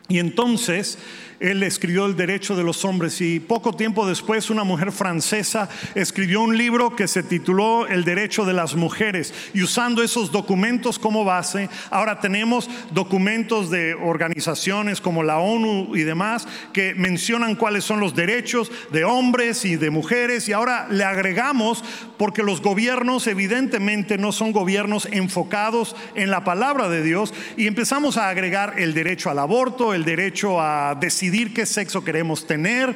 Y 0.09 0.19
entonces 0.19 0.99
él 1.41 1.63
escribió 1.63 2.05
El 2.05 2.17
Derecho 2.17 2.55
de 2.55 2.63
los 2.63 2.85
Hombres 2.85 3.23
y 3.23 3.41
poco 3.41 3.73
tiempo 3.73 4.07
después 4.07 4.51
una 4.51 4.63
mujer 4.63 4.93
francesa 4.93 5.71
escribió 5.95 6.43
un 6.43 6.57
libro 6.57 6.95
que 6.95 7.09
se 7.09 7.23
tituló 7.23 7.87
El 7.87 8.05
Derecho 8.05 8.45
de 8.45 8.53
las 8.53 8.75
Mujeres. 8.75 9.33
Y 9.55 9.63
usando 9.63 10.03
esos 10.03 10.33
documentos 10.33 10.99
como 10.99 11.25
base, 11.25 11.71
ahora 11.91 12.21
tenemos 12.21 12.69
documentos 12.93 13.71
de 13.71 13.95
organizaciones 13.95 15.01
como 15.01 15.23
la 15.23 15.39
ONU 15.39 15.97
y 15.97 16.03
demás 16.03 16.47
que 16.75 16.95
mencionan 16.95 17.57
cuáles 17.57 17.85
son 17.85 18.01
los 18.01 18.15
derechos 18.15 18.71
de 18.93 19.05
hombres 19.05 19.65
y 19.65 19.77
de 19.77 19.89
mujeres. 19.89 20.47
Y 20.47 20.53
ahora 20.53 20.89
le 20.91 21.05
agregamos 21.05 21.83
porque 22.19 22.43
los 22.43 22.61
gobiernos 22.61 23.27
evidentemente 23.27 24.19
no 24.19 24.33
son 24.33 24.53
gobiernos 24.53 25.09
enfocados 25.11 25.97
en 26.15 26.31
la 26.31 26.45
palabra 26.45 26.91
de 26.91 27.03
Dios 27.03 27.33
y 27.57 27.67
empezamos 27.67 28.19
a 28.19 28.29
agregar 28.29 28.75
el 28.77 28.93
derecho 28.93 29.31
al 29.31 29.39
aborto, 29.39 29.95
el 29.95 30.05
derecho 30.05 30.61
a 30.61 30.95
decidir 31.01 31.30
qué 31.55 31.67
sexo 31.67 32.05
queremos 32.05 32.47
tener, 32.47 32.95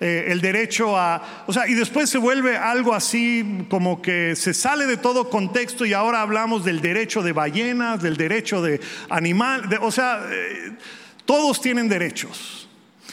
eh, 0.00 0.26
el 0.28 0.40
derecho 0.40 0.96
a... 0.96 1.44
O 1.46 1.52
sea, 1.52 1.68
y 1.68 1.74
después 1.74 2.08
se 2.08 2.16
vuelve 2.16 2.56
algo 2.56 2.94
así 2.94 3.66
como 3.68 4.00
que 4.00 4.34
se 4.34 4.54
sale 4.54 4.86
de 4.86 4.96
todo 4.96 5.28
contexto 5.28 5.84
y 5.84 5.92
ahora 5.92 6.22
hablamos 6.22 6.64
del 6.64 6.80
derecho 6.80 7.22
de 7.22 7.32
ballenas, 7.32 8.00
del 8.00 8.16
derecho 8.16 8.62
de 8.62 8.80
animal, 9.10 9.68
o 9.82 9.90
sea, 9.90 10.22
eh, 10.30 10.72
todos 11.26 11.60
tienen 11.60 11.88
derechos. 11.88 12.69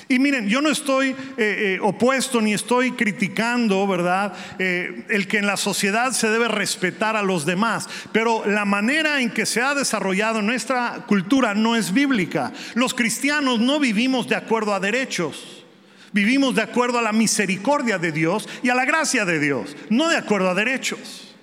Y 0.09 0.19
miren, 0.19 0.47
yo 0.47 0.61
no 0.61 0.69
estoy 0.69 1.15
eh, 1.37 1.79
opuesto 1.81 2.39
ni 2.39 2.53
estoy 2.53 2.91
criticando, 2.91 3.85
¿verdad? 3.85 4.33
el 4.57 5.27
que 5.27 5.37
en 5.37 5.45
la 5.45 5.57
sociedad 5.57 6.11
se 6.13 6.29
debe 6.29 6.47
respetar 6.47 7.17
a 7.17 7.21
los 7.21 7.45
demás, 7.45 7.89
pero 8.13 8.45
la 8.45 8.63
manera 8.63 9.21
en 9.21 9.31
que 9.31 9.45
se 9.45 9.61
ha 9.61 9.75
desarrollado 9.75 10.41
nuestra 10.41 11.05
cultura 11.07 11.53
no 11.53 11.75
es 11.75 11.93
bíblica. 11.93 12.53
Los 12.73 12.93
cristianos 12.93 13.59
no 13.59 13.79
vivimos 13.79 14.27
de 14.29 14.35
acuerdo 14.35 14.73
a 14.73 14.79
derechos. 14.79 15.65
Vivimos 16.13 16.55
de 16.55 16.61
acuerdo 16.61 16.99
a 16.99 17.01
la 17.01 17.11
misericordia 17.11 17.97
de 17.97 18.11
Dios 18.11 18.47
y 18.63 18.69
a 18.69 18.75
la 18.75 18.85
gracia 18.85 19.25
de 19.25 19.39
Dios, 19.39 19.75
no 19.89 20.07
de 20.07 20.17
acuerdo 20.17 20.49
a 20.49 20.55
derechos. 20.55 21.35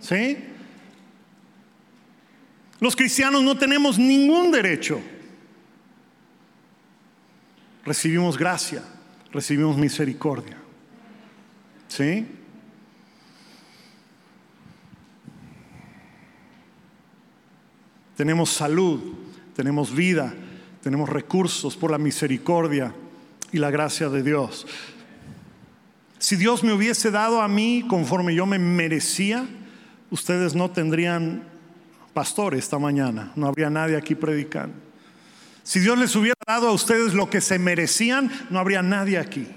¿Sí? 0.00 0.38
Los 2.80 2.94
cristianos 2.94 3.42
no 3.42 3.56
tenemos 3.56 3.98
ningún 3.98 4.52
derecho 4.52 5.00
recibimos 7.84 8.38
gracia, 8.38 8.82
recibimos 9.32 9.76
misericordia. 9.76 10.56
¿Sí? 11.88 12.26
Tenemos 18.16 18.50
salud, 18.50 19.00
tenemos 19.54 19.94
vida, 19.94 20.32
tenemos 20.82 21.08
recursos 21.08 21.76
por 21.76 21.90
la 21.90 21.98
misericordia 21.98 22.94
y 23.52 23.58
la 23.58 23.70
gracia 23.70 24.08
de 24.08 24.22
Dios. 24.22 24.66
Si 26.18 26.36
Dios 26.36 26.64
me 26.64 26.72
hubiese 26.72 27.10
dado 27.10 27.42
a 27.42 27.48
mí 27.48 27.84
conforme 27.88 28.34
yo 28.34 28.46
me 28.46 28.58
merecía, 28.58 29.46
ustedes 30.10 30.54
no 30.54 30.70
tendrían 30.70 31.42
pastor 32.14 32.54
esta 32.54 32.78
mañana, 32.78 33.32
no 33.34 33.46
habría 33.46 33.68
nadie 33.68 33.96
aquí 33.96 34.14
predicando. 34.14 34.83
Si 35.64 35.80
Dios 35.80 35.98
les 35.98 36.14
hubiera 36.14 36.36
dado 36.46 36.68
a 36.68 36.72
ustedes 36.72 37.14
lo 37.14 37.30
que 37.30 37.40
se 37.40 37.58
merecían, 37.58 38.30
no 38.50 38.58
habría 38.58 38.82
nadie 38.82 39.18
aquí. 39.18 39.48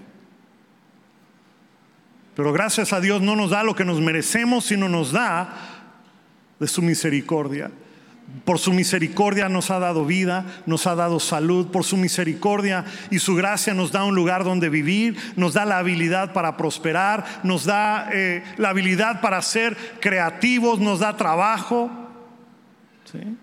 Pero 2.33 2.53
gracias 2.53 2.93
a 2.93 3.01
Dios 3.01 3.21
no 3.21 3.35
nos 3.35 3.49
da 3.49 3.63
lo 3.63 3.75
que 3.75 3.83
nos 3.83 3.99
merecemos, 3.99 4.65
sino 4.65 4.87
nos 4.87 5.11
da 5.11 5.49
de 6.59 6.67
su 6.67 6.81
misericordia. 6.81 7.71
Por 8.45 8.57
su 8.57 8.71
misericordia 8.71 9.49
nos 9.49 9.69
ha 9.69 9.79
dado 9.79 10.05
vida, 10.05 10.45
nos 10.65 10.87
ha 10.87 10.95
dado 10.95 11.19
salud, 11.19 11.67
por 11.71 11.83
su 11.83 11.97
misericordia 11.97 12.85
y 13.09 13.19
su 13.19 13.35
gracia 13.35 13.73
nos 13.73 13.91
da 13.91 14.05
un 14.05 14.15
lugar 14.15 14.45
donde 14.45 14.69
vivir, 14.69 15.17
nos 15.35 15.53
da 15.53 15.65
la 15.65 15.77
habilidad 15.77 16.31
para 16.31 16.55
prosperar, 16.55 17.25
nos 17.43 17.65
da 17.65 18.09
eh, 18.13 18.43
la 18.57 18.69
habilidad 18.69 19.19
para 19.19 19.41
ser 19.41 19.75
creativos, 19.99 20.79
nos 20.79 20.99
da 20.99 21.17
trabajo. 21.17 21.91
¿sí? 23.11 23.37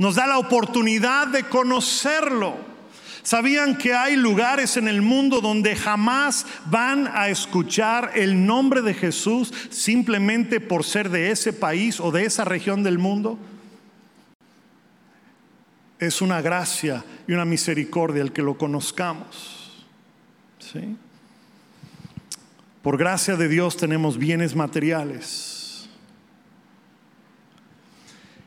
Nos 0.00 0.14
da 0.14 0.26
la 0.26 0.38
oportunidad 0.38 1.26
de 1.28 1.44
conocerlo. 1.44 2.56
¿Sabían 3.22 3.76
que 3.76 3.92
hay 3.92 4.16
lugares 4.16 4.78
en 4.78 4.88
el 4.88 5.02
mundo 5.02 5.42
donde 5.42 5.76
jamás 5.76 6.46
van 6.64 7.06
a 7.06 7.28
escuchar 7.28 8.12
el 8.14 8.46
nombre 8.46 8.80
de 8.80 8.94
Jesús 8.94 9.52
simplemente 9.68 10.58
por 10.58 10.84
ser 10.84 11.10
de 11.10 11.30
ese 11.30 11.52
país 11.52 12.00
o 12.00 12.10
de 12.10 12.24
esa 12.24 12.46
región 12.46 12.82
del 12.82 12.98
mundo? 12.98 13.38
Es 15.98 16.22
una 16.22 16.40
gracia 16.40 17.04
y 17.28 17.34
una 17.34 17.44
misericordia 17.44 18.22
el 18.22 18.32
que 18.32 18.40
lo 18.40 18.56
conozcamos. 18.56 19.84
¿Sí? 20.60 20.96
Por 22.80 22.96
gracia 22.96 23.36
de 23.36 23.48
Dios 23.48 23.76
tenemos 23.76 24.16
bienes 24.16 24.56
materiales 24.56 25.59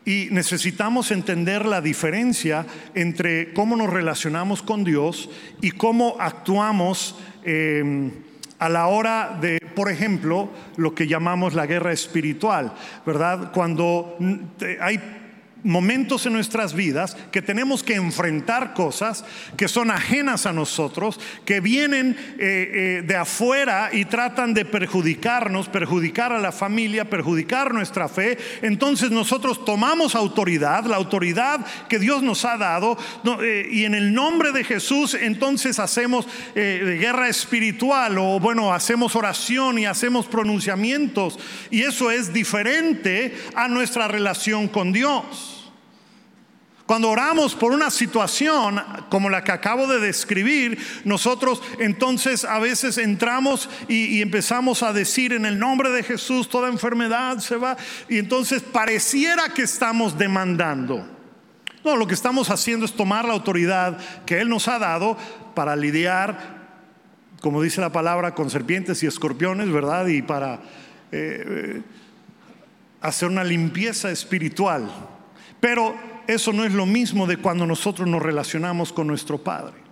y 0.06 0.28
necesitamos 0.32 1.12
entender 1.12 1.66
la 1.66 1.82
diferencia 1.82 2.66
entre 2.94 3.54
cómo 3.54 3.76
nos 3.76 3.90
relacionamos 3.90 4.62
con 4.62 4.84
Dios 4.84 5.30
y 5.62 5.72
cómo 5.72 6.18
actuamos 6.20 7.18
em, 7.44 8.12
a 8.60 8.70
la 8.70 8.88
hora 8.88 9.38
de, 9.42 9.60
por 9.76 9.92
ejemplo, 9.92 10.50
lo 10.78 10.94
que 10.94 11.08
llamamos 11.08 11.54
la 11.54 11.66
guerra 11.66 11.92
espiritual, 11.92 12.74
¿verdad? 13.06 13.52
Cuando 13.54 14.16
mm, 14.20 14.36
hay 14.82 15.23
momentos 15.64 16.26
en 16.26 16.34
nuestras 16.34 16.74
vidas 16.74 17.16
que 17.32 17.42
tenemos 17.42 17.84
que 17.84 17.96
enfrentar 17.96 18.74
cosas 18.74 19.24
que 19.58 19.68
son 19.68 19.92
ajenas 19.92 20.46
a 20.46 20.54
nosotros, 20.54 21.20
que 21.46 21.60
vienen 21.60 22.18
eh, 22.38 23.00
eh, 23.00 23.04
de 23.06 23.16
afuera 23.16 23.90
y 23.94 24.06
tratan 24.06 24.54
de 24.54 24.66
perjudicarnos, 24.66 25.70
perjudicar 25.70 26.34
a 26.34 26.40
la 26.40 26.52
familia, 26.52 27.10
perjudicar 27.10 27.74
nuestra 27.74 28.08
fe. 28.10 28.38
Entonces 28.62 29.12
nosotros 29.12 29.64
tomamos 29.64 30.16
autoridad, 30.16 30.86
la 30.86 30.98
autoridad 30.98 31.66
que 31.88 32.00
Dios 32.00 32.24
nos 32.24 32.46
ha 32.46 32.58
dado, 32.58 32.98
eh, 33.42 33.68
y 33.72 33.86
en 33.86 33.96
el 33.96 34.14
nombre 34.14 34.52
de 34.52 34.64
Jesús 34.64 35.14
entonces 35.14 35.80
hacemos 35.80 36.28
guerra 36.54 37.30
espiritual 37.30 38.18
o 38.18 38.40
bueno, 38.40 38.74
hacemos 38.74 39.16
oración 39.16 39.80
y 39.80 39.86
hacemos 39.86 40.26
pronunciamientos. 40.26 41.40
Y 41.70 41.84
eso 41.84 42.12
es 42.12 42.34
diferente 42.34 43.36
a 43.56 43.68
nuestra 43.68 44.08
relación 44.08 44.68
con 44.68 44.92
Dios. 44.92 45.53
Cuando 46.86 47.10
oramos 47.10 47.56
por 47.56 47.72
una 47.72 47.90
situación 47.90 48.82
como 49.10 49.30
la 49.30 49.44
que 49.44 49.54
acabo 49.54 49.88
de 49.88 50.00
describir, 50.00 50.78
nosotros 51.06 51.62
entonces 51.80 52.44
a 52.44 52.60
veces 52.60 52.98
entramos 52.98 53.70
y, 53.88 54.22
empezamos 54.22 54.84
a 54.84 54.92
decir 54.92 55.32
en 55.32 55.46
el 55.46 55.60
nombre 55.60 55.92
de 55.92 56.04
Jesús 56.04 56.50
toda 56.50 56.68
enfermedad 56.68 57.40
se 57.40 57.56
va 57.56 57.78
y 58.10 58.18
entonces 58.18 58.62
pareciera 58.62 59.50
que 59.50 59.62
estamos 59.62 60.18
demandando. 60.18 61.08
No, 61.86 61.96
lo 61.96 62.06
que 62.06 62.14
estamos 62.14 62.50
haciendo 62.50 62.86
es 62.86 62.94
tomar 62.94 63.26
la 63.26 63.34
autoridad 63.34 63.98
que 64.26 64.40
Él 64.40 64.50
nos 64.50 64.68
ha 64.68 64.78
dado 64.78 65.18
para 65.56 65.78
lidiar, 65.78 66.64
como 67.42 67.62
dice 67.62 67.80
la 67.80 67.92
palabra, 67.94 68.36
con 68.36 68.50
serpientes 68.50 69.04
y 69.04 69.08
escorpiones, 69.08 69.72
¿verdad? 69.72 70.08
Y 70.08 70.22
para 70.22 70.56
eh, 70.56 70.60
eh, 71.12 71.82
hacer 73.02 73.30
una 73.30 73.44
limpieza 73.44 74.12
espiritual. 74.12 74.90
Pero 75.60 76.13
eso 76.28 76.54
no 76.54 76.66
es 76.66 76.74
lo 76.74 76.86
mismo 76.86 77.28
de 77.28 77.38
cuando 77.38 77.66
nosotros 77.66 78.08
nos 78.08 78.22
relacionamos 78.22 78.94
con 78.94 79.08
nuestro 79.08 79.38
Padre. 79.38 79.84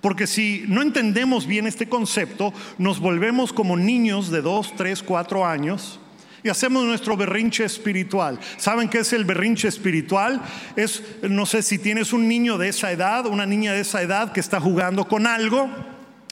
Porque 0.00 0.26
si 0.26 0.64
no 0.66 0.82
entendemos 0.82 1.46
bien 1.46 1.66
este 1.66 1.88
concepto, 1.88 2.52
nos 2.78 3.00
volvemos 3.00 3.52
como 3.52 3.76
niños 3.76 4.30
de 4.30 4.40
2, 4.40 4.74
3, 4.76 5.02
4 5.02 5.46
años 5.46 6.00
y 6.42 6.48
hacemos 6.48 6.84
nuestro 6.84 7.16
berrinche 7.16 7.64
espiritual. 7.64 8.38
¿Saben 8.56 8.88
qué 8.88 9.00
es 9.00 9.12
el 9.12 9.24
berrinche 9.24 9.68
espiritual? 9.68 10.40
Es, 10.74 11.02
no 11.22 11.44
sé 11.44 11.62
si 11.62 11.78
tienes 11.78 12.12
un 12.12 12.28
niño 12.28 12.56
de 12.56 12.68
esa 12.68 12.90
edad, 12.92 13.26
una 13.26 13.44
niña 13.44 13.72
de 13.74 13.80
esa 13.80 14.00
edad 14.00 14.32
que 14.32 14.40
está 14.40 14.58
jugando 14.58 15.06
con 15.06 15.26
algo, 15.26 15.68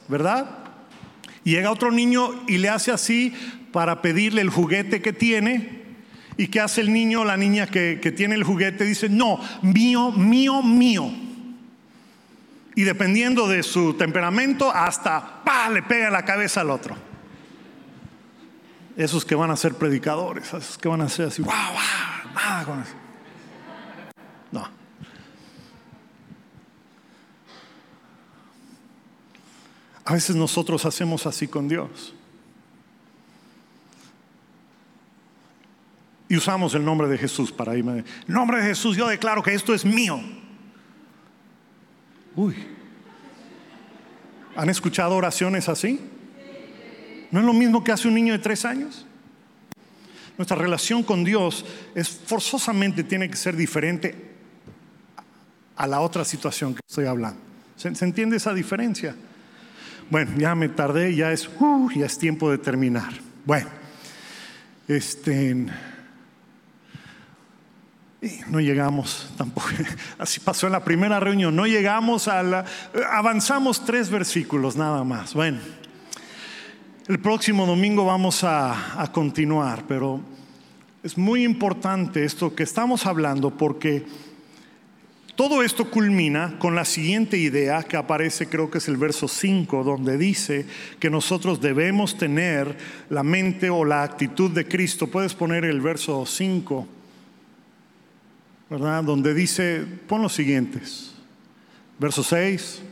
¿verdad? 0.09 0.49
Y 1.45 1.53
llega 1.53 1.71
otro 1.71 1.91
niño 1.91 2.43
y 2.47 2.59
le 2.59 2.71
hace 2.71 2.91
así 2.91 3.35
para 3.71 4.01
pedirle 4.01 4.41
el 4.41 4.49
juguete 4.49 5.03
que 5.03 5.13
tiene 5.13 5.78
¿Y 6.39 6.47
qué 6.47 6.61
hace 6.61 6.81
el 6.81 6.93
niño 6.93 7.23
o 7.23 7.25
la 7.25 7.37
niña 7.37 7.67
que, 7.67 7.99
que 8.01 8.13
tiene 8.13 8.37
el 8.37 8.45
juguete? 8.45 8.85
Dice, 8.85 9.09
no, 9.09 9.41
mío, 9.61 10.13
mío, 10.13 10.63
mío. 10.63 11.13
Y 12.77 12.85
dependiendo 12.85 13.49
de 13.49 13.65
su 13.65 13.95
temperamento, 13.95 14.71
hasta 14.71 15.43
¡pa! 15.43 15.69
le 15.69 15.83
pega 15.83 16.11
la 16.11 16.25
cabeza 16.25 16.61
al 16.61 16.71
otro. 16.71 16.97
Esos 18.97 19.25
que 19.25 19.35
van 19.35 19.51
a 19.51 19.57
ser 19.57 19.75
predicadores, 19.75 20.47
esos 20.47 20.79
que 20.79 20.89
van 20.89 21.01
a 21.01 21.09
ser 21.09 21.27
así, 21.27 21.43
¡guau, 21.43 21.73
guau! 21.73 22.35
Nada 22.35 22.65
con 22.65 22.83
eso. 22.83 22.95
No. 24.53 24.69
A 30.05 30.13
veces 30.13 30.37
nosotros 30.37 30.85
hacemos 30.85 31.27
así 31.27 31.49
con 31.49 31.67
Dios. 31.67 32.15
Y 36.29 36.37
usamos 36.37 36.75
el 36.75 36.85
nombre 36.85 37.09
de 37.09 37.17
Jesús 37.17 37.51
para 37.51 37.77
irme. 37.77 37.99
En 37.99 38.05
nombre 38.27 38.59
de 38.59 38.65
Jesús, 38.65 38.97
yo 38.97 39.09
declaro 39.09 39.43
que 39.43 39.55
esto 39.55 39.73
es 39.75 39.85
mío. 39.85 40.21
Uy. 42.37 42.55
¿Han 44.55 44.69
escuchado 44.69 45.17
oraciones 45.17 45.69
así? 45.69 46.01
¿No 47.31 47.41
es 47.41 47.47
lo 47.47 47.53
mismo 47.53 47.83
que 47.83 47.93
hace 47.93 48.09
un 48.09 48.15
niño 48.15 48.33
de 48.33 48.39
tres 48.39 48.65
años? 48.65 49.07
Nuestra 50.37 50.57
relación 50.57 51.03
con 51.03 51.25
Dios 51.25 51.65
es 51.95 52.09
forzosamente 52.09 53.03
tiene 53.05 53.29
que 53.29 53.37
ser 53.37 53.57
diferente 53.57 54.15
a 55.77 55.87
la 55.87 56.01
otra 56.01 56.25
situación 56.25 56.75
que 56.75 56.81
estoy 56.87 57.07
hablando. 57.07 57.41
¿Se, 57.77 57.95
se 57.95 58.05
entiende 58.05 58.37
esa 58.37 58.53
diferencia? 58.53 59.17
Bueno, 60.11 60.33
ya 60.39 60.55
me 60.55 60.69
tardé, 60.69 61.15
ya 61.15 61.33
es, 61.33 61.49
uh, 61.61 61.91
ya 61.95 62.07
es 62.07 62.19
tiempo 62.19 62.51
de 62.51 62.59
terminar. 62.59 63.13
Bueno, 63.45 63.69
este. 64.87 65.67
No 68.49 68.59
llegamos 68.59 69.31
tampoco, 69.37 69.69
así 70.19 70.41
pasó 70.41 70.67
en 70.67 70.73
la 70.73 70.83
primera 70.83 71.21
reunión, 71.21 71.55
no 71.55 71.67
llegamos 71.67 72.27
a 72.27 72.43
la, 72.43 72.65
avanzamos 73.13 73.85
tres 73.85 74.11
versículos 74.11 74.75
nada 74.75 75.05
más. 75.05 75.35
Bueno, 75.35 75.59
el 77.07 77.21
próximo 77.21 77.65
domingo 77.65 78.05
vamos 78.05 78.43
a, 78.43 79.01
a 79.01 79.13
continuar, 79.13 79.85
pero 79.87 80.21
es 81.05 81.17
muy 81.17 81.45
importante 81.45 82.25
esto 82.25 82.57
que 82.57 82.65
estamos 82.65 83.07
hablando 83.07 83.57
porque 83.57 84.05
todo 85.37 85.63
esto 85.63 85.89
culmina 85.89 86.59
con 86.59 86.75
la 86.75 86.85
siguiente 86.85 87.39
idea 87.39 87.85
que 87.85 87.97
aparece, 87.97 88.49
creo 88.49 88.69
que 88.69 88.79
es 88.79 88.89
el 88.89 88.97
verso 88.97 89.29
5, 89.29 89.85
donde 89.85 90.19
dice 90.19 90.67
que 90.99 91.09
nosotros 91.09 91.61
debemos 91.61 92.19
tener 92.19 92.77
la 93.11 93.23
mente 93.23 93.71
o 93.71 93.85
la 93.85 94.03
actitud 94.03 94.51
de 94.51 94.67
Cristo. 94.67 95.07
Puedes 95.07 95.35
poner 95.35 95.65
el 95.65 95.81
verso 95.81 96.27
5. 96.27 96.98
¿Verdad? 98.71 99.05
Donde 99.05 99.35
dice, 99.35 99.85
pon 100.07 100.23
los 100.23 100.35
siguientes. 100.35 101.13
Verso 101.99 102.23
6, 102.23 102.83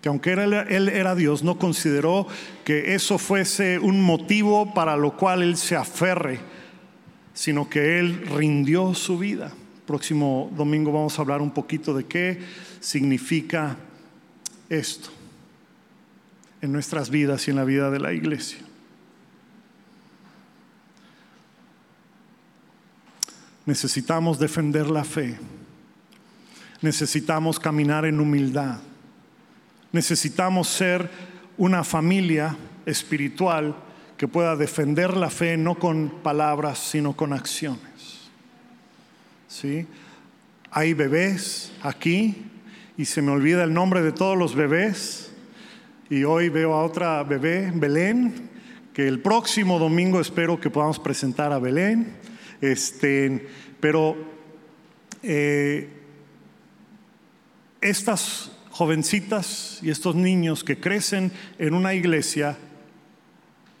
que 0.00 0.08
aunque 0.08 0.32
él 0.32 0.88
era 0.88 1.14
Dios, 1.14 1.42
no 1.42 1.58
consideró 1.58 2.26
que 2.64 2.94
eso 2.94 3.18
fuese 3.18 3.78
un 3.78 4.00
motivo 4.00 4.72
para 4.72 4.96
lo 4.96 5.16
cual 5.16 5.42
él 5.42 5.56
se 5.56 5.76
aferre, 5.76 6.40
sino 7.34 7.68
que 7.68 7.98
él 7.98 8.26
rindió 8.26 8.94
su 8.94 9.18
vida. 9.18 9.52
Próximo 9.86 10.50
domingo 10.56 10.90
vamos 10.90 11.18
a 11.18 11.22
hablar 11.22 11.42
un 11.42 11.52
poquito 11.52 11.94
de 11.94 12.04
qué 12.04 12.40
significa 12.80 13.76
esto 14.68 15.10
en 16.60 16.72
nuestras 16.72 17.10
vidas 17.10 17.46
y 17.46 17.50
en 17.50 17.56
la 17.56 17.64
vida 17.64 17.90
de 17.90 18.00
la 18.00 18.12
iglesia. 18.12 18.65
Necesitamos 23.66 24.38
defender 24.38 24.88
la 24.88 25.04
fe. 25.04 25.36
Necesitamos 26.80 27.58
caminar 27.58 28.06
en 28.06 28.20
humildad. 28.20 28.78
Necesitamos 29.92 30.68
ser 30.68 31.10
una 31.58 31.82
familia 31.84 32.56
espiritual 32.86 33.74
que 34.16 34.28
pueda 34.28 34.56
defender 34.56 35.16
la 35.16 35.30
fe 35.30 35.56
no 35.56 35.74
con 35.78 36.10
palabras, 36.22 36.78
sino 36.78 37.16
con 37.16 37.32
acciones. 37.32 38.30
¿Sí? 39.48 39.86
Hay 40.70 40.94
bebés 40.94 41.72
aquí 41.82 42.46
y 42.96 43.04
se 43.04 43.22
me 43.22 43.32
olvida 43.32 43.64
el 43.64 43.74
nombre 43.74 44.02
de 44.02 44.12
todos 44.12 44.36
los 44.36 44.54
bebés. 44.54 45.32
Y 46.08 46.24
hoy 46.24 46.48
veo 46.48 46.74
a 46.74 46.84
otra 46.84 47.22
bebé, 47.24 47.72
Belén, 47.74 48.48
que 48.94 49.08
el 49.08 49.20
próximo 49.20 49.78
domingo 49.78 50.20
espero 50.20 50.60
que 50.60 50.70
podamos 50.70 50.98
presentar 50.98 51.52
a 51.52 51.58
Belén. 51.58 52.14
Este, 52.60 53.48
pero 53.80 54.16
eh, 55.22 55.88
estas 57.80 58.50
jovencitas 58.70 59.78
y 59.82 59.90
estos 59.90 60.14
niños 60.14 60.62
que 60.62 60.78
crecen 60.78 61.32
en 61.58 61.74
una 61.74 61.94
iglesia, 61.94 62.56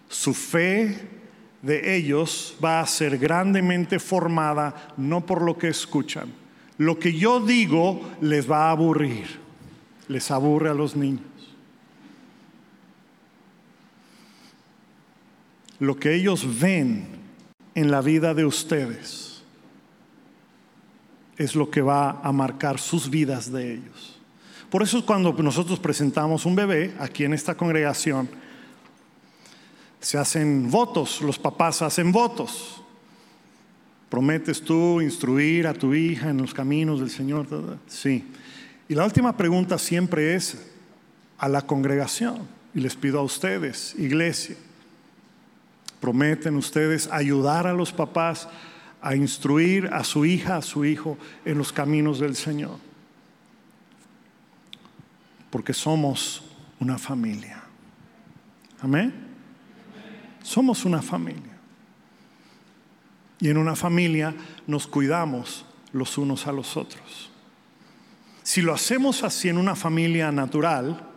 su 0.08 0.32
fe 0.32 1.08
de 1.62 1.96
ellos 1.96 2.56
va 2.64 2.80
a 2.80 2.86
ser 2.86 3.18
grandemente 3.18 3.98
formada 3.98 4.94
no 4.96 5.26
por 5.26 5.42
lo 5.42 5.58
que 5.58 5.68
escuchan. 5.68 6.32
Lo 6.78 6.98
que 6.98 7.12
yo 7.12 7.40
digo 7.40 8.00
les 8.20 8.50
va 8.50 8.68
a 8.68 8.70
aburrir, 8.70 9.26
les 10.08 10.30
aburre 10.30 10.70
a 10.70 10.74
los 10.74 10.94
niños. 10.94 11.22
Lo 15.78 15.96
que 15.96 16.14
ellos 16.14 16.58
ven 16.60 17.15
en 17.76 17.90
la 17.90 18.00
vida 18.00 18.32
de 18.32 18.46
ustedes 18.46 19.42
es 21.36 21.54
lo 21.54 21.70
que 21.70 21.82
va 21.82 22.22
a 22.22 22.32
marcar 22.32 22.80
sus 22.80 23.10
vidas 23.10 23.52
de 23.52 23.74
ellos. 23.74 24.18
Por 24.70 24.82
eso 24.82 25.04
cuando 25.04 25.30
nosotros 25.34 25.78
presentamos 25.78 26.46
un 26.46 26.56
bebé 26.56 26.94
aquí 26.98 27.24
en 27.24 27.34
esta 27.34 27.54
congregación, 27.54 28.30
se 30.00 30.16
hacen 30.16 30.70
votos, 30.70 31.20
los 31.20 31.38
papás 31.38 31.82
hacen 31.82 32.10
votos. 32.12 32.82
¿Prometes 34.08 34.62
tú 34.62 35.02
instruir 35.02 35.66
a 35.66 35.74
tu 35.74 35.92
hija 35.92 36.30
en 36.30 36.38
los 36.38 36.54
caminos 36.54 37.00
del 37.00 37.10
Señor? 37.10 37.46
Sí. 37.86 38.24
Y 38.88 38.94
la 38.94 39.04
última 39.04 39.36
pregunta 39.36 39.76
siempre 39.76 40.34
es 40.34 40.56
a 41.36 41.46
la 41.46 41.60
congregación. 41.60 42.38
Y 42.74 42.80
les 42.80 42.96
pido 42.96 43.18
a 43.18 43.22
ustedes, 43.22 43.94
iglesia, 43.98 44.56
prometen 46.00 46.56
ustedes 46.56 47.08
ayudar 47.10 47.66
a 47.66 47.72
los 47.72 47.92
papás 47.92 48.48
a 49.00 49.14
instruir 49.14 49.88
a 49.92 50.02
su 50.04 50.24
hija, 50.24 50.56
a 50.56 50.62
su 50.62 50.84
hijo 50.84 51.16
en 51.44 51.58
los 51.58 51.72
caminos 51.72 52.18
del 52.18 52.34
Señor. 52.34 52.78
Porque 55.50 55.72
somos 55.72 56.44
una 56.80 56.98
familia. 56.98 57.62
Amén. 58.80 59.14
Somos 60.42 60.84
una 60.84 61.02
familia. 61.02 61.56
Y 63.40 63.48
en 63.48 63.58
una 63.58 63.76
familia 63.76 64.34
nos 64.66 64.86
cuidamos 64.86 65.64
los 65.92 66.18
unos 66.18 66.46
a 66.46 66.52
los 66.52 66.76
otros. 66.76 67.30
Si 68.42 68.62
lo 68.62 68.72
hacemos 68.72 69.22
así 69.22 69.48
en 69.48 69.58
una 69.58 69.74
familia 69.74 70.30
natural, 70.32 71.08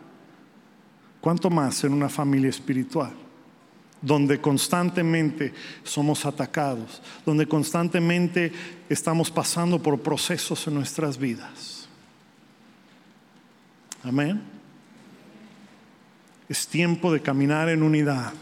¿cuánto 1.20 1.50
más 1.50 1.84
en 1.84 1.92
una 1.92 2.08
familia 2.08 2.50
espiritual? 2.50 3.14
Donde 4.02 4.40
constantemente 4.40 5.52
somos 5.84 6.24
atacados, 6.24 7.02
donde 7.26 7.46
constantemente 7.46 8.52
estamos 8.88 9.30
pasando 9.30 9.82
por 9.82 10.00
procesos 10.00 10.66
en 10.66 10.74
nuestras 10.74 11.18
vidas. 11.18 11.88
Amén. 14.02 14.40
Es 16.48 16.66
tiempo 16.66 17.12
de 17.12 17.20
caminar 17.20 17.68
en 17.68 17.82
unidad. 17.82 18.32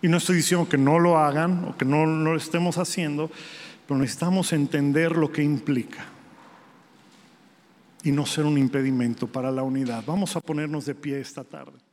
Y 0.00 0.08
no 0.08 0.16
estoy 0.16 0.36
diciendo 0.36 0.68
que 0.68 0.78
no 0.78 0.98
lo 0.98 1.18
hagan 1.18 1.64
o 1.64 1.76
que 1.76 1.84
no, 1.84 2.06
lo 2.06 2.36
estemos 2.36 2.78
haciendo, 2.78 3.30
pero 3.86 3.98
necesitamos 4.00 4.52
entender 4.52 5.16
lo 5.16 5.30
que 5.30 5.42
implica 5.42 6.06
y 8.04 8.12
no 8.12 8.24
ser 8.26 8.46
un 8.46 8.56
impedimento 8.56 9.26
para 9.26 9.50
la 9.50 9.62
unidad. 9.62 10.04
Vamos 10.06 10.36
a 10.36 10.40
ponernos 10.40 10.86
de 10.86 10.94
pie 10.94 11.20
esta 11.20 11.44
tarde. 11.44 11.87